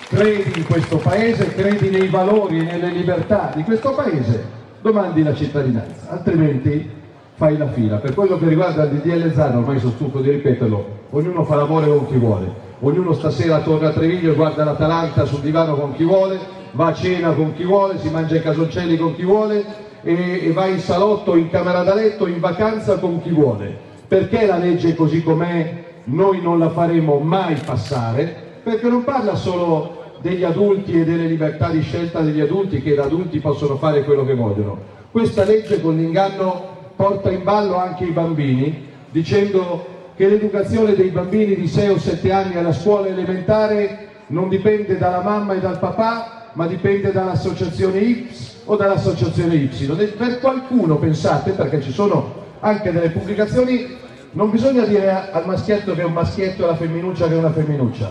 credi 0.06 0.52
in 0.54 0.64
questo 0.64 0.98
paese, 0.98 1.52
credi 1.52 1.90
nei 1.90 2.06
valori 2.06 2.60
e 2.60 2.62
nelle 2.62 2.90
libertà 2.90 3.50
di 3.56 3.64
questo 3.64 3.92
paese, 3.94 4.44
domandi 4.82 5.24
la 5.24 5.34
cittadinanza, 5.34 6.10
altrimenti 6.10 6.88
fai 7.34 7.56
la 7.56 7.66
fila. 7.66 7.96
Per 7.96 8.14
quello 8.14 8.38
che 8.38 8.46
riguarda 8.46 8.84
il 8.84 8.90
DDL 8.90 9.32
Zano, 9.34 9.58
ormai 9.58 9.80
sono 9.80 9.90
stufo 9.90 10.20
di 10.20 10.30
ripeterlo, 10.30 10.98
ognuno 11.10 11.42
fa 11.42 11.56
l'amore 11.56 11.88
con 11.88 12.06
chi 12.06 12.18
vuole 12.18 12.70
ognuno 12.84 13.12
stasera 13.12 13.60
torna 13.60 13.90
a 13.90 13.92
Treviglio 13.92 14.32
e 14.32 14.34
guarda 14.34 14.64
l'Atalanta 14.64 15.24
sul 15.24 15.38
divano 15.38 15.76
con 15.76 15.94
chi 15.94 16.02
vuole, 16.02 16.36
va 16.72 16.86
a 16.86 16.94
cena 16.94 17.30
con 17.30 17.54
chi 17.54 17.62
vuole, 17.62 18.00
si 18.00 18.10
mangia 18.10 18.34
i 18.34 18.42
casoncelli 18.42 18.96
con 18.96 19.14
chi 19.14 19.22
vuole 19.22 19.81
e, 20.02 20.46
e 20.46 20.52
va 20.52 20.66
in 20.66 20.78
salotto, 20.78 21.36
in 21.36 21.48
camera 21.48 21.82
da 21.82 21.94
letto, 21.94 22.26
in 22.26 22.40
vacanza 22.40 22.98
con 22.98 23.22
chi 23.22 23.30
vuole. 23.30 23.90
Perché 24.06 24.46
la 24.46 24.58
legge 24.58 24.94
così 24.94 25.22
com'è 25.22 25.84
noi 26.04 26.42
non 26.42 26.58
la 26.58 26.70
faremo 26.70 27.18
mai 27.18 27.56
passare? 27.64 28.60
Perché 28.62 28.88
non 28.88 29.04
parla 29.04 29.34
solo 29.34 30.00
degli 30.20 30.44
adulti 30.44 31.00
e 31.00 31.04
delle 31.04 31.26
libertà 31.26 31.70
di 31.70 31.80
scelta 31.80 32.20
degli 32.20 32.40
adulti 32.40 32.82
che 32.82 32.94
da 32.94 33.04
adulti 33.04 33.38
possono 33.40 33.76
fare 33.76 34.04
quello 34.04 34.24
che 34.24 34.34
vogliono. 34.34 34.78
Questa 35.10 35.44
legge 35.44 35.80
con 35.80 35.96
l'inganno 35.96 36.70
porta 36.94 37.30
in 37.30 37.42
ballo 37.42 37.76
anche 37.76 38.04
i 38.04 38.10
bambini 38.10 38.90
dicendo 39.10 39.86
che 40.14 40.28
l'educazione 40.28 40.94
dei 40.94 41.08
bambini 41.08 41.54
di 41.54 41.66
6 41.66 41.88
o 41.88 41.98
7 41.98 42.32
anni 42.32 42.56
alla 42.56 42.72
scuola 42.72 43.08
elementare 43.08 44.08
non 44.28 44.48
dipende 44.48 44.96
dalla 44.96 45.20
mamma 45.20 45.54
e 45.54 45.60
dal 45.60 45.78
papà, 45.78 46.50
ma 46.52 46.66
dipende 46.66 47.12
dall'associazione 47.12 48.28
X 48.30 48.51
o 48.64 48.76
dall'associazione 48.76 49.54
Y. 49.54 49.68
Per 50.16 50.40
qualcuno, 50.40 50.96
pensate, 50.96 51.52
perché 51.52 51.80
ci 51.80 51.92
sono 51.92 52.40
anche 52.60 52.92
delle 52.92 53.10
pubblicazioni, 53.10 53.96
non 54.32 54.50
bisogna 54.50 54.84
dire 54.84 55.30
al 55.30 55.46
maschietto 55.46 55.94
che 55.94 56.02
è 56.02 56.04
un 56.04 56.12
maschietto 56.12 56.62
e 56.62 56.64
alla 56.64 56.76
femminuccia 56.76 57.28
che 57.28 57.34
è 57.34 57.38
una 57.38 57.52
femminuccia, 57.52 58.10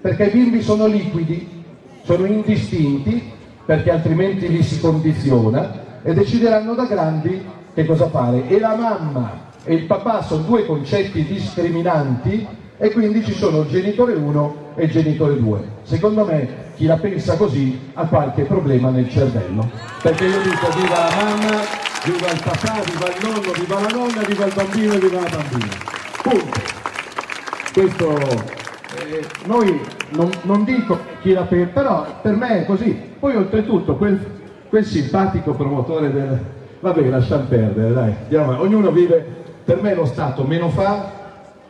perché 0.00 0.24
i 0.24 0.30
bimbi 0.30 0.62
sono 0.62 0.86
liquidi, 0.86 1.64
sono 2.02 2.26
indistinti, 2.26 3.32
perché 3.64 3.90
altrimenti 3.90 4.48
li 4.48 4.62
si 4.62 4.80
condiziona 4.80 5.84
e 6.02 6.14
decideranno 6.14 6.74
da 6.74 6.84
grandi 6.84 7.44
che 7.74 7.84
cosa 7.84 8.08
fare. 8.08 8.48
E 8.48 8.58
la 8.58 8.76
mamma 8.76 9.44
e 9.64 9.74
il 9.74 9.84
papà 9.86 10.22
sono 10.22 10.42
due 10.42 10.64
concetti 10.64 11.24
discriminanti 11.24 12.46
e 12.78 12.90
quindi 12.90 13.24
ci 13.24 13.32
sono 13.32 13.66
genitore 13.66 14.14
1 14.14 14.56
e 14.74 14.88
genitore 14.88 15.38
2. 15.38 15.58
Secondo 15.82 16.24
me 16.24 16.64
chi 16.76 16.86
la 16.86 16.96
pensa 16.96 17.36
così 17.36 17.78
ha 17.94 18.06
qualche 18.06 18.42
problema 18.42 18.90
nel 18.90 19.08
cervello, 19.08 19.68
perché 20.02 20.24
io 20.24 20.40
dico 20.42 20.68
viva 20.76 20.98
la 20.98 21.14
mamma, 21.16 21.60
viva 22.04 22.30
il 22.30 22.42
papà, 22.42 22.82
viva 22.84 23.08
il 23.08 23.16
nonno, 23.22 23.52
viva 23.52 23.80
la 23.80 23.88
nonna, 23.88 24.22
viva 24.26 24.44
il 24.44 24.52
bambino 24.54 24.92
e 24.92 24.98
viva 24.98 25.20
la 25.20 25.28
bambina. 25.28 25.72
Punto. 26.22 26.60
Questo 27.72 28.18
eh, 29.08 29.24
noi 29.46 29.80
non, 30.10 30.30
non 30.42 30.64
dico 30.64 30.98
chi 31.20 31.32
la 31.32 31.42
pensa, 31.42 31.72
però 31.72 32.06
per 32.20 32.34
me 32.34 32.60
è 32.60 32.66
così. 32.66 33.14
Poi 33.18 33.36
oltretutto 33.36 33.96
quel, 33.96 34.18
quel 34.68 34.84
simpatico 34.84 35.52
promotore 35.52 36.12
del... 36.12 36.38
Vabbè, 36.80 37.08
lasciamo 37.08 37.44
perdere, 37.44 37.92
dai, 38.28 38.36
ognuno 38.38 38.90
vive, 38.90 39.24
per 39.64 39.80
me 39.80 39.94
lo 39.94 40.04
Stato 40.04 40.44
meno 40.44 40.68
fa, 40.68 41.15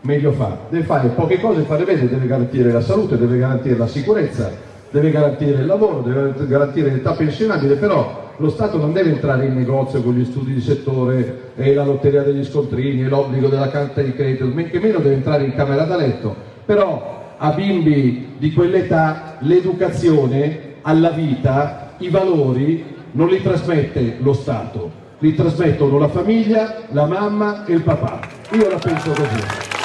meglio 0.07 0.33
fa. 0.33 0.57
Deve 0.71 0.85
fare 0.85 1.09
poche 1.09 1.41
cose, 1.41 1.63
fare 1.63 1.85
bene, 1.85 2.09
deve 2.09 2.27
garantire 2.27 2.71
la 2.71 2.81
salute, 2.81 3.19
deve 3.19 3.37
garantire 3.37 3.77
la 3.77 3.89
sicurezza, 3.89 4.51
deve 4.91 5.11
garantire 5.11 5.61
il 5.61 5.67
lavoro, 5.67 6.01
deve 6.01 6.47
garantire 6.47 6.91
l'età 6.91 7.13
pensionabile, 7.13 7.75
però 7.75 8.25
lo 8.39 8.51
Stato 8.51 8.79
non 8.79 8.93
deve 8.93 9.11
entrare 9.11 9.47
in 9.47 9.55
negozio 9.55 10.03
con 10.03 10.15
gli 10.15 10.25
studi 10.25 10.55
di 10.55 10.61
settore 10.61 11.53
e 11.57 11.75
la 11.75 11.85
lotteria 11.85 12.23
degli 12.23 12.45
scontrini 12.45 13.03
e 13.03 13.09
l'obbligo 13.09 13.49
della 13.49 13.69
carta 13.69 14.01
di 14.01 14.13
credito, 14.13 14.47
men 14.47 14.71
che 14.71 14.79
meno 14.79 14.99
deve 14.99 15.15
entrare 15.15 15.45
in 15.45 15.55
camera 15.55 15.85
da 15.85 15.97
letto, 15.97 16.35
però 16.65 17.35
a 17.37 17.51
bimbi 17.51 18.35
di 18.39 18.53
quell'età 18.53 19.37
l'educazione 19.41 20.75
alla 20.83 21.11
vita, 21.11 21.95
i 21.99 22.09
valori 22.09 22.95
non 23.13 23.29
li 23.29 23.43
trasmette 23.43 24.17
lo 24.21 24.35
Stato, 24.35 24.91
li 25.19 25.35
trasmettono 25.35 25.99
la 25.99 26.09
famiglia, 26.09 26.83
la 26.91 27.07
mamma 27.07 27.65
e 27.65 27.73
il 27.73 27.83
papà. 27.83 28.21
Io 28.53 28.69
la 28.69 28.79
penso 28.79 29.11
così. 29.11 29.76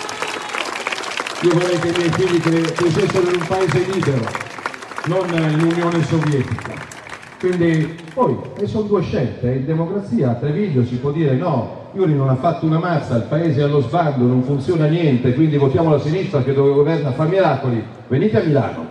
Io 1.43 1.49
vorrei 1.53 1.79
che 1.79 1.87
i 1.87 1.93
miei 1.97 2.09
figli 2.11 2.39
crescessero 2.39 3.27
in 3.27 3.39
un 3.41 3.47
paese 3.47 3.79
libero, 3.91 4.29
non 5.07 5.27
in 5.27 5.59
Unione 5.59 6.03
Sovietica. 6.03 6.73
Quindi 7.39 7.97
poi 8.13 8.37
e 8.59 8.67
sono 8.67 8.83
due 8.83 9.01
scelte, 9.01 9.51
in 9.51 9.65
democrazia 9.65 10.29
a 10.29 10.33
Treviglio 10.35 10.85
si 10.85 10.97
può 10.97 11.09
dire 11.09 11.33
no, 11.33 11.89
Iuri 11.93 12.13
non 12.13 12.29
ha 12.29 12.35
fatto 12.35 12.67
una 12.67 12.77
mazza, 12.77 13.15
il 13.15 13.23
paese 13.23 13.61
è 13.61 13.63
allo 13.63 13.81
sbando, 13.81 14.27
non 14.27 14.43
funziona 14.43 14.85
niente, 14.85 15.33
quindi 15.33 15.57
votiamo 15.57 15.89
la 15.89 15.99
sinistra 15.99 16.43
che 16.43 16.53
dove 16.53 16.73
governa 16.73 17.11
fa 17.11 17.23
miracoli, 17.23 17.83
venite 18.07 18.39
a 18.39 18.43
Milano, 18.43 18.85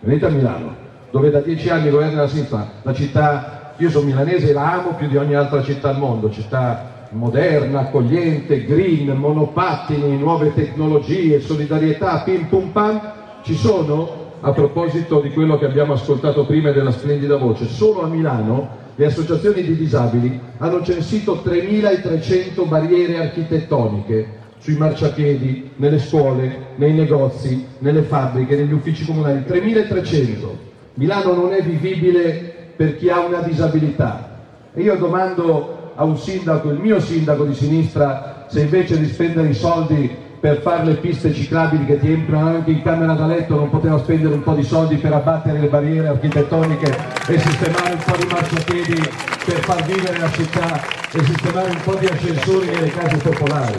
venite 0.00 0.26
a 0.26 0.28
Milano, 0.28 0.74
dove 1.10 1.30
da 1.30 1.40
dieci 1.40 1.70
anni 1.70 1.88
governa 1.88 2.20
la 2.20 2.28
sinistra, 2.28 2.72
la 2.82 2.92
città, 2.92 3.72
io 3.78 3.88
sono 3.88 4.04
milanese 4.04 4.50
e 4.50 4.52
la 4.52 4.72
amo 4.74 4.90
più 4.98 5.08
di 5.08 5.16
ogni 5.16 5.34
altra 5.34 5.62
città 5.62 5.88
al 5.88 5.98
mondo, 5.98 6.30
città 6.30 6.95
moderna, 7.10 7.80
accogliente, 7.80 8.64
green, 8.64 9.16
monopattini, 9.16 10.16
nuove 10.18 10.54
tecnologie, 10.54 11.40
solidarietà, 11.40 12.22
pim 12.24 12.46
pum 12.46 12.68
pam, 12.68 13.00
ci 13.42 13.54
sono 13.54 14.24
a 14.40 14.52
proposito 14.52 15.20
di 15.20 15.32
quello 15.32 15.58
che 15.58 15.66
abbiamo 15.66 15.94
ascoltato 15.94 16.44
prima 16.44 16.70
e 16.70 16.72
della 16.72 16.92
splendida 16.92 17.36
voce, 17.36 17.66
solo 17.66 18.02
a 18.02 18.08
Milano 18.08 18.84
le 18.94 19.06
associazioni 19.06 19.62
di 19.62 19.76
disabili 19.76 20.40
hanno 20.58 20.82
censito 20.82 21.42
3.300 21.44 22.66
barriere 22.66 23.18
architettoniche 23.18 24.34
sui 24.58 24.76
marciapiedi, 24.76 25.70
nelle 25.76 25.98
scuole, 25.98 26.58
nei 26.76 26.92
negozi, 26.92 27.64
nelle 27.78 28.02
fabbriche, 28.02 28.56
negli 28.56 28.72
uffici 28.72 29.04
comunali. 29.04 29.44
3.300. 29.46 30.46
Milano 30.94 31.34
non 31.34 31.52
è 31.52 31.62
vivibile 31.62 32.54
per 32.74 32.96
chi 32.96 33.10
ha 33.10 33.20
una 33.20 33.40
disabilità. 33.40 34.28
E 34.72 34.80
io 34.80 34.96
domando 34.96 35.75
a 35.96 36.04
un 36.04 36.16
sindaco, 36.16 36.70
il 36.70 36.78
mio 36.78 37.00
sindaco 37.00 37.44
di 37.44 37.54
sinistra, 37.54 38.46
se 38.48 38.60
invece 38.60 38.98
di 38.98 39.06
spendere 39.06 39.48
i 39.48 39.54
soldi 39.54 40.24
per 40.38 40.60
fare 40.60 40.84
le 40.84 40.94
piste 40.94 41.32
ciclabili 41.32 41.86
che 41.86 41.98
ti 41.98 42.12
entrano 42.12 42.48
anche 42.48 42.70
in 42.70 42.82
camera 42.82 43.14
da 43.14 43.26
letto 43.26 43.56
non 43.56 43.70
poteva 43.70 43.98
spendere 43.98 44.34
un 44.34 44.42
po' 44.42 44.52
di 44.52 44.62
soldi 44.62 44.96
per 44.96 45.12
abbattere 45.12 45.58
le 45.58 45.66
barriere 45.66 46.08
architettoniche 46.08 46.94
e 47.26 47.38
sistemare 47.38 47.92
un 47.94 48.02
po' 48.04 48.16
di 48.16 48.26
marciapiedi 48.30 49.08
per 49.44 49.58
far 49.60 49.82
vivere 49.84 50.18
la 50.18 50.30
città 50.30 50.80
e 51.12 51.24
sistemare 51.24 51.70
un 51.70 51.80
po' 51.82 51.94
di 51.94 52.06
ascensori 52.06 52.66
nelle 52.66 52.90
case 52.90 53.16
popolari. 53.16 53.78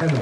Eh 0.00 0.06
no. 0.06 0.20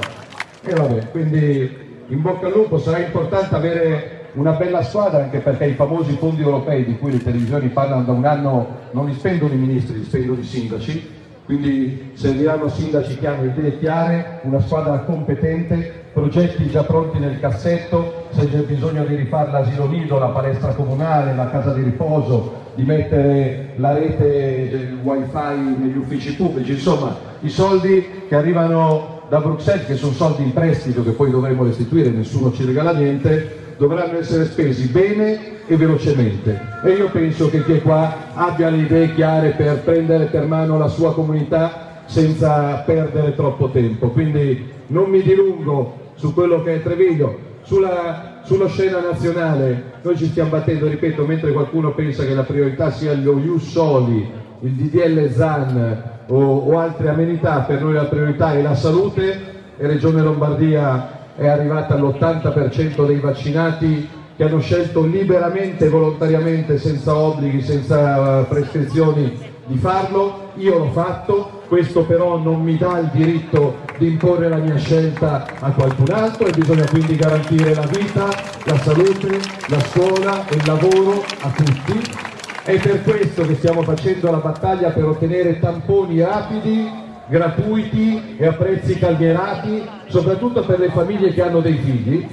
E 0.63 0.73
vabbè, 0.73 1.11
quindi 1.11 1.77
in 2.07 2.21
bocca 2.21 2.47
al 2.47 2.53
lupo 2.53 2.79
sarà 2.79 2.99
importante 2.99 3.55
avere 3.55 4.29
una 4.33 4.51
bella 4.51 4.83
squadra 4.83 5.23
anche 5.23 5.37
perché 5.37 5.65
i 5.65 5.73
famosi 5.75 6.17
fondi 6.17 6.41
europei 6.41 6.83
di 6.83 6.97
cui 6.97 7.11
le 7.11 7.23
televisioni 7.23 7.69
parlano 7.69 8.03
da 8.03 8.11
un 8.11 8.25
anno 8.25 8.67
non 8.91 9.05
li 9.05 9.13
spendono 9.13 9.53
i 9.53 9.57
ministri, 9.57 9.99
li 9.99 10.03
spendono 10.03 10.39
i 10.39 10.43
sindaci 10.43 11.13
quindi 11.45 12.11
serviranno 12.13 12.67
sindaci 12.69 13.17
che 13.17 13.27
hanno 13.27 13.45
idee 13.45 13.77
chiare, 13.77 14.39
una 14.43 14.59
squadra 14.59 14.99
competente, 14.99 16.03
progetti 16.11 16.67
già 16.69 16.83
pronti 16.83 17.19
nel 17.19 17.39
cassetto, 17.39 18.29
se 18.31 18.49
c'è 18.49 18.63
bisogno 18.63 19.05
di 19.05 19.15
rifare 19.15 19.51
l'asilo 19.51 19.87
nido, 19.87 20.17
la 20.17 20.29
palestra 20.29 20.73
comunale, 20.73 21.35
la 21.35 21.49
casa 21.49 21.71
di 21.73 21.83
riposo, 21.83 22.63
di 22.73 22.83
mettere 22.83 23.73
la 23.75 23.93
rete 23.93 24.69
del 24.69 24.97
wifi 25.03 25.75
negli 25.77 25.97
uffici 25.97 26.35
pubblici, 26.35 26.71
insomma 26.71 27.15
i 27.41 27.49
soldi 27.49 28.03
che 28.27 28.35
arrivano 28.35 29.13
da 29.27 29.39
Bruxelles, 29.39 29.85
che 29.85 29.95
sono 29.95 30.13
soldi 30.13 30.43
in 30.43 30.53
prestito 30.53 31.03
che 31.03 31.11
poi 31.11 31.29
dovremo 31.29 31.63
restituire, 31.63 32.09
nessuno 32.09 32.51
ci 32.51 32.63
regala 32.63 32.91
niente, 32.91 33.63
dovranno 33.77 34.17
essere 34.17 34.45
spesi 34.45 34.87
bene 34.87 35.53
e 35.67 35.75
velocemente 35.75 36.59
e 36.83 36.91
io 36.91 37.09
penso 37.09 37.49
che 37.49 37.63
chi 37.63 37.73
è 37.73 37.81
qua 37.81 38.13
abbia 38.33 38.69
le 38.69 38.77
idee 38.77 39.13
chiare 39.13 39.49
per 39.49 39.79
prendere 39.79 40.25
per 40.25 40.45
mano 40.45 40.77
la 40.77 40.87
sua 40.87 41.13
comunità 41.13 42.03
senza 42.05 42.83
perdere 42.85 43.35
troppo 43.35 43.69
tempo. 43.69 44.09
Quindi 44.09 44.63
non 44.87 45.09
mi 45.09 45.21
dilungo 45.21 46.11
su 46.15 46.33
quello 46.33 46.61
che 46.61 46.75
è 46.75 46.83
Treviglio, 46.83 47.37
sulla, 47.63 48.41
sulla 48.43 48.67
scena 48.67 48.99
nazionale 48.99 49.93
noi 50.05 50.15
ci 50.17 50.27
stiamo 50.27 50.51
battendo, 50.51 50.87
ripeto, 50.87 51.25
mentre 51.25 51.51
qualcuno 51.51 51.95
pensa 51.95 52.23
che 52.23 52.35
la 52.35 52.43
priorità 52.43 52.91
sia 52.91 53.15
lo 53.15 53.39
Ius 53.39 53.71
Soli, 53.71 54.29
il 54.59 54.71
DDL 54.71 55.31
ZAN 55.31 56.03
o, 56.27 56.57
o 56.57 56.77
altre 56.77 57.09
amenità, 57.09 57.61
per 57.61 57.81
noi 57.81 57.93
la 57.93 58.03
priorità 58.03 58.53
è 58.53 58.61
la 58.61 58.75
salute 58.75 59.53
e 59.77 59.87
Regione 59.87 60.21
Lombardia 60.21 61.14
è 61.35 61.47
arrivata 61.47 61.95
all'80% 61.95 63.05
dei 63.05 63.19
vaccinati 63.19 64.09
che 64.35 64.43
hanno 64.43 64.59
scelto 64.59 65.03
liberamente, 65.03 65.89
volontariamente, 65.89 66.77
senza 66.77 67.15
obblighi, 67.15 67.61
senza 67.61 68.41
eh, 68.41 68.43
prescrizioni 68.45 69.53
di 69.65 69.77
farlo, 69.77 70.51
io 70.55 70.77
l'ho 70.77 70.91
fatto, 70.91 71.61
questo 71.67 72.03
però 72.03 72.37
non 72.37 72.61
mi 72.61 72.77
dà 72.77 72.99
il 72.99 73.09
diritto 73.11 73.77
di 73.97 74.07
imporre 74.07 74.49
la 74.49 74.57
mia 74.57 74.77
scelta 74.77 75.45
a 75.59 75.71
qualcun 75.71 76.11
altro 76.11 76.47
e 76.47 76.51
bisogna 76.51 76.85
quindi 76.87 77.15
garantire 77.15 77.73
la 77.73 77.87
vita, 77.87 78.27
la 78.65 78.77
salute, 78.77 79.39
la 79.67 79.79
scuola 79.79 80.47
e 80.47 80.55
il 80.55 80.63
lavoro 80.65 81.23
a 81.41 81.49
tutti. 81.49 82.33
È 82.63 82.79
per 82.79 83.03
questo 83.03 83.45
che 83.45 83.55
stiamo 83.55 83.81
facendo 83.83 84.29
la 84.31 84.37
battaglia 84.37 84.89
per 84.89 85.05
ottenere 85.05 85.59
tamponi 85.59 86.19
rapidi, 86.21 87.04
gratuiti 87.27 88.35
e 88.37 88.45
a 88.45 88.53
prezzi 88.53 88.97
calmierati, 88.97 89.83
soprattutto 90.07 90.63
per 90.63 90.79
le 90.79 90.89
famiglie 90.89 91.33
che 91.33 91.41
hanno 91.41 91.59
dei 91.59 91.77
figli, 91.77 92.27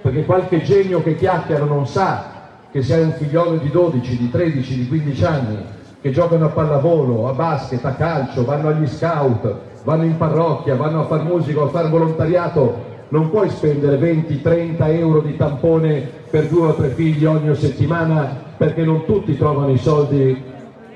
perché 0.00 0.24
qualche 0.24 0.62
genio 0.62 1.02
che 1.02 1.16
chiacchiera 1.16 1.64
non 1.64 1.86
sa 1.86 2.34
che 2.70 2.82
se 2.82 2.94
hai 2.94 3.02
un 3.02 3.12
figliolo 3.12 3.56
di 3.56 3.70
12, 3.70 4.16
di 4.16 4.30
13, 4.30 4.76
di 4.76 4.88
15 4.88 5.24
anni 5.24 5.56
che 6.00 6.10
giocano 6.10 6.44
a 6.44 6.48
pallavolo, 6.48 7.28
a 7.28 7.32
basket, 7.32 7.84
a 7.84 7.94
calcio, 7.94 8.44
vanno 8.44 8.68
agli 8.68 8.86
scout, 8.86 9.54
vanno 9.82 10.04
in 10.04 10.16
parrocchia, 10.16 10.76
vanno 10.76 11.00
a 11.00 11.06
far 11.06 11.24
musica, 11.24 11.62
a 11.62 11.68
far 11.68 11.88
volontariato, 11.90 12.94
non 13.08 13.30
puoi 13.30 13.48
spendere 13.50 13.98
20-30 13.98 14.76
euro 14.98 15.20
di 15.20 15.36
tampone 15.36 16.08
per 16.30 16.46
due 16.48 16.68
o 16.68 16.74
tre 16.74 16.88
figli 16.88 17.24
ogni 17.24 17.54
settimana 17.54 18.44
perché 18.56 18.84
non 18.84 19.04
tutti 19.04 19.36
trovano 19.36 19.70
i 19.70 19.78
soldi. 19.78 20.42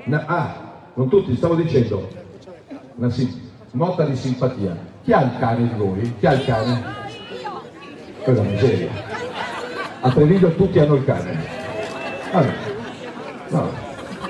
Ah, 0.09 0.55
non 0.93 1.09
tutti, 1.09 1.35
stavo 1.35 1.55
dicendo, 1.55 2.07
una 2.95 3.09
nota 3.71 4.03
di 4.03 4.15
simpatia. 4.15 4.77
Chi 5.03 5.13
ha 5.13 5.21
il 5.21 5.31
cane 5.39 5.67
di 5.67 5.73
voi? 5.77 6.13
Chi 6.19 6.25
ha 6.25 6.33
il 6.33 6.45
cane? 6.45 6.83
Cosa 8.23 8.41
miseria. 8.41 8.89
A 10.01 10.11
Treviglio 10.11 10.53
tutti 10.55 10.79
hanno 10.79 10.95
il 10.95 11.05
cane. 11.05 11.39
Allora, 12.31 12.53
no. 13.49 13.69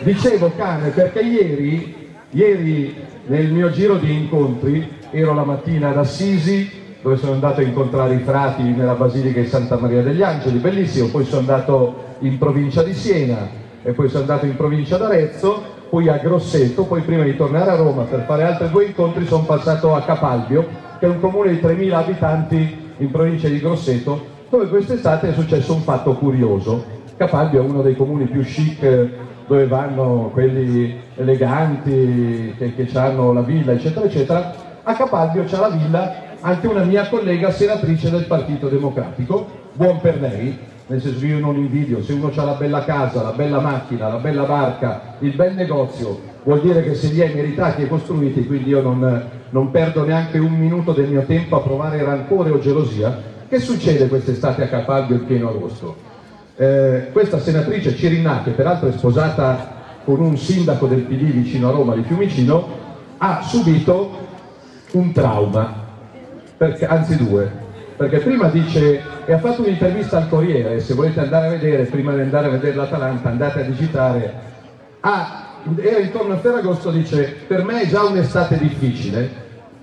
Dicevo 0.03 0.51
cane 0.55 0.89
perché 0.89 1.21
ieri, 1.21 2.09
ieri 2.31 3.05
nel 3.27 3.51
mio 3.51 3.69
giro 3.71 3.97
di 3.97 4.13
incontri 4.13 4.99
ero 5.11 5.33
la 5.33 5.43
mattina 5.43 5.89
ad 5.89 5.97
Assisi 5.97 6.79
dove 7.01 7.17
sono 7.17 7.33
andato 7.33 7.61
a 7.61 7.63
incontrare 7.63 8.15
i 8.15 8.19
frati 8.19 8.63
nella 8.63 8.93
Basilica 8.93 9.39
di 9.39 9.47
Santa 9.47 9.77
Maria 9.77 10.03
degli 10.03 10.21
Angeli, 10.21 10.59
bellissimo, 10.59 11.07
poi 11.07 11.25
sono 11.25 11.39
andato 11.39 12.15
in 12.19 12.37
provincia 12.37 12.83
di 12.83 12.93
Siena 12.93 13.49
e 13.81 13.91
poi 13.93 14.07
sono 14.07 14.21
andato 14.21 14.45
in 14.45 14.55
provincia 14.55 14.97
d'Arezzo, 14.97 15.70
poi 15.91 16.07
a 16.07 16.19
Grosseto, 16.19 16.85
poi 16.85 17.01
prima 17.01 17.23
di 17.23 17.35
tornare 17.35 17.69
a 17.69 17.75
Roma 17.75 18.03
per 18.03 18.21
fare 18.21 18.43
altri 18.43 18.69
due 18.69 18.85
incontri 18.85 19.25
sono 19.25 19.43
passato 19.43 19.93
a 19.93 20.01
Capalbio, 20.03 20.65
che 20.97 21.05
è 21.05 21.09
un 21.09 21.19
comune 21.19 21.49
di 21.49 21.57
3.000 21.57 21.91
abitanti 21.91 22.77
in 22.95 23.11
provincia 23.11 23.49
di 23.49 23.59
Grosseto, 23.59 24.25
dove 24.49 24.69
quest'estate 24.69 25.27
è 25.27 25.33
successo 25.33 25.73
un 25.73 25.81
fatto 25.81 26.13
curioso. 26.13 26.85
Capalbio 27.17 27.61
è 27.61 27.65
uno 27.65 27.81
dei 27.81 27.97
comuni 27.97 28.23
più 28.23 28.41
chic 28.41 29.09
dove 29.45 29.67
vanno 29.67 30.29
quelli 30.31 30.97
eleganti 31.15 32.55
che, 32.57 32.73
che 32.73 32.97
hanno 32.97 33.33
la 33.33 33.41
villa, 33.41 33.73
eccetera, 33.73 34.05
eccetera. 34.05 34.53
A 34.83 34.93
Capalbio 34.93 35.43
c'è 35.43 35.57
la 35.57 35.71
villa 35.71 36.13
anche 36.39 36.67
una 36.67 36.83
mia 36.83 37.09
collega 37.09 37.51
senatrice 37.51 38.09
del 38.09 38.27
Partito 38.27 38.69
Democratico, 38.69 39.45
buon 39.73 39.99
per 39.99 40.21
lei, 40.21 40.57
nel 40.91 41.01
senso 41.01 41.19
che 41.21 41.27
io 41.27 41.39
non 41.39 41.55
invidio, 41.55 42.03
se 42.03 42.11
uno 42.11 42.33
ha 42.35 42.43
la 42.43 42.55
bella 42.55 42.83
casa, 42.83 43.23
la 43.23 43.31
bella 43.31 43.61
macchina, 43.61 44.09
la 44.09 44.17
bella 44.17 44.43
barca, 44.43 45.15
il 45.19 45.33
bel 45.33 45.53
negozio, 45.53 46.19
vuol 46.43 46.59
dire 46.59 46.83
che 46.83 46.95
se 46.95 47.07
li 47.07 47.21
hai 47.21 47.33
meritati 47.33 47.83
e 47.83 47.87
costruiti, 47.87 48.45
quindi 48.45 48.71
io 48.71 48.81
non, 48.81 49.23
non 49.51 49.71
perdo 49.71 50.03
neanche 50.03 50.37
un 50.37 50.51
minuto 50.51 50.91
del 50.91 51.07
mio 51.07 51.23
tempo 51.23 51.55
a 51.55 51.61
provare 51.61 52.03
rancore 52.03 52.49
o 52.49 52.59
gelosia. 52.59 53.29
Che 53.47 53.59
succede 53.59 54.09
quest'estate 54.09 54.63
a 54.63 54.67
Capalbio 54.67 55.15
in 55.15 55.25
pieno 55.25 55.47
agosto? 55.47 55.95
Eh, 56.57 57.07
questa 57.13 57.39
senatrice 57.39 57.95
Cirinà, 57.95 58.41
che 58.43 58.51
peraltro 58.51 58.89
è 58.89 58.91
sposata 58.91 59.79
con 60.03 60.19
un 60.19 60.35
sindaco 60.35 60.87
del 60.87 61.03
PD 61.03 61.31
vicino 61.31 61.69
a 61.69 61.71
Roma 61.71 61.95
di 61.95 62.03
Fiumicino, 62.03 62.67
ha 63.17 63.41
subito 63.43 64.17
un 64.91 65.13
trauma, 65.13 65.73
perché, 66.57 66.85
anzi 66.85 67.15
due, 67.15 67.60
perché 68.01 68.17
prima 68.17 68.47
dice, 68.47 68.99
e 69.25 69.31
ha 69.31 69.37
fatto 69.37 69.61
un'intervista 69.61 70.17
al 70.17 70.27
Corriere, 70.27 70.79
se 70.79 70.95
volete 70.95 71.19
andare 71.19 71.45
a 71.45 71.49
vedere, 71.51 71.83
prima 71.83 72.11
di 72.15 72.21
andare 72.21 72.47
a 72.47 72.49
vedere 72.49 72.73
l'Atalanta, 72.73 73.29
andate 73.29 73.59
a 73.59 73.63
digitare, 73.63 74.33
ah, 75.01 75.59
era 75.79 75.99
intorno 75.99 76.33
a 76.33 76.37
Ferragosto, 76.37 76.89
dice, 76.89 77.43
per 77.45 77.63
me 77.63 77.81
è 77.81 77.87
già 77.87 78.01
un'estate 78.01 78.57
difficile, 78.57 79.29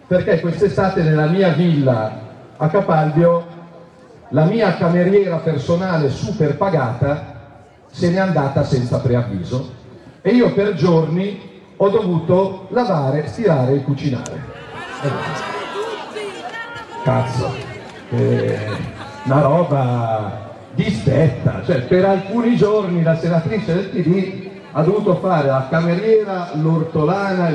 perché 0.04 0.40
quest'estate 0.40 1.02
nella 1.02 1.26
mia 1.26 1.50
villa 1.50 2.20
a 2.56 2.66
Capalbio 2.66 3.46
la 4.30 4.46
mia 4.46 4.76
cameriera 4.76 5.36
personale 5.36 6.10
super 6.10 6.56
pagata 6.56 7.36
se 7.88 8.10
n'è 8.10 8.18
andata 8.18 8.64
senza 8.64 8.98
preavviso. 8.98 9.74
E 10.22 10.30
io 10.30 10.52
per 10.54 10.74
giorni 10.74 11.62
ho 11.76 11.88
dovuto 11.88 12.66
lavare, 12.70 13.28
stirare 13.28 13.74
e 13.74 13.82
cucinare. 13.84 14.56
Cazzo, 17.04 17.67
eh, 18.10 18.58
una 19.24 19.40
roba 19.40 20.46
distetta, 20.74 21.62
cioè 21.64 21.82
per 21.82 22.04
alcuni 22.04 22.56
giorni 22.56 23.02
la 23.02 23.16
senatrice 23.16 23.74
del 23.74 23.84
PD 23.86 24.48
ha 24.72 24.82
dovuto 24.82 25.16
fare 25.16 25.48
la 25.48 25.66
cameriera, 25.68 26.50
l'ortolana, 26.54 27.52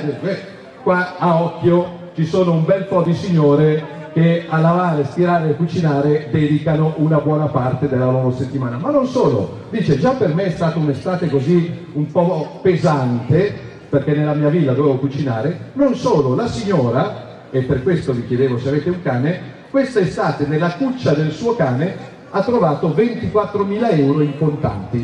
qua 0.84 1.18
a 1.18 1.41
occhio 1.41 2.01
ci 2.16 2.26
sono 2.26 2.51
un 2.51 2.66
bel 2.66 2.86
po' 2.86 3.01
di 3.01 3.14
signore 3.14 4.01
che 4.14 4.45
a 4.47 4.60
lavare, 4.60 5.06
stirare 5.06 5.49
e 5.49 5.56
cucinare 5.56 6.28
dedicano 6.32 6.93
una 6.97 7.18
buona 7.18 7.45
parte 7.45 7.88
della 7.88 8.12
loro 8.12 8.32
settimana. 8.32 8.78
Ma 8.78 8.91
non 8.91 9.08
solo, 9.08 9.62
dice 9.72 9.97
già 9.97 10.12
per 10.12 10.36
me 10.36 10.45
è 10.45 10.49
stata 10.51 10.78
un'estate 10.78 11.30
così 11.30 11.88
un 11.93 12.12
po' 12.12 12.60
pesante, 12.62 13.51
perché 13.89 14.14
nella 14.14 14.34
mia 14.34 14.49
villa 14.49 14.74
dovevo 14.74 14.97
cucinare, 14.97 15.72
non 15.74 15.95
solo, 15.95 16.36
la 16.36 16.47
signora, 16.47 17.47
e 17.49 17.62
per 17.62 17.82
questo 17.84 18.14
vi 18.14 18.26
chiedevo 18.28 18.60
se 18.60 18.70
avete 18.70 18.89
un 18.89 19.01
cane, 19.01 19.62
questa 19.74 20.01
estate 20.01 20.45
nella 20.45 20.76
cuccia 20.76 21.15
del 21.15 21.32
suo 21.32 21.55
cane 21.55 21.97
ha 22.30 22.43
trovato 22.43 22.89
24.000 22.89 23.97
euro 23.97 24.21
in 24.21 24.38
contanti, 24.38 25.03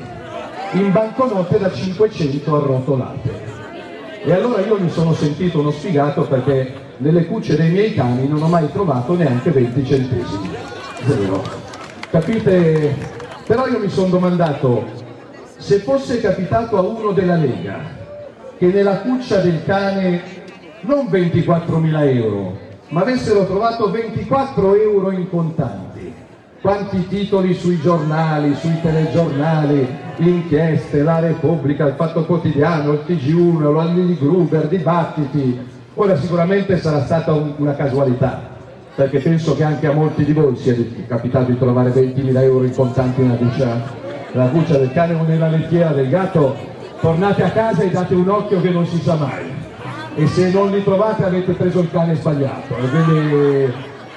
in 0.74 0.92
banconote 0.92 1.58
da 1.58 1.72
500 1.72 2.56
arrotolate. 2.56 3.32
E 4.24 4.32
allora 4.32 4.62
io 4.62 4.80
mi 4.80 4.92
sono 4.92 5.16
sentito 5.16 5.62
uno 5.62 5.72
sfigato 5.72 6.22
perché 6.22 6.72
nelle 6.98 7.26
cucce 7.26 7.56
dei 7.56 7.72
miei 7.72 7.96
cani 7.96 8.28
non 8.28 8.44
ho 8.44 8.48
mai 8.48 8.72
trovato 8.72 9.16
neanche 9.16 9.50
20 9.50 9.84
centesimi. 9.84 10.50
Zero. 11.04 11.42
Capite? 12.12 12.96
Però 13.48 13.66
io 13.66 13.80
mi 13.80 13.90
sono 13.90 14.10
domandato, 14.10 14.86
se 15.58 15.80
fosse 15.80 16.22
capitato 16.22 16.78
a 16.78 16.82
uno 16.82 17.12
della 17.12 17.38
Lega 17.38 17.80
che 18.56 18.68
nella 18.68 19.00
cuccia 19.00 19.40
del 19.40 19.64
cane 19.66 20.22
non 20.82 21.08
24.000 21.08 22.16
euro, 22.16 22.69
ma 22.90 23.02
avessero 23.02 23.46
trovato 23.46 23.90
24 23.90 24.76
euro 24.76 25.12
in 25.12 25.30
contanti, 25.30 26.14
quanti 26.62 27.08
titoli 27.08 27.54
sui 27.54 27.80
giornali, 27.80 28.54
sui 28.56 28.80
telegiornali, 28.82 29.88
inchieste, 30.18 31.04
la 31.04 31.20
Repubblica, 31.20 31.88
il 31.88 31.94
Fatto 31.96 32.26
Quotidiano, 32.26 32.94
il 32.94 33.04
TG1, 33.08 33.74
l'Anni 33.74 34.18
Gruber, 34.18 34.68
dibattiti, 34.68 35.78
Ora 36.02 36.16
sicuramente 36.16 36.78
sarà 36.78 37.04
stata 37.04 37.34
un, 37.34 37.56
una 37.58 37.76
casualità, 37.76 38.42
perché 38.96 39.20
penso 39.20 39.54
che 39.54 39.64
anche 39.64 39.86
a 39.86 39.92
molti 39.92 40.24
di 40.24 40.32
voi 40.32 40.56
sia 40.56 40.74
capitato 41.08 41.52
di 41.52 41.58
trovare 41.58 41.92
20.000 41.92 42.42
euro 42.42 42.64
in 42.64 42.74
contanti 42.74 43.22
nella 43.22 43.36
cuccia, 43.36 43.82
nella 44.32 44.48
cuccia 44.48 44.78
del 44.78 44.94
cane 44.94 45.16
o 45.16 45.24
nella 45.24 45.50
lettiera 45.50 45.92
del 45.92 46.08
gatto, 46.08 46.56
tornate 47.02 47.44
a 47.44 47.52
casa 47.52 47.82
e 47.82 47.90
date 47.90 48.16
un 48.16 48.30
occhio 48.30 48.62
che 48.62 48.70
non 48.70 48.86
si 48.86 48.98
sa 49.02 49.16
mai. 49.16 49.49
E 50.20 50.28
se 50.28 50.52
non 50.52 50.70
li 50.70 50.84
trovate 50.84 51.24
avete 51.24 51.54
preso 51.54 51.80
il 51.80 51.90
cane 51.90 52.16
sbagliato. 52.16 52.76
Quindi... 52.76 53.72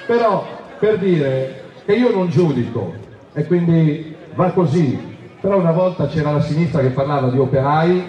Però 0.05 0.45
per 0.81 0.99
dire 0.99 1.63
che 1.85 1.93
io 1.93 2.11
non 2.11 2.29
giudico 2.29 2.93
e 3.33 3.47
quindi 3.47 4.13
va 4.35 4.51
così, 4.51 4.99
però 5.41 5.59
una 5.59 5.71
volta 5.71 6.09
c'era 6.09 6.33
la 6.33 6.41
sinistra 6.41 6.81
che 6.81 6.89
parlava 6.89 7.29
di 7.29 7.39
operai, 7.39 8.03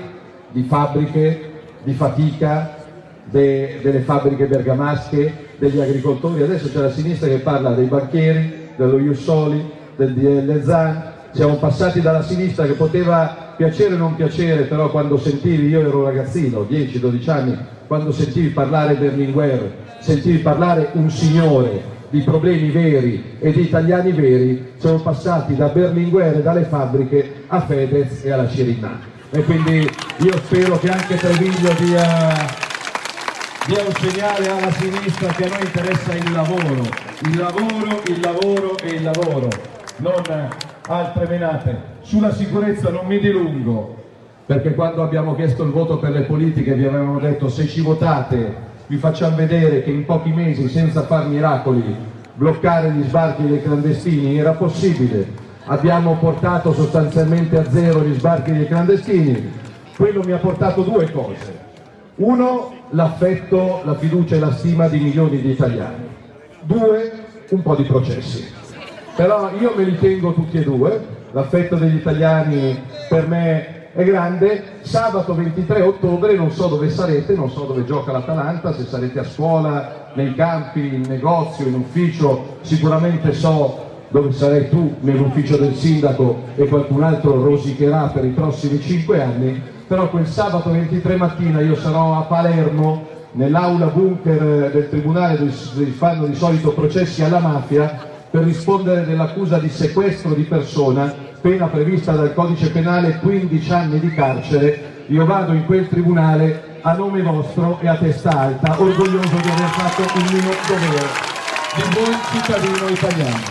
di 0.50 0.64
fabbriche, 0.64 1.52
di 1.84 1.94
fatica, 1.94 2.78
de, 3.26 3.80
delle 3.84 4.00
fabbriche 4.00 4.48
bergamasche, 4.48 5.50
degli 5.58 5.80
agricoltori, 5.80 6.42
adesso 6.42 6.72
c'è 6.72 6.80
la 6.80 6.92
sinistra 6.92 7.28
che 7.28 7.38
parla 7.38 7.72
dei 7.72 7.86
banchieri, 7.86 8.70
dello 8.76 8.98
Jussoli, 8.98 9.64
del 9.96 10.14
DL 10.14 10.64
Zan, 10.64 11.13
siamo 11.34 11.56
passati 11.56 12.00
dalla 12.00 12.22
sinistra 12.22 12.66
che 12.66 12.74
poteva 12.74 13.54
piacere 13.58 13.96
o 13.96 13.98
non 13.98 14.16
piacere, 14.16 14.64
però 14.64 14.90
quando 14.90 15.18
sentivi, 15.18 15.68
io 15.68 15.82
ero 15.82 16.04
ragazzino, 16.04 16.66
10-12 16.70 17.30
anni, 17.30 17.58
quando 17.88 18.12
sentivi 18.12 18.50
parlare 18.50 18.96
Berlinguer, 18.96 19.72
sentivi 20.00 20.38
parlare 20.40 20.90
un 20.94 21.10
signore 21.10 21.92
di 22.10 22.22
problemi 22.22 22.70
veri 22.70 23.38
e 23.40 23.52
di 23.52 23.62
italiani 23.62 24.12
veri, 24.12 24.74
siamo 24.78 25.00
passati 25.00 25.56
da 25.56 25.68
Berlinguer 25.68 26.38
e 26.38 26.42
dalle 26.42 26.64
fabbriche 26.64 27.44
a 27.48 27.62
Fedez 27.62 28.24
e 28.24 28.32
alla 28.32 28.48
Cirinà. 28.48 29.00
E 29.32 29.44
quindi 29.44 29.90
io 30.18 30.38
spero 30.46 30.78
che 30.78 30.90
anche 30.90 31.16
Treviglio 31.16 31.74
dia 31.80 32.62
dia 33.66 33.82
un 33.82 33.94
segnale 33.94 34.50
alla 34.50 34.72
sinistra 34.74 35.30
che 35.30 35.46
a 35.46 35.48
noi 35.48 35.62
interessa 35.64 36.14
il 36.14 36.32
lavoro, 36.34 36.84
il 37.22 37.38
lavoro, 37.38 38.02
il 38.08 38.20
lavoro 38.20 38.78
e 38.80 38.90
il 38.90 39.04
lavoro, 39.04 39.48
non 39.98 40.22
altre 40.88 41.28
menate. 41.28 41.78
Sulla 42.02 42.34
sicurezza 42.34 42.90
non 42.90 43.06
mi 43.06 43.20
dilungo, 43.20 43.96
perché 44.46 44.74
quando 44.74 45.04
abbiamo 45.04 45.36
chiesto 45.36 45.64
il 45.64 45.72
voto 45.72 45.98
per 45.98 46.12
le 46.12 46.22
politiche 46.22 46.74
vi 46.74 46.86
avevamo 46.86 47.20
detto 47.20 47.50
se 47.50 47.68
ci 47.68 47.82
votate 47.82 48.72
vi 48.88 48.98
facciamo 48.98 49.38
vedere 49.38 49.82
che 49.82 49.92
in 49.92 50.06
pochi 50.06 50.30
mesi 50.32 50.68
senza 50.68 51.04
far 51.04 51.28
miracoli 51.28 51.96
bloccare 52.36 52.92
gli 52.92 53.04
sbarchi 53.04 53.48
dei 53.48 53.62
clandestini 53.62 54.38
era 54.38 54.52
possibile. 54.52 55.42
Abbiamo 55.66 56.18
portato 56.20 56.74
sostanzialmente 56.74 57.58
a 57.58 57.70
zero 57.72 58.04
gli 58.04 58.14
sbarchi 58.14 58.52
dei 58.52 58.68
clandestini. 58.68 59.52
Quello 59.96 60.22
mi 60.24 60.34
ha 60.34 60.38
portato 60.38 60.82
due 60.82 61.10
cose. 61.12 61.62
Uno, 62.16 62.74
l'affetto, 62.90 63.82
la 63.86 63.96
fiducia 63.96 64.36
e 64.36 64.40
la 64.40 64.52
stima 64.52 64.88
di 64.88 65.00
milioni 65.00 65.40
di 65.40 65.52
italiani. 65.52 66.06
Due, 66.62 67.12
un 67.50 67.62
po' 67.62 67.76
di 67.76 67.84
processi. 67.84 68.62
Però 69.16 69.52
io 69.60 69.74
me 69.76 69.84
li 69.84 70.00
tengo 70.00 70.34
tutti 70.34 70.58
e 70.58 70.64
due, 70.64 71.00
l'affetto 71.32 71.76
degli 71.76 71.96
italiani 71.96 72.82
per 73.08 73.28
me 73.28 73.92
è 73.94 74.04
grande. 74.04 74.64
Sabato 74.82 75.36
23 75.36 75.82
ottobre 75.82 76.36
non 76.36 76.50
so 76.50 76.68
dove 76.68 76.90
sarete, 76.90 77.36
non 77.36 77.52
so 77.52 77.66
dove 77.66 77.86
gioca 77.86 78.12
l'Atalanta, 78.12 78.74
se 78.74 78.86
sarete 78.86 79.20
a 79.20 79.24
scuola, 79.24 80.12
nei 80.16 80.34
campi, 80.34 80.96
in 80.96 81.04
negozio, 81.08 81.68
in 81.68 81.76
ufficio, 81.76 82.58
sicuramente 82.62 83.34
so 83.34 83.92
dove 84.10 84.32
sarai 84.32 84.70
tu 84.70 84.96
nell'ufficio 85.00 85.58
del 85.58 85.74
sindaco 85.74 86.44
e 86.56 86.68
qualcun 86.68 87.02
altro 87.02 87.42
rosicherà 87.42 88.12
per 88.14 88.24
i 88.26 88.30
prossimi 88.30 88.80
cinque 88.80 89.20
anni 89.20 89.60
però 89.88 90.08
quel 90.10 90.28
sabato 90.28 90.70
23 90.70 91.16
mattina 91.16 91.62
io 91.62 91.76
sarò 91.76 92.20
a 92.20 92.22
Palermo 92.22 93.08
nell'aula 93.32 93.88
bunker 93.88 94.70
del 94.72 94.88
tribunale 94.90 95.40
dove 95.40 95.52
si 95.52 95.84
fanno 95.86 96.28
di 96.28 96.36
solito 96.36 96.74
processi 96.74 97.24
alla 97.24 97.40
mafia 97.40 98.12
per 98.34 98.46
rispondere 98.46 99.06
dell'accusa 99.06 99.60
di 99.60 99.70
sequestro 99.70 100.34
di 100.34 100.42
persona, 100.42 101.14
pena 101.40 101.68
prevista 101.68 102.14
dal 102.14 102.34
codice 102.34 102.72
penale 102.72 103.20
15 103.20 103.72
anni 103.72 104.00
di 104.00 104.10
carcere. 104.10 105.04
Io 105.10 105.24
vado 105.24 105.54
in 105.54 105.64
quel 105.66 105.88
tribunale 105.88 106.80
a 106.82 106.94
nome 106.94 107.22
vostro 107.22 107.78
e 107.80 107.88
a 107.88 107.96
testa 107.96 108.32
alta, 108.32 108.82
orgoglioso 108.82 109.36
di 109.36 109.50
aver 109.50 109.70
fatto 109.70 110.02
il 110.18 110.34
mio 110.34 110.52
dovere 110.66 111.06
di 111.76 111.84
buon 111.94 112.20
cittadino 112.32 112.88
italiano. 112.88 113.44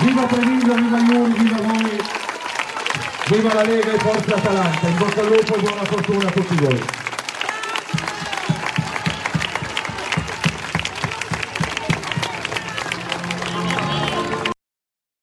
Viva 0.00 0.22
Treviso, 0.24 0.74
viva 0.74 0.98
Iuri, 0.98 1.32
viva 1.32 1.56
voi! 1.62 2.00
Viva 3.28 3.54
la 3.54 3.62
Lega 3.62 3.92
e 3.92 3.98
Forza 3.98 4.34
Atalanta, 4.34 4.86
in 4.86 4.96
bocca 4.98 5.20
al 5.22 5.26
lupo 5.28 5.54
e 5.54 5.60
buona 5.60 5.84
fortuna 5.84 6.28
a 6.28 6.30
tutti 6.30 6.56
voi. 6.56 7.05